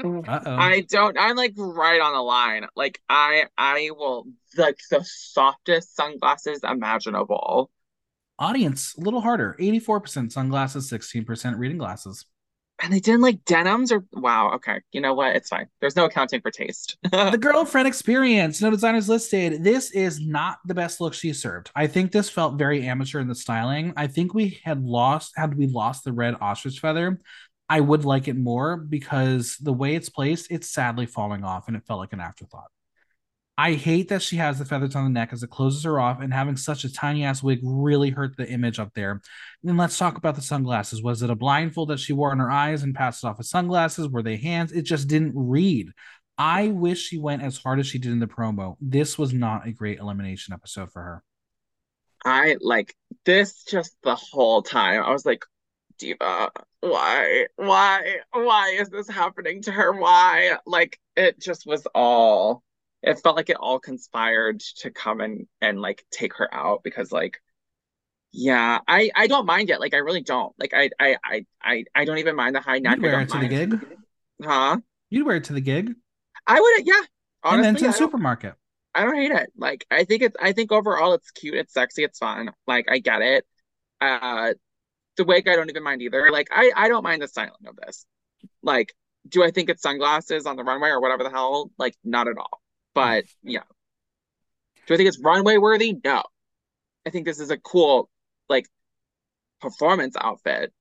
[0.01, 0.27] Mm.
[0.27, 0.55] Uh-oh.
[0.55, 1.17] I don't.
[1.19, 2.65] I'm like right on the line.
[2.75, 7.71] Like I, I will like the softest sunglasses imaginable.
[8.39, 9.55] Audience a little harder.
[9.59, 12.25] 84% sunglasses, 16% reading glasses.
[12.79, 14.51] And they didn't like denims or wow.
[14.55, 15.35] Okay, you know what?
[15.35, 15.65] It's fine.
[15.81, 16.95] There's no accounting for taste.
[17.11, 18.61] the girlfriend experience.
[18.61, 19.63] No designers listed.
[19.63, 21.71] This is not the best look she served.
[21.75, 23.93] I think this felt very amateur in the styling.
[23.97, 27.19] I think we had lost had we lost the red ostrich feather.
[27.69, 31.75] I would like it more because the way it's placed, it's sadly falling off and
[31.75, 32.71] it felt like an afterthought.
[33.59, 36.21] I hate that she has the feathers on the neck as it closes her off,
[36.21, 39.19] and having such a tiny ass wig really hurt the image up there.
[39.63, 41.01] Then let's talk about the sunglasses.
[41.01, 44.09] Was it a blindfold that she wore on her eyes and passed off as sunglasses?
[44.09, 44.71] Were they hands?
[44.71, 45.89] It just didn't read.
[46.37, 48.75] I wish she went as hard as she did in the promo.
[48.79, 51.23] This was not a great elimination episode for her.
[52.23, 52.95] I like
[53.25, 55.01] this just the whole time.
[55.01, 55.43] I was like,
[55.97, 56.51] diva
[56.81, 59.91] why why why is this happening to her?
[59.91, 60.57] Why?
[60.65, 62.63] Like it just was all
[63.03, 67.11] it felt like it all conspired to come and and like take her out because
[67.11, 67.41] like
[68.33, 69.79] yeah i i don't mind it.
[69.79, 70.53] Like i really don't.
[70.59, 72.97] Like i i i i, I don't even mind the high neck.
[72.97, 73.51] You'd wear it to mind.
[73.51, 73.85] the gig?
[74.43, 74.77] Huh?
[75.09, 75.93] You'd wear it to the gig?
[76.45, 77.01] I would yeah.
[77.43, 78.55] Honestly, and then to the supermarket.
[78.93, 79.51] I don't hate it.
[79.57, 82.51] Like I think it's I think overall it's cute, it's sexy, it's fun.
[82.67, 83.45] Like I get it.
[83.99, 84.53] Uh
[85.17, 86.29] the wig I don't even mind either.
[86.31, 88.05] Like I I don't mind the styling of this.
[88.63, 88.93] Like,
[89.27, 91.71] do I think it's sunglasses on the runway or whatever the hell?
[91.77, 92.61] Like, not at all.
[92.93, 93.63] But yeah.
[94.87, 95.97] Do I think it's runway worthy?
[96.03, 96.23] No.
[97.05, 98.09] I think this is a cool
[98.49, 98.67] like
[99.61, 100.73] performance outfit.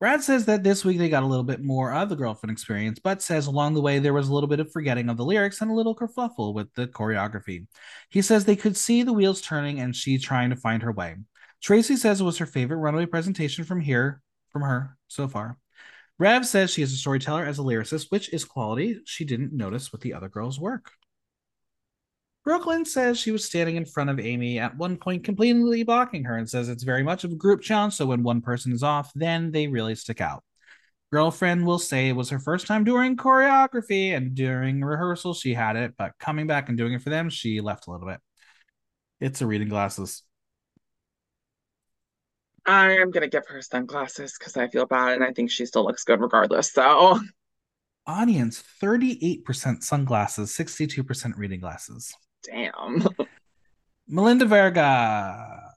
[0.00, 2.98] Brad says that this week they got a little bit more of the girlfriend experience,
[2.98, 5.60] but says along the way there was a little bit of forgetting of the lyrics
[5.60, 7.66] and a little kerfuffle with the choreography.
[8.08, 11.16] He says they could see the wheels turning and she trying to find her way.
[11.62, 15.58] Traci says it was her favorite runway presentation from here, from her so far.
[16.20, 19.92] Rêve says she is a storyteller as a lyricist, which is quality she didn't notice
[19.92, 20.90] with the other girls' work.
[22.44, 26.24] Brooke Lynn says she was standing in front of Aimee at one point, completely blocking
[26.24, 27.94] her, and says it's very much of a group challenge.
[27.94, 30.42] So when one person is off, then they really stick out.
[31.12, 35.76] Girlfriend will say it was her first time doing choreography, and during rehearsal she had
[35.76, 38.20] it, but coming back and doing it for them, she left a little bit.
[39.20, 40.22] It's a reading glasses.
[42.70, 45.84] I am gonna give her sunglasses because I feel bad and I think she still
[45.84, 46.72] looks good regardless.
[46.72, 47.18] So
[48.06, 52.14] audience 38% sunglasses, 62% reading glasses.
[52.44, 53.04] Damn.
[54.08, 55.72] Melinda Verga.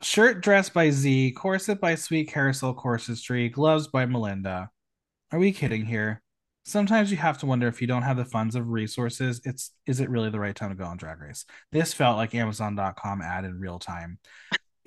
[0.00, 4.70] Shirt dress by Z, corset by Sweet Carousel Corsetry, gloves by Melinda.
[5.32, 6.22] Are we kidding here?
[6.66, 9.98] Sometimes you have to wonder if you don't have the funds of resources, it's is
[9.98, 11.44] it really the right time to go on Drag Race?
[11.72, 14.20] This felt like Amazon.com ad in real time.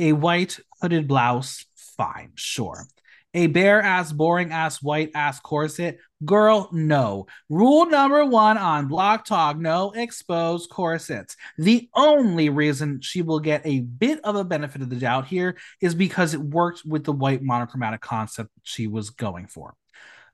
[0.02, 2.88] A white hooded blouse, fine, sure.
[3.36, 7.28] A bare ass, boring ass, white ass corset, girl, no.
[7.50, 11.38] Rule number one on Block Talk no exposed corsets.
[11.60, 15.56] The only reason she will get a bit of a benefit of the doubt here
[15.82, 19.76] is because it worked with the white monochromatic concept she was going for.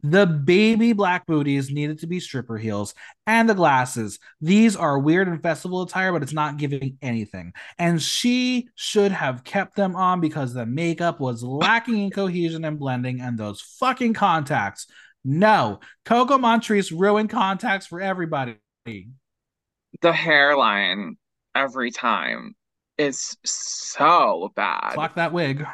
[0.03, 2.93] The baby black booties needed to be stripper heels
[3.25, 4.19] and the glasses.
[4.39, 7.53] These are weird and festival attire, but it's not giving anything.
[7.79, 12.77] And she should have kept them on because the makeup was lacking in cohesion and
[12.79, 14.85] blending, and those fucking contacts.
[15.25, 18.57] No, Coco Montrese ruined contacts for everybody.
[18.85, 21.17] The hairline
[21.55, 22.55] every time
[22.97, 24.93] is so bad.
[24.93, 25.65] Clock that wig.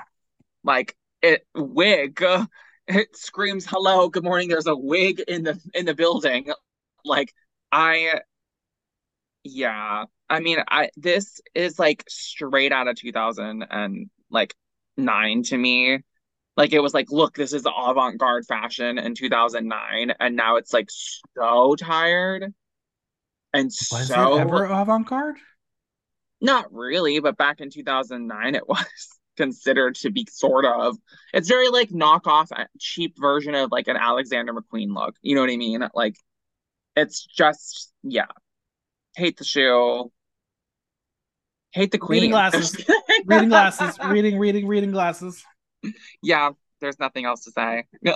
[0.63, 2.23] Like it wig
[2.87, 4.49] it screams hello good morning.
[4.49, 6.51] There's a wig in the in the building.
[7.05, 7.33] Like
[7.71, 8.21] i
[9.43, 10.05] yeah.
[10.29, 14.53] I mean i this is like straight out of 2000 and like
[14.97, 15.99] 9 to me.
[16.57, 20.89] Like it was like look this is avant-garde fashion in 2009 and now it's like
[21.35, 22.53] so tired
[23.53, 25.37] and was so ever avant-garde?
[26.41, 30.97] Not really but back in 2009 it was considered to be sort of
[31.33, 35.15] it's very like knockoff uh, cheap version of like an Alexander McQueen look.
[35.21, 35.83] You know what I mean?
[35.93, 36.15] Like
[36.95, 38.27] it's just yeah.
[39.15, 40.11] hate the shoe.
[41.71, 42.17] Hate the queen.
[42.17, 42.77] Reading glasses.
[43.25, 43.97] reading glasses.
[44.05, 45.43] Reading, reading, reading glasses.
[46.21, 46.51] Yeah,
[46.81, 47.85] there's nothing else to say.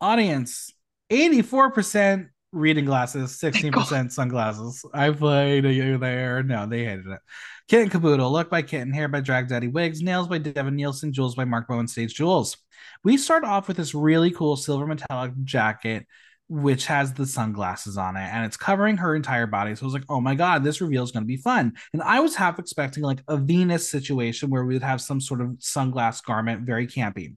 [0.00, 0.72] Audience
[1.10, 4.84] 84% reading glasses, 16% sunglasses.
[4.92, 6.42] I played you there.
[6.42, 7.20] No, they hated it.
[7.68, 11.34] Kitten Kaboodle, look by Kitten, hair by Drag Daddy Wigs, nails by Devin Nielsen, jewels
[11.34, 12.56] by Mark Bowen, stage jewels.
[13.04, 16.06] We start off with this really cool silver metallic jacket,
[16.48, 19.74] which has the sunglasses on it, and it's covering her entire body.
[19.74, 21.72] So I was like, oh my god, this reveal is going to be fun.
[21.92, 25.40] And I was half expecting like a Venus situation where we would have some sort
[25.40, 27.34] of sunglass garment, very campy.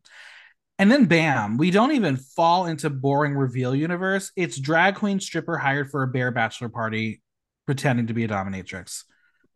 [0.80, 4.32] And then bam, we don't even fall into boring reveal universe.
[4.38, 7.22] It's drag queen stripper hired for a bear bachelor party
[7.66, 9.04] pretending to be a dominatrix.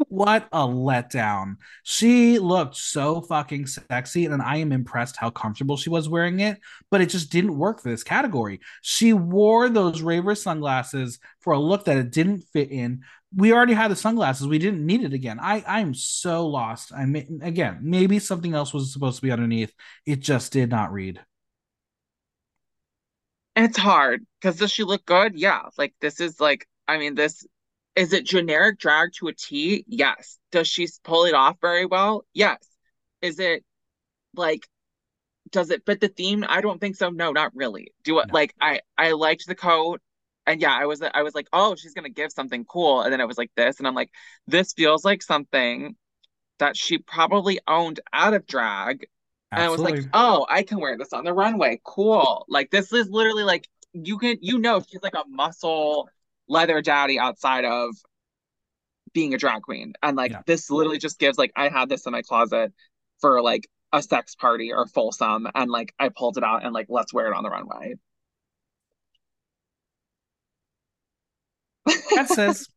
[0.10, 1.58] What a letdown.
[1.84, 6.60] She looked so fucking sexy, and I am impressed how comfortable she was wearing it,
[6.92, 8.60] but it just didn't work for this category.
[8.82, 13.04] She wore those Raver sunglasses for a look that it didn't fit in
[13.36, 14.48] we already had the sunglasses.
[14.48, 15.40] We didn't need it again.
[15.40, 16.94] I I'm so lost.
[16.94, 19.74] I mean, again, maybe something else was supposed to be underneath.
[20.06, 21.20] It just did not read.
[23.56, 25.36] It's hard because does she look good?
[25.36, 25.62] Yeah.
[25.78, 27.46] Like this is like I mean this
[27.96, 29.86] is it generic drag to a T?
[29.88, 30.40] Yes.
[30.52, 32.26] Does she pull it off very well?
[32.34, 32.58] Yes.
[33.22, 33.64] Is it
[34.36, 34.68] like
[35.52, 36.44] does it fit the theme?
[36.48, 37.10] I don't think so.
[37.10, 37.94] No, not really.
[38.04, 38.34] Do it no.
[38.34, 40.02] like I I liked the coat
[40.46, 43.22] and yeah, I was I was like, oh, she's gonna give something cool, and then
[43.22, 44.12] it was like this, and I'm like,
[44.48, 45.96] this feels like something
[46.60, 49.06] that she probably owned out of drag,
[49.52, 49.52] Absolutely.
[49.52, 52.46] and I was like, oh, I can wear this on the runway, cool.
[52.50, 56.10] Like this is literally like you can you know she's like a muscle
[56.54, 57.96] leather daddy outside of
[59.14, 60.42] being a drag queen, and like yeah.
[60.46, 62.72] this literally just gives like I had this in my closet
[63.20, 66.88] for like a sex party or Folsom, and like I pulled it out and like
[66.90, 67.96] let's wear it on the runway.
[72.16, 72.68] That says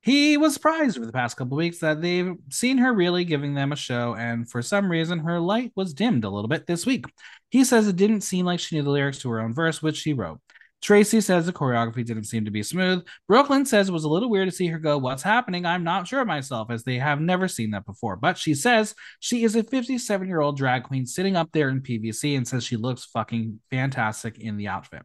[0.00, 3.72] he was surprised over the past couple weeks that they've seen her really giving them
[3.72, 7.06] a show, and for some reason, her light was dimmed a little bit this week.
[7.50, 9.96] He says it didn't seem like she knew the lyrics to her own verse, which
[9.96, 10.40] she wrote.
[10.84, 13.04] Traci says the choreography didn't seem to be smooth.
[13.26, 15.64] Brooke Lynn says it was a little weird to see her go, What's happening?
[15.64, 18.16] I'm not sure of myself, as they have never seen that before.
[18.16, 21.80] But she says she is a 57 year old drag queen sitting up there in
[21.80, 25.02] PVC and says she looks fucking fantastic in the outfit.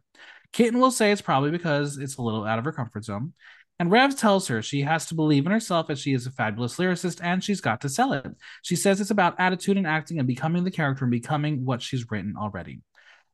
[0.52, 3.32] Kitten will say it's probably because it's a little out of her comfort zone.
[3.78, 6.76] And Rêve tells her she has to believe in herself as she is a fabulous
[6.76, 8.26] lyricist and she's got to sell it.
[8.60, 12.10] She says it's about attitude and acting and becoming the character and becoming what she's
[12.10, 12.82] written already.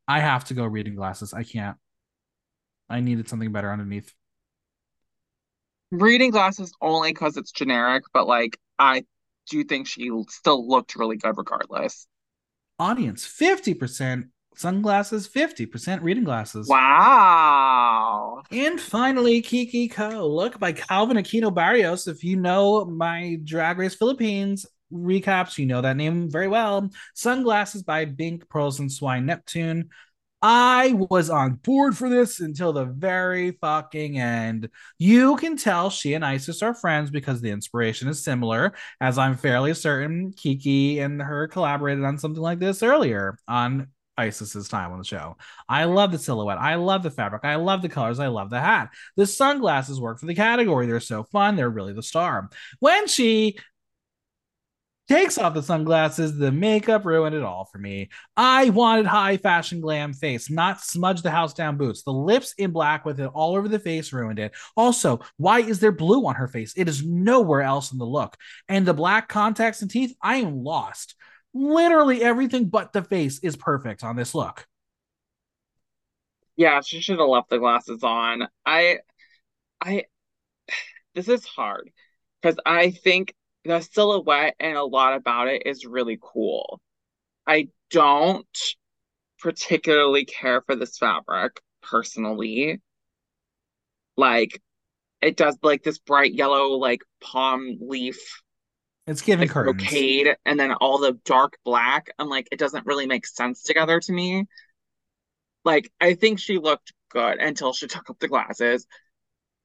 [0.06, 1.34] I have to go reading glasses.
[1.34, 1.76] I can't.
[2.88, 4.12] I needed something better underneath.
[5.90, 9.04] Reading glasses only because it's generic, but like I
[9.48, 12.06] do think she still looked really good regardless.
[12.78, 14.24] Audience 50%
[14.56, 16.68] sunglasses, 50% reading glasses.
[16.68, 18.42] Wow.
[18.50, 22.06] And finally, Kiki Coe, look by Calvin Aquino Barrios.
[22.06, 26.90] If you know my Drag Race Philippines recaps, you know that name very well.
[27.14, 29.90] Sunglasses by Bink, Pearls, and Swine Neptune.
[30.42, 34.68] I was on board for this until the very fucking end.
[34.98, 39.36] You can tell she and Icesis are friends because the inspiration is similar, as I'm
[39.36, 43.88] fairly certain Kiki and her collaborated on something like this earlier on
[44.18, 45.36] Icesis's time on the show.
[45.68, 46.58] I love the silhouette.
[46.58, 47.44] I love the fabric.
[47.44, 48.18] I love the colors.
[48.18, 48.90] I love the hat.
[49.16, 50.86] The sunglasses work for the category.
[50.86, 51.56] They're so fun.
[51.56, 52.48] They're really the star.
[52.78, 53.58] When she
[55.08, 58.08] takes off the sunglasses, the makeup ruined it all for me.
[58.36, 62.02] I wanted high fashion glam face, not smudge the house down boots.
[62.02, 64.52] The lips in black with it all over the face ruined it.
[64.76, 66.74] Also, why is there blue on her face?
[66.76, 68.36] It is nowhere else in the look.
[68.68, 71.14] And the black contacts and teeth, I am lost
[71.56, 74.66] literally everything but the face is perfect on this look.
[76.56, 78.48] Yeah, she should have left the glasses on.
[78.64, 78.98] I
[79.80, 80.04] I
[81.14, 81.90] this is hard
[82.40, 83.34] because I think
[83.66, 86.80] the silhouette and a lot about it is really cool.
[87.46, 88.58] I don't
[89.38, 92.80] particularly care for this fabric personally.
[94.16, 94.60] Like
[95.22, 98.42] it does like this bright yellow like palm leaf
[99.06, 99.76] it's giving like curtains.
[99.76, 102.10] brocade and then all the dark black.
[102.18, 104.46] I'm like, it doesn't really make sense together to me.
[105.64, 108.86] Like, I think she looked good until she took up the glasses.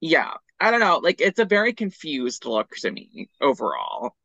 [0.01, 0.97] Yeah, I don't know.
[0.97, 4.15] Like, it's a very confused look to me overall.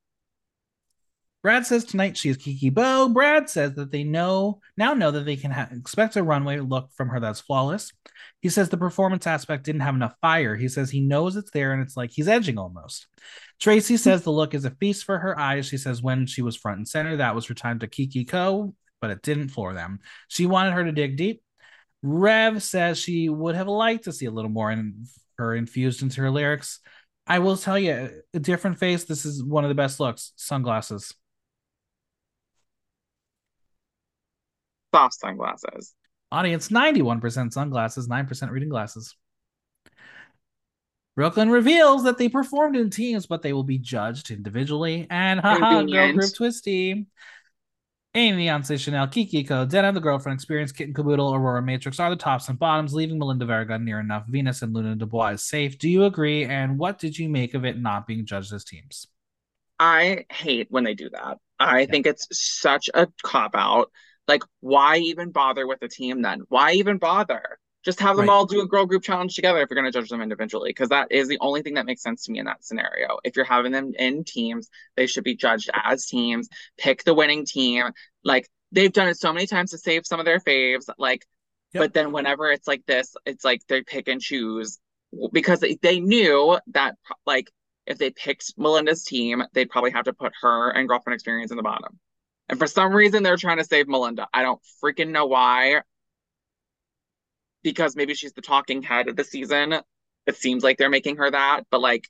[1.46, 3.08] Brad says tonight she is Kiki Bo.
[3.08, 6.90] Brad says that they know now know that they can ha- expect a runway look
[6.96, 7.92] from her that's flawless.
[8.40, 10.56] He says the performance aspect didn't have enough fire.
[10.56, 13.06] He says he knows it's there and it's like he's edging almost.
[13.62, 13.96] Traci hmm.
[13.96, 15.66] says the look is a feast for her eyes.
[15.66, 18.74] She says when she was front and center, that was her time to Kiki Coe,
[19.00, 20.00] but it didn't floor them.
[20.26, 21.42] She wanted her to dig deep.
[22.04, 25.06] Rêve says she would have liked to see a little more in
[25.38, 26.80] her infused into her lyrics.
[27.26, 29.04] I will tell you, a different face.
[29.04, 30.32] This is one of the best looks.
[30.36, 31.14] Sunglasses.
[34.94, 35.94] Soft sunglasses.
[36.32, 39.14] Audience 91% sunglasses, 9% reading glasses.
[41.16, 45.06] Brooke Lynn reveals that they performed in teams, but they will be judged individually.
[45.08, 47.06] And haha, girl group twisty.
[48.16, 52.16] Aimee, Beyonce, Chanel, Kiki, Coe, Dena, the girlfriend, Experience, Kitten Kaboodle, Aurora Matrix are the
[52.16, 54.24] tops and bottoms, leaving Melinda Verga Nearah Nuff.
[54.26, 55.78] Venus and Luna Dubois is safe.
[55.78, 56.46] Do you agree?
[56.46, 59.06] And what did you make of it not being judged as teams?
[59.78, 61.36] I hate when they do that.
[61.58, 61.86] I yeah.
[61.90, 63.90] think it's such a cop out.
[64.26, 66.40] Like, why even bother with a team then?
[66.48, 67.58] Why even bother?
[67.86, 68.34] Just have them right.
[68.34, 70.88] all do a girl group challenge together if you're going to judge them individually, because
[70.88, 73.18] that is the only thing that makes sense to me in that scenario.
[73.22, 76.48] If you're having them in teams, they should be judged as teams.
[76.76, 77.84] Pick the winning team.
[78.24, 80.88] Like they've done it so many times to save some of their faves.
[80.98, 81.24] Like,
[81.74, 81.84] yep.
[81.84, 84.80] but then whenever it's like this, it's like they pick and choose
[85.32, 87.52] because they knew that like
[87.86, 91.56] if they picked Melinda's team, they'd probably have to put her and girlfriend experience in
[91.56, 92.00] the bottom.
[92.48, 94.26] And for some reason, they're trying to save Melinda.
[94.34, 95.82] I don't freaking know why
[97.72, 99.74] because maybe she's the talking head of the season.
[100.26, 102.08] It seems like they're making her that, but like,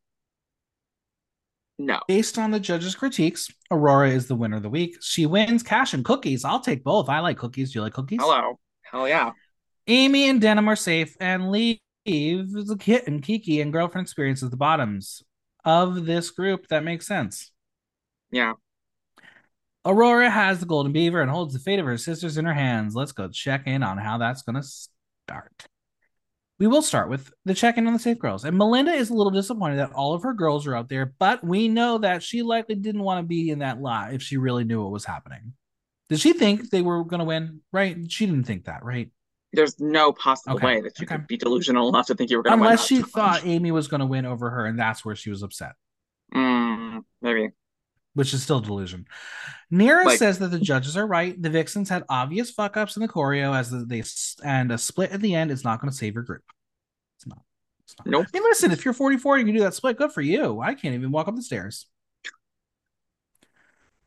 [1.79, 2.01] no.
[2.07, 4.97] Based on the judges' critiques, Aurora is the winner of the week.
[5.03, 6.45] She wins cash and cookies.
[6.45, 7.09] I'll take both.
[7.09, 7.73] I like cookies.
[7.73, 8.21] Do you like cookies?
[8.21, 8.59] Hello.
[8.83, 9.33] Hell yeah.
[9.87, 14.57] Aimee and Denim are safe and leave the kit and Kiki and girlfriend experiences the
[14.57, 15.23] bottoms
[15.65, 16.69] of this group.
[16.69, 17.51] That makes sense.
[18.31, 18.55] Yeah.
[19.85, 22.95] Aurora has the golden beaver and holds the fate of her sisters in her hands.
[22.95, 24.67] Let's go check in on how that's going to
[25.27, 25.67] start.
[26.59, 28.45] We will start with the check in on the safe girls.
[28.45, 31.45] And Melinda is a little disappointed that all of her girls are out there, but
[31.45, 34.65] we know that she likely didn't want to be in that lot if she really
[34.65, 35.53] knew what was happening.
[36.09, 37.61] Did she think they were going to win?
[37.73, 38.11] Right?
[38.11, 39.11] She didn't think that, right?
[39.53, 40.67] There's no possible okay.
[40.67, 41.17] way that you okay.
[41.17, 42.71] could be delusional enough to think you were going to win.
[42.71, 45.43] Unless she thought Aimee was going to win over her, and that's where she was
[45.43, 45.73] upset.
[46.35, 47.51] Mm, maybe
[48.17, 49.07] which is still delusion.
[49.71, 51.41] Nearah like, says that the judges are right.
[51.41, 54.03] The Vixens had obvious fuck ups in the choreo as they
[54.43, 56.43] and a split at the end is not going to save your group.
[57.19, 57.43] It's not.
[57.85, 58.07] It's not.
[58.07, 58.27] Nope.
[58.33, 60.63] Hey, listen, if you're 44 and you can do that split, good for you.
[60.63, 61.87] I can't even walk up the stairs.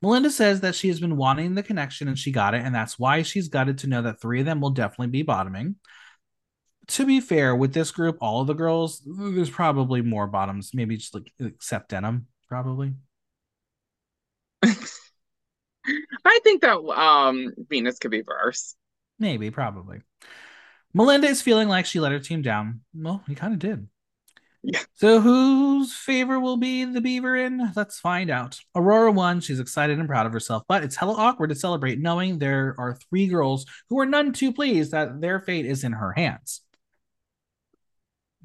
[0.01, 2.97] Melinda says that she has been wanting the connection and she got it, and that's
[2.97, 5.75] why she's gutted to know that three of them will definitely be bottoming.
[6.87, 10.97] To be fair, with this group, all of the girls, there's probably more bottoms, maybe
[10.97, 12.93] just like except denim, probably.
[16.25, 18.75] I think that um Venus could be worse.
[19.17, 20.01] Maybe, probably.
[20.93, 22.81] Melinda is feeling like she let her team down.
[22.93, 23.87] Well, he kind of did.
[24.61, 24.81] Yeah.
[24.95, 27.71] So whose favor will be the beaver in?
[27.75, 28.59] Let's find out.
[28.75, 29.39] Aurora won.
[29.39, 32.97] She's excited and proud of herself, but it's hella awkward to celebrate knowing there are
[33.09, 36.61] three girls who are none too pleased that their fate is in her hands.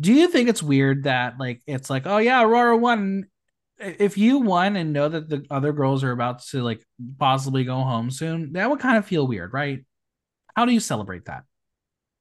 [0.01, 3.27] Do you think it's weird that like it's like, oh yeah, Aurora won
[3.85, 6.85] if you won and know that the other girls are about to like
[7.19, 9.85] possibly go home soon, that would kind of feel weird, right?
[10.57, 11.45] How do you celebrate that?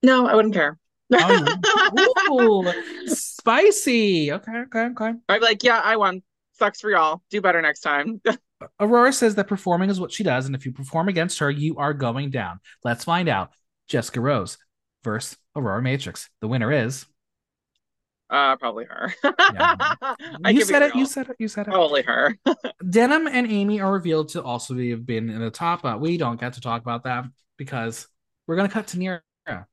[0.01, 0.77] No, I wouldn't care.
[1.13, 4.31] oh, ooh, spicy.
[4.31, 5.13] Okay, okay, okay.
[5.29, 6.23] I'd be like, yeah, I won.
[6.53, 7.21] Sucks for y'all.
[7.29, 8.21] Do better next time.
[8.79, 11.77] Aurora says that performing is what she does, and if you perform against her, you
[11.77, 12.59] are going down.
[12.83, 13.51] Let's find out.
[13.87, 14.57] Jessica Rose
[15.03, 16.29] versus Aurora Matrix.
[16.41, 17.05] The winner is
[18.33, 19.13] uh, probably her.
[19.23, 19.95] yeah.
[20.51, 20.95] You said it.
[20.95, 21.35] You said it.
[21.39, 21.71] You said it.
[21.71, 22.37] Probably her.
[22.89, 26.17] Denim and Aimee are revealed to also be, have been in the top, but we
[26.17, 27.25] don't get to talk about that
[27.57, 28.07] because
[28.47, 29.65] we're going to cut to Nearah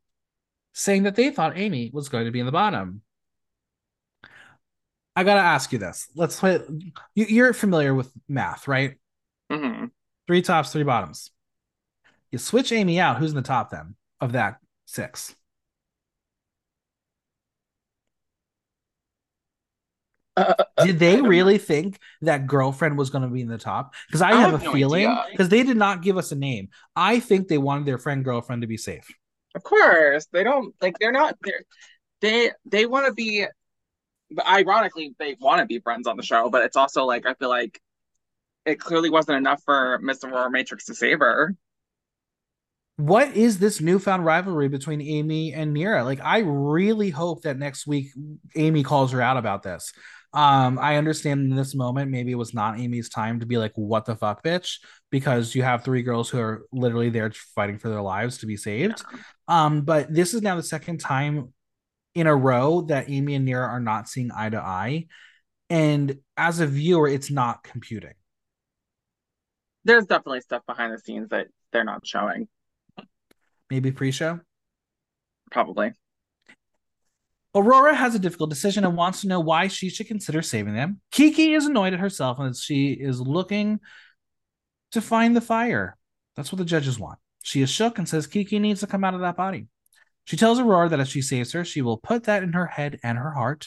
[0.73, 3.03] saying that they thought Aimee was going to be in the bottom.
[5.17, 6.09] I gotta ask you this.
[6.15, 6.61] Let's play.
[7.15, 8.97] You're familiar with math, right?
[9.51, 9.87] Mm-hmm.
[10.27, 11.31] Three tops, three bottoms.
[12.31, 13.19] You switch Aimee out.
[13.19, 15.35] Who's in the top then of that six?
[20.85, 23.95] Did they really think that girlfriend was going to be in the top?
[24.07, 26.37] Because I, I, have, have a no feeling because they did not give us a
[26.37, 26.69] name.
[26.97, 29.07] I think they wanted their friend girlfriend to be safe.
[29.55, 30.99] Of course, they don't like.
[30.99, 31.37] They're not.
[31.43, 31.63] They're,
[32.21, 33.47] they they want to be.
[34.31, 36.51] But ironically, they want to be friends on the show.
[36.51, 37.81] But it's also like I feel like
[38.65, 41.57] it clearly wasn't enough for Miss Aurora Matrix to save her
[43.01, 46.05] what is this newfound rivalry between Aimee and Nearah?
[46.05, 48.09] Like, I really hope that next week
[48.55, 49.93] Aimee calls her out about this.
[50.33, 53.73] Um, I understand in this moment, maybe it was not Aimee's time to be like,
[53.75, 54.79] what the fuck, bitch,
[55.11, 58.57] because you have three girls who are literally there fighting for their lives to be
[58.57, 59.03] saved.
[59.49, 61.53] Um, but this is now the second time
[62.15, 65.07] in a row that Aimee and Nearah are not seeing eye to eye.
[65.69, 68.15] And as a viewer, it's not computing.
[69.85, 72.49] There's definitely stuff behind the scenes that they're not showing.
[73.71, 74.41] Maybe pre show?
[75.51, 75.93] Probably.
[77.55, 81.01] Aurora has a difficult decision and wants to know why she should consider saving them.
[81.11, 83.81] Kiki is annoyed at herself as she is looking
[84.93, 85.97] to find the fire.
[86.37, 87.19] That's what the judges want.
[87.43, 89.67] She is shook and says Kiki needs to come out of that body.
[90.25, 93.01] She tells Aurora that if she saves her, she will put that in her head
[93.03, 93.67] and her heart.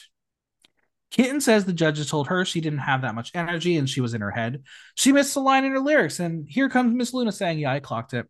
[1.10, 4.14] Kitten says the judges told her she didn't have that much energy and she was
[4.14, 4.62] in her head.
[4.94, 7.78] She missed a line in her lyrics, and here comes Miss Luna saying, "Yeah, I
[7.78, 8.26] clocked it."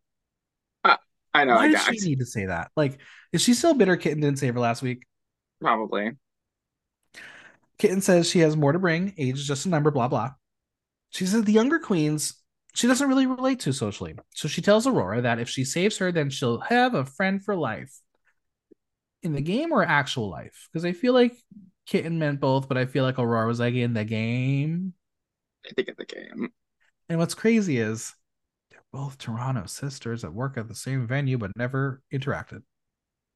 [0.83, 0.97] Uh,
[1.33, 1.55] I know.
[1.55, 2.71] Why I does she need to say that?
[2.77, 2.99] Like,
[3.33, 3.97] is she still bitter?
[3.97, 5.07] Kitten didn't save her last week.
[5.65, 6.13] Probably.
[7.79, 9.15] Kitten says she has more to bring.
[9.17, 9.91] Age is just a number.
[9.91, 10.33] Blah blah.
[11.09, 12.35] She says the younger queens
[12.75, 16.13] she doesn't really relate to socially, so she tells Aurora that if she saves her,
[16.13, 17.97] then she'll have a friend for life.
[19.23, 20.69] In the game or actual life?
[20.71, 21.35] Because I feel like
[21.87, 24.93] Kitten meant both, but I feel like Aurora was like in the game.
[25.65, 26.53] I think in the game.
[27.09, 28.13] And what's crazy is
[28.71, 32.65] they're both Toronto sisters that work at the same venue but never interacted.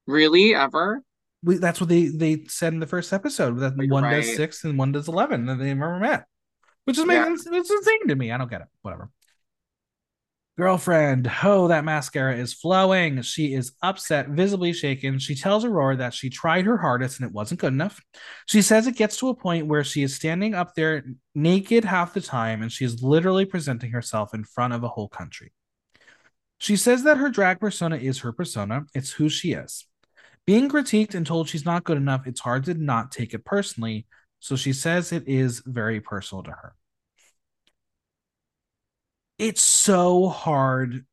[0.07, 0.55] Really?
[0.55, 1.03] Ever?
[1.43, 4.17] We, that's what they they said in the first episode that You're one right.
[4.23, 6.25] does six and one does eleven, and they never met,
[6.85, 7.29] which is Yeah.
[7.29, 8.33] making it's insane to me.
[8.33, 8.69] I don't get it.
[8.83, 9.11] Whatever.
[10.59, 13.23] Girlfriend, oh, that mascara is flowing.
[13.23, 15.21] She is upset, visibly shaken.
[15.21, 18.01] She tells Aurora that she tried her hardest and it wasn't good enough.
[18.47, 21.05] She says it gets to a point where she is standing up there
[21.37, 25.09] naked half the time and she is literally presenting herself in front of a whole
[25.09, 25.53] country.
[26.59, 29.85] She says that her drag persona is her persona, it's who she is.
[30.49, 34.07] Being critiqued and told she's not good enough, it's hard to not take it personally.
[34.41, 36.75] So she says it is very personal to her.
[39.39, 41.05] It's so hard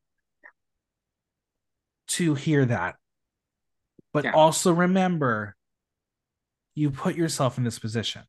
[2.07, 2.95] to hear that.
[4.14, 4.32] But Yeah.
[4.32, 5.57] also remember,
[6.74, 8.24] you put yourself in this position.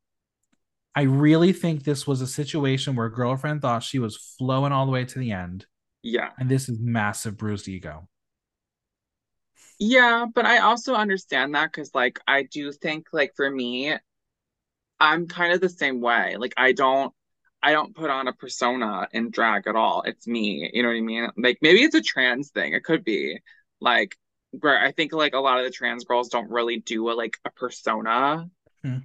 [0.97, 4.93] I really think this was a situation where girlfriend thought she was flowing all the
[4.93, 5.67] way to the end,
[6.03, 6.33] Yeah.
[6.37, 8.09] and this is massive bruised ego.
[9.79, 13.95] Yeah, but I also understand that because, like, I do think, like, for me,
[14.99, 16.37] I'm kind of the same way.
[16.39, 17.13] Like, I don't,
[17.63, 20.03] I don't put on a persona in drag at all.
[20.07, 20.71] It's me.
[20.73, 21.29] You know what I mean?
[21.37, 22.73] Like, maybe it's a trans thing.
[22.73, 23.39] It could be.
[23.81, 24.17] Like,
[24.53, 27.37] where I think, like, a lot of the trans girls don't really do a, like,
[27.45, 28.49] a persona.
[28.83, 28.99] Hmm.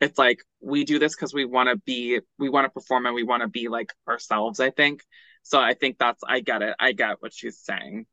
[0.00, 3.14] It's like, we do this because we want to be, we want to perform and
[3.14, 5.02] we want to be, like, ourselves, I think.
[5.42, 6.74] So I think that's, I get it.
[6.78, 8.06] I get what she's saying.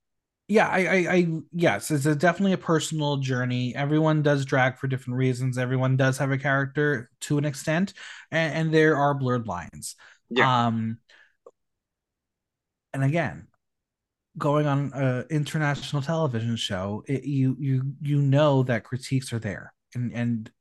[0.48, 3.76] Yeah I, I i yes it's a definitely a personal journey.
[3.76, 5.57] Everyone does drag for different reasons.
[5.57, 7.94] Everyone does have a character to an extent
[8.32, 9.95] and, and there are blurred lines.
[10.30, 10.68] Yeah.
[10.68, 10.98] um
[12.94, 13.48] and again
[14.38, 19.74] going on an international television show it, you you you know that critiques are there
[19.95, 20.52] and and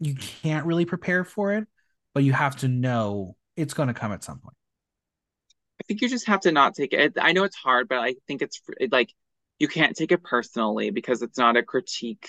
[0.00, 1.66] you can't really prepare for it
[2.14, 4.56] but you have to know it's going to come at some point
[5.80, 7.14] I think you just have to not take it.
[7.20, 9.12] I know it's hard, but I think it's it, like
[9.58, 12.28] you can't take it personally because it's not a critique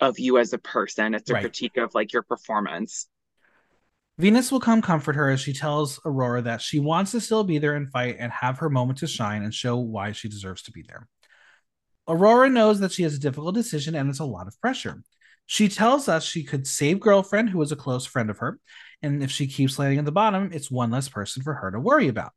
[0.00, 1.14] of you as a person.
[1.14, 1.42] It's a Right.
[1.42, 3.06] critique of like your performance.
[4.18, 7.58] Venus will come comfort her as she tells Aurora that she wants to still be
[7.58, 10.72] there and fight and have her moment to shine and show why she deserves to
[10.72, 11.08] be there.
[12.06, 15.02] Aurora knows that she has a difficult decision and it's a lot of pressure.
[15.46, 18.60] She tells us she could save girlfriend, who is a close friend of her,
[19.02, 21.80] and if she keeps landing at the bottom, it's one less person for her to
[21.80, 22.32] worry about.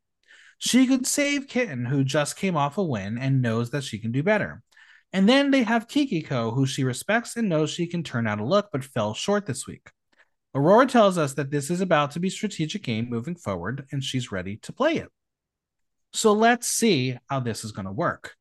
[0.66, 4.12] She could save Kitten, who just came off a win and knows that she can
[4.12, 4.62] do better.
[5.12, 8.40] And then they have Kiki Coe, who she respects and knows she can turn out
[8.40, 9.90] a look, but fell short this week.
[10.54, 14.32] Aurora tells us that this is about to be strategic game moving forward, and she's
[14.32, 15.08] ready to play it.
[16.14, 18.34] So let's see how this is going to work.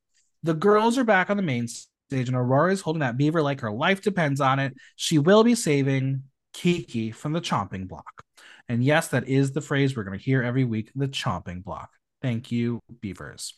[0.43, 3.59] The girls are back on the main stage, and Aurora is holding that beaver like
[3.59, 4.73] her life depends on it.
[4.95, 6.23] She will be saving
[6.53, 8.23] Kiki from the chomping block.
[8.69, 11.89] And yes, that is the phrase we're going to hear every week the chomping block.
[12.23, 13.53] Thank you, beavers.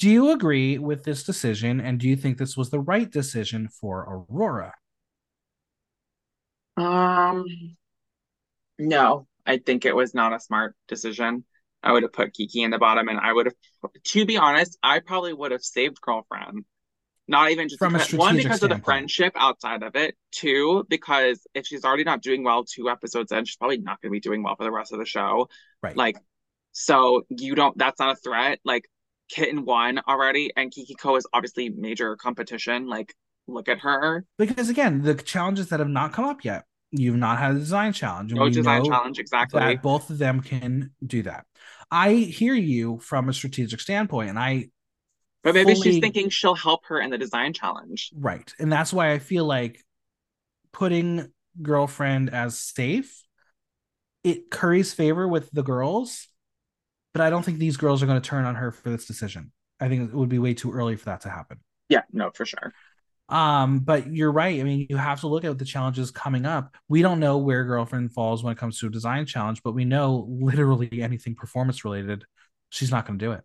[0.00, 1.80] Do you agree with this decision?
[1.80, 4.74] And do you think this was the right decision for Aurora?
[6.76, 7.44] Um,
[8.80, 11.44] no, I think it was not a smart decision.
[11.84, 13.54] I would have put Kiki in the bottom, and I would have,
[14.06, 16.64] to be honest, I probably would have saved girlfriend.
[17.28, 20.16] Not even just From because, one because of the friendship outside of it.
[20.32, 24.10] Two, because if she's already not doing well two episodes in, she's probably not going
[24.10, 25.48] to be doing well for the rest of the show.
[25.80, 25.96] Right.
[25.96, 26.16] Like,
[26.72, 28.58] so you don't, that's not a threat.
[28.64, 28.84] Like,
[29.28, 32.86] Kitten won already, and Kiki Kikiko is obviously major competition.
[32.86, 33.14] Like,
[33.46, 34.24] look at her.
[34.38, 37.92] because again, the challenges that have not come up yet, you've not had a design
[37.94, 38.34] challenge.
[38.34, 39.76] No design challenge, exactly.
[39.76, 41.46] Both of them can do that.
[41.90, 44.68] I hear you from a strategic standpoint, and I
[45.42, 48.10] But maybe fully- she's thinking she'll help her in the design challenge.
[48.14, 49.82] right, and that's why I feel like
[50.72, 51.32] putting
[51.62, 53.22] girlfriend as safe,
[54.24, 56.28] it curries favor with the girls,
[57.12, 59.52] but I don't think these girls are going to turn on her for this decision.
[59.80, 61.58] I think it would be way too early for that to happen.
[61.88, 62.72] Yeah, no, for sure.
[63.28, 64.60] Um, but you're right.
[64.60, 66.74] I mean, you have to look at the challenges coming up.
[66.88, 69.84] We don't know where girlfriend falls when it comes to a design challenge, but we
[69.84, 72.24] know literally anything performance related,
[72.68, 73.42] she's not going to do it.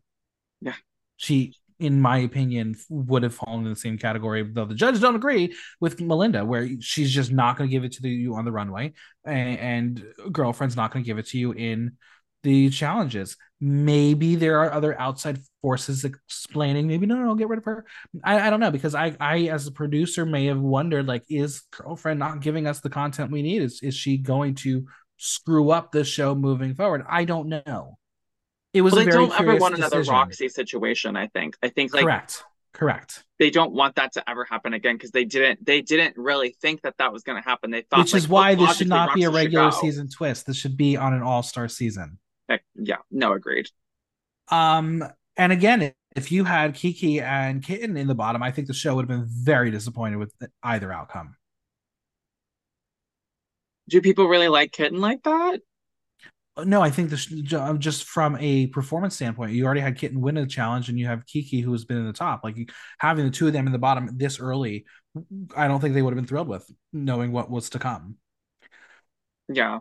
[0.61, 0.73] Yeah.
[1.15, 5.15] She, in my opinion, would have fallen in the same category, though the judges don't
[5.15, 8.51] agree with Melinda, where she's just not going to give it to you on the
[8.51, 8.93] runway,
[9.25, 11.97] and, and girlfriend's not going to give it to you in
[12.47, 13.35] the challenges.
[13.59, 16.87] Maybe there are other outside forces explaining.
[16.87, 17.85] Maybe no, no, get rid of her.
[18.23, 21.63] I, I don't know because I, I as a producer may have wondered like, is
[21.71, 23.63] girlfriend not giving us the content we need?
[23.63, 24.85] Is is she going to
[25.17, 27.03] screw up the show moving forward?
[27.09, 27.97] I don't know.
[28.73, 29.97] It was well, they don't ever want decision.
[29.97, 31.17] another Roxy situation.
[31.17, 31.57] I think.
[31.61, 33.25] I think like correct, correct.
[33.39, 35.65] They don't want that to ever happen again because they didn't.
[35.65, 37.71] They didn't really think that that was going to happen.
[37.71, 40.45] They thought, which like, is why this should not Roxy be a regular season twist.
[40.45, 42.19] This should be on an all star season
[42.75, 43.69] yeah, no, agreed.
[44.49, 45.03] Um,
[45.35, 48.95] and again, if you had Kiki and Kitten in the bottom, I think the show
[48.95, 50.33] would have been very disappointed with
[50.63, 51.35] either outcome.
[53.89, 55.61] Do people really like Kitten like that?
[56.57, 60.47] No, I think this just from a performance standpoint, you already had Kitten win a
[60.47, 62.41] challenge, and you have Kiki who has been in the top.
[62.43, 64.85] Like having the two of them in the bottom this early,
[65.55, 68.15] I don't think they would have been thrilled with knowing what was to come.
[69.49, 69.79] Yeah,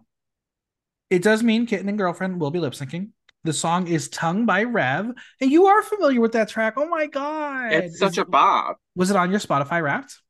[1.11, 3.11] it does mean Kitten and Girlfriend will be lip syncing.
[3.45, 6.75] The song is Tongue by Rêve, and you are familiar with that track.
[6.77, 7.73] Oh my god.
[7.73, 8.79] It's such is, a bop.
[8.97, 10.21] Was it on your Spotify wrapped?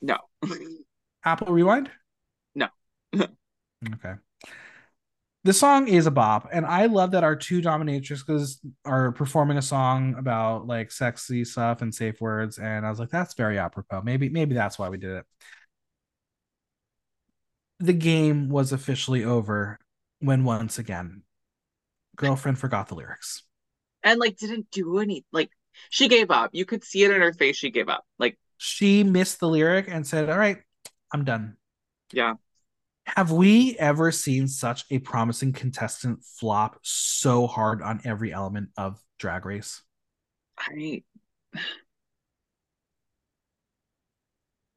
[0.00, 0.16] No.
[1.24, 1.90] Apple Rewind?
[2.54, 2.68] No.
[3.16, 4.14] okay.
[5.44, 9.62] The song is a bop, and I love that our two dominatrixes are performing a
[9.62, 12.58] song about like sexy stuff and safe words.
[12.58, 14.00] And I was like, that's very apropos.
[14.02, 15.26] Maybe, maybe that's why we did it.
[17.80, 19.78] The game was officially over
[20.24, 21.22] when once again
[22.16, 23.42] girlfriend forgot the lyrics.
[24.02, 25.50] And like didn't do any like
[25.90, 26.50] she gave up.
[26.52, 28.04] You could see it in her face she gave up.
[28.18, 30.58] Like she missed the lyric and said all right
[31.12, 31.56] i'm done.
[32.12, 32.34] Yeah.
[33.06, 38.98] Have we ever seen such a promising contestant flop so hard on every element of
[39.18, 39.82] drag race?
[40.58, 41.02] I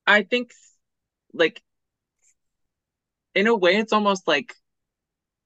[0.09, 0.53] i think
[1.33, 1.61] like
[3.35, 4.55] in a way it's almost like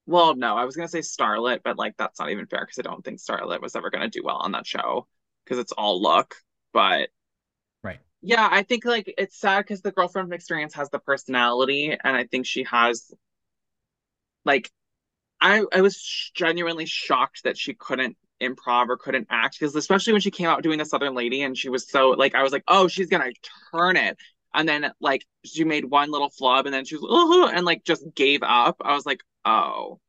[0.06, 2.82] well, no, I was gonna say Starlet, but like that's not even fair because I
[2.82, 5.06] don't think Starlet was ever gonna do well on that show
[5.44, 6.34] because it's all look.
[6.72, 7.10] But
[7.82, 11.96] right, yeah, I think like it's sad because the girlfriend from experience has the personality,
[12.02, 13.12] and I think she has
[14.44, 14.70] like
[15.40, 20.22] I I was genuinely shocked that she couldn't improv or couldn't act because especially when
[20.22, 22.64] she came out doing the Southern Lady and she was so like I was like
[22.66, 23.30] oh she's gonna
[23.72, 24.16] turn it
[24.54, 27.84] and then like she made one little flub and then she was oh, and like
[27.84, 28.76] just gave up.
[28.80, 30.00] I was like oh,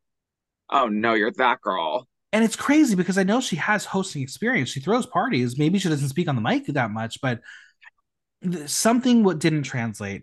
[0.70, 2.08] oh no, you're that girl.
[2.32, 4.68] And it's crazy because I know she has hosting experience.
[4.68, 5.56] She throws parties.
[5.56, 7.40] Maybe she doesn't speak on the mic that much, but
[8.66, 10.22] something what didn't translate.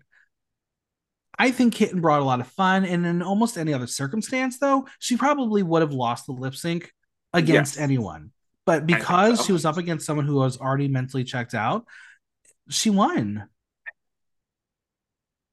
[1.38, 4.86] I think Kitten brought a lot of fun, and in almost any other circumstance, though,
[4.98, 6.92] she probably would have lost the lip sync
[7.32, 7.82] against yes.
[7.82, 8.30] anyone.
[8.66, 9.44] But because so.
[9.46, 11.86] she was up against someone who was already mentally checked out,
[12.68, 13.48] she won.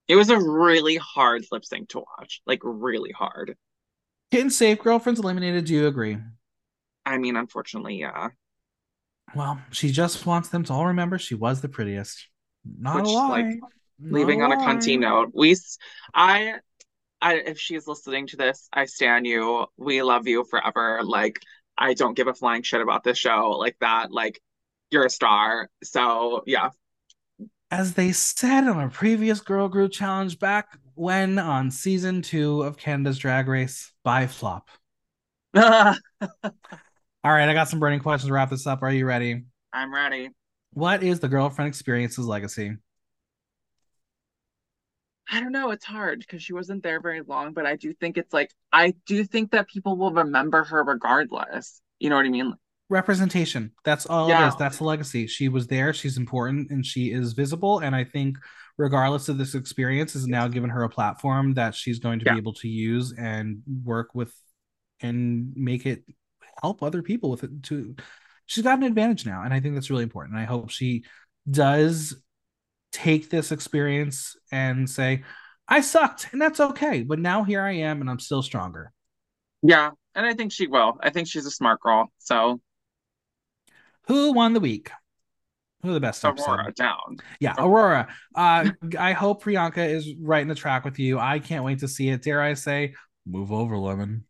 [0.09, 3.55] It was a really hard lip sync to watch, like really hard.
[4.31, 5.65] Kitten safe, girlfriend's eliminated.
[5.65, 6.17] Do you agree?
[7.05, 8.29] I mean, unfortunately, yeah.
[9.35, 12.27] Well, she just wants them to all remember she was the prettiest.
[12.65, 13.29] Not Which, a lie.
[13.29, 13.71] Like, Not
[14.01, 15.55] leaving on a cunty note, we,
[16.13, 16.55] I,
[17.21, 19.67] I, if she's listening to this, I stand you.
[19.77, 21.01] We love you forever.
[21.03, 21.39] Like,
[21.77, 24.11] I don't give a flying shit about this show like that.
[24.11, 24.41] Like,
[24.91, 25.69] you're a star.
[25.83, 26.69] So yeah,
[27.71, 32.77] as they said on a previous Girl Group Challenge back when on season two of
[32.77, 34.69] Canada's Drag Race, by flop.
[35.55, 35.93] All
[37.23, 38.81] right, I got some burning questions to wrap this up.
[38.81, 39.43] Are you ready?
[39.71, 40.29] I'm ready.
[40.73, 42.75] What is the girlfriend experience's legacy?
[45.31, 45.69] I don't know.
[45.69, 48.95] It's hard because she wasn't there very long, but I do think it's like, I
[49.05, 51.81] do think that people will remember her regardless.
[51.99, 52.55] You know what I mean?
[52.89, 53.71] Representation.
[53.85, 54.45] That's all yeah.
[54.45, 54.55] it is.
[54.55, 55.27] That's the legacy.
[55.27, 55.93] She was there.
[55.93, 57.79] She's important and she is visible.
[57.79, 58.37] And I think,
[58.77, 62.33] regardless of this experience, is now given her a platform that she's going to yeah.
[62.33, 64.33] be able to use and work with
[65.01, 66.03] and make it
[66.61, 67.63] help other people with it.
[67.63, 67.95] To
[68.45, 70.35] she's got an advantage now, and I think that's really important.
[70.35, 71.03] And I hope she
[71.49, 72.15] does
[72.91, 75.23] take this experience and say,
[75.67, 78.91] "I sucked, and that's okay." But now here I am, and I'm still stronger.
[79.61, 80.97] Yeah, and I think she will.
[81.01, 82.11] I think she's a smart girl.
[82.17, 82.59] So
[84.09, 84.89] who won the week?
[85.83, 86.75] Who the best Aurora episode?
[86.75, 87.17] down.
[87.39, 88.09] Yeah, Aurora.
[88.35, 91.19] Uh, I hope Priyanka is right in the track with you.
[91.19, 92.23] I can't wait to see it.
[92.23, 92.95] Dare I say,
[93.25, 94.25] move over, Lemon.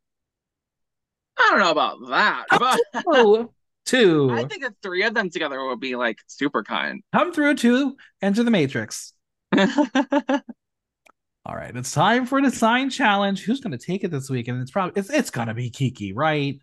[1.39, 2.45] I don't know about that.
[2.59, 3.49] But...
[3.85, 4.29] two.
[4.33, 7.01] I think the three of them together would be like super kind.
[7.13, 9.13] Come through to enter the Matrix.
[9.57, 13.43] All right, it's time for the sign challenge.
[13.43, 14.49] Who's going to take it this week?
[14.49, 16.59] And it's probably it's it's gonna be Kiki, right?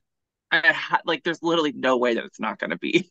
[0.65, 3.11] I ha- like there's literally no way that it's not going to be.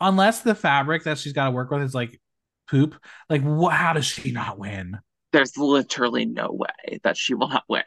[0.00, 2.20] Unless the fabric that she's got to work with is like
[2.68, 2.94] poop.
[3.30, 3.72] Like, what?
[3.72, 4.98] How does she not win?
[5.32, 7.84] There's literally no way that she will not win.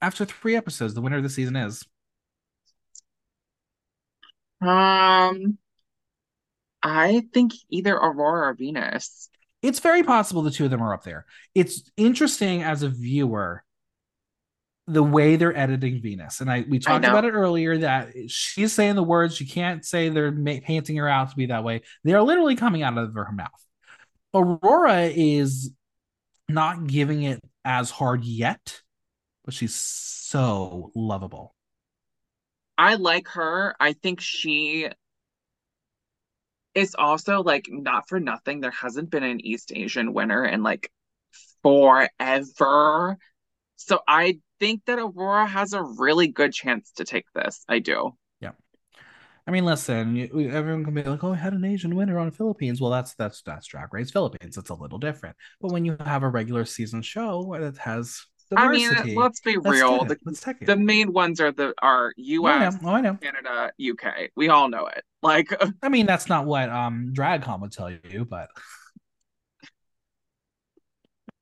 [0.00, 1.84] After three episodes, the winner of the season is.
[4.60, 5.58] Um,
[6.82, 9.28] I think either Aurora or Venus.
[9.62, 11.24] It's very possible the two of them are up there.
[11.54, 13.64] It's interesting as a viewer
[14.92, 16.40] the way they're editing Venus.
[16.40, 17.10] And I we talked know.
[17.10, 19.40] about it earlier that she's saying the words.
[19.40, 21.82] You can't say they're ma- painting her out to be that way.
[22.04, 23.50] They are literally coming out of her mouth.
[24.34, 25.72] Aurora is
[26.48, 28.80] not giving it as hard yet,
[29.44, 31.54] but she's so lovable.
[32.78, 33.74] I like her.
[33.78, 34.88] I think she
[36.74, 38.60] is also like not for nothing.
[38.60, 40.90] There hasn't been an East Asian winner in like
[41.62, 43.18] forever.
[43.76, 47.64] So I think that Aurora has a really good chance to take this.
[47.68, 48.12] I do.
[48.40, 48.52] Yeah.
[49.44, 52.30] I mean, listen, you, everyone can be like, "Oh, I had an Asian winner on
[52.30, 54.56] Philippines." Well, that's that's that's Drag Race Philippines.
[54.56, 55.34] It's a little different.
[55.60, 58.24] But when you have a regular season show that has
[58.54, 58.84] Diversity.
[58.84, 60.04] I mean, let's be let's real.
[60.04, 60.56] The.
[60.60, 62.90] The main ones are the are oh, I US, know.
[62.90, 63.14] Oh, I know.
[63.14, 64.30] Canada, UK.
[64.36, 65.02] We all know it.
[65.22, 65.52] Like
[65.82, 68.48] I mean, that's not what um DragCon would tell you, but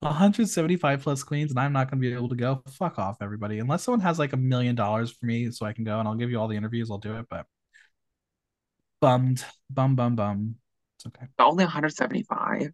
[0.01, 2.63] 175 plus queens, and I'm not going to be able to go.
[2.71, 3.59] Fuck off, everybody.
[3.59, 6.15] Unless someone has like a million dollars for me, so I can go, and I'll
[6.15, 6.91] give you all the interviews.
[6.91, 7.47] I'll do it, but
[9.01, 10.57] bummed, bum, bum, bum.
[10.97, 11.27] It's okay.
[11.39, 12.73] only 175.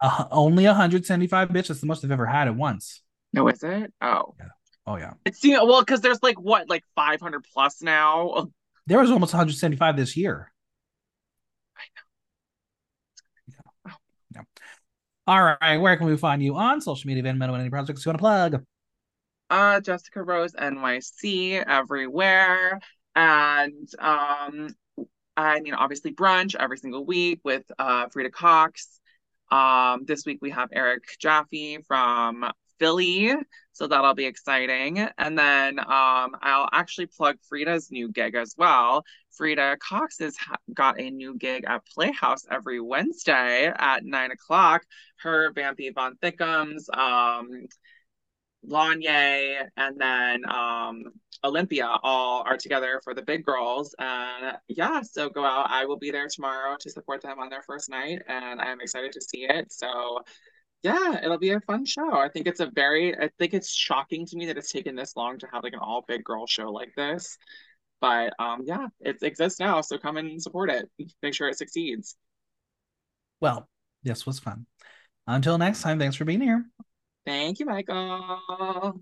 [0.00, 1.68] Uh, only 175 bitch.
[1.68, 3.02] That's the most I've ever had at once.
[3.32, 3.92] No, is it?
[4.00, 4.34] Oh.
[4.86, 8.48] Oh yeah, It's you know, well, because there's like what, like 500 plus now.
[8.86, 10.52] there was almost 175 this year.
[11.78, 11.82] I
[13.86, 13.92] know.
[14.34, 14.42] Yeah.
[15.26, 18.10] All right, where can we find you on social media, Venmo, and any projects you
[18.10, 18.64] want to plug?
[19.50, 22.80] Uh, Jessica Rose NYC everywhere,
[23.14, 24.68] and um,
[25.36, 29.00] I mean obviously brunch every single week with uh Frida Cox.
[29.50, 32.44] Um, this week we have Eric Jaffe from
[32.78, 33.34] Philly,
[33.72, 34.98] so that'll be exciting.
[35.18, 39.04] And then um, I'll actually plug Frida's new gig as well.
[39.36, 40.36] Frida Cox has
[40.72, 44.82] got a new gig at Playhouse every Wednesday at nine o'clock.
[45.16, 47.66] Her, Vampy Von Thickums, um,
[48.68, 51.04] Lanye, and then um,
[51.42, 53.94] Olympia all are together for the big girls.
[53.98, 55.66] And yeah, so go out.
[55.70, 59.12] I will be there tomorrow to support them on their first night, and I'm excited
[59.12, 59.72] to see it.
[59.72, 60.20] So
[60.84, 62.12] yeah, it'll be a fun show.
[62.12, 65.16] I think it's a very, I think it's shocking to me that it's taken this
[65.16, 67.38] long to have like an all big girl show like this.
[68.02, 70.90] But um, yeah, it exists now, so come and support it.
[71.22, 72.16] Make sure it succeeds.
[73.40, 73.66] Well,
[74.02, 74.66] this was fun.
[75.26, 76.66] Until next time, thanks for being here.
[77.24, 79.00] Thank you, Michael.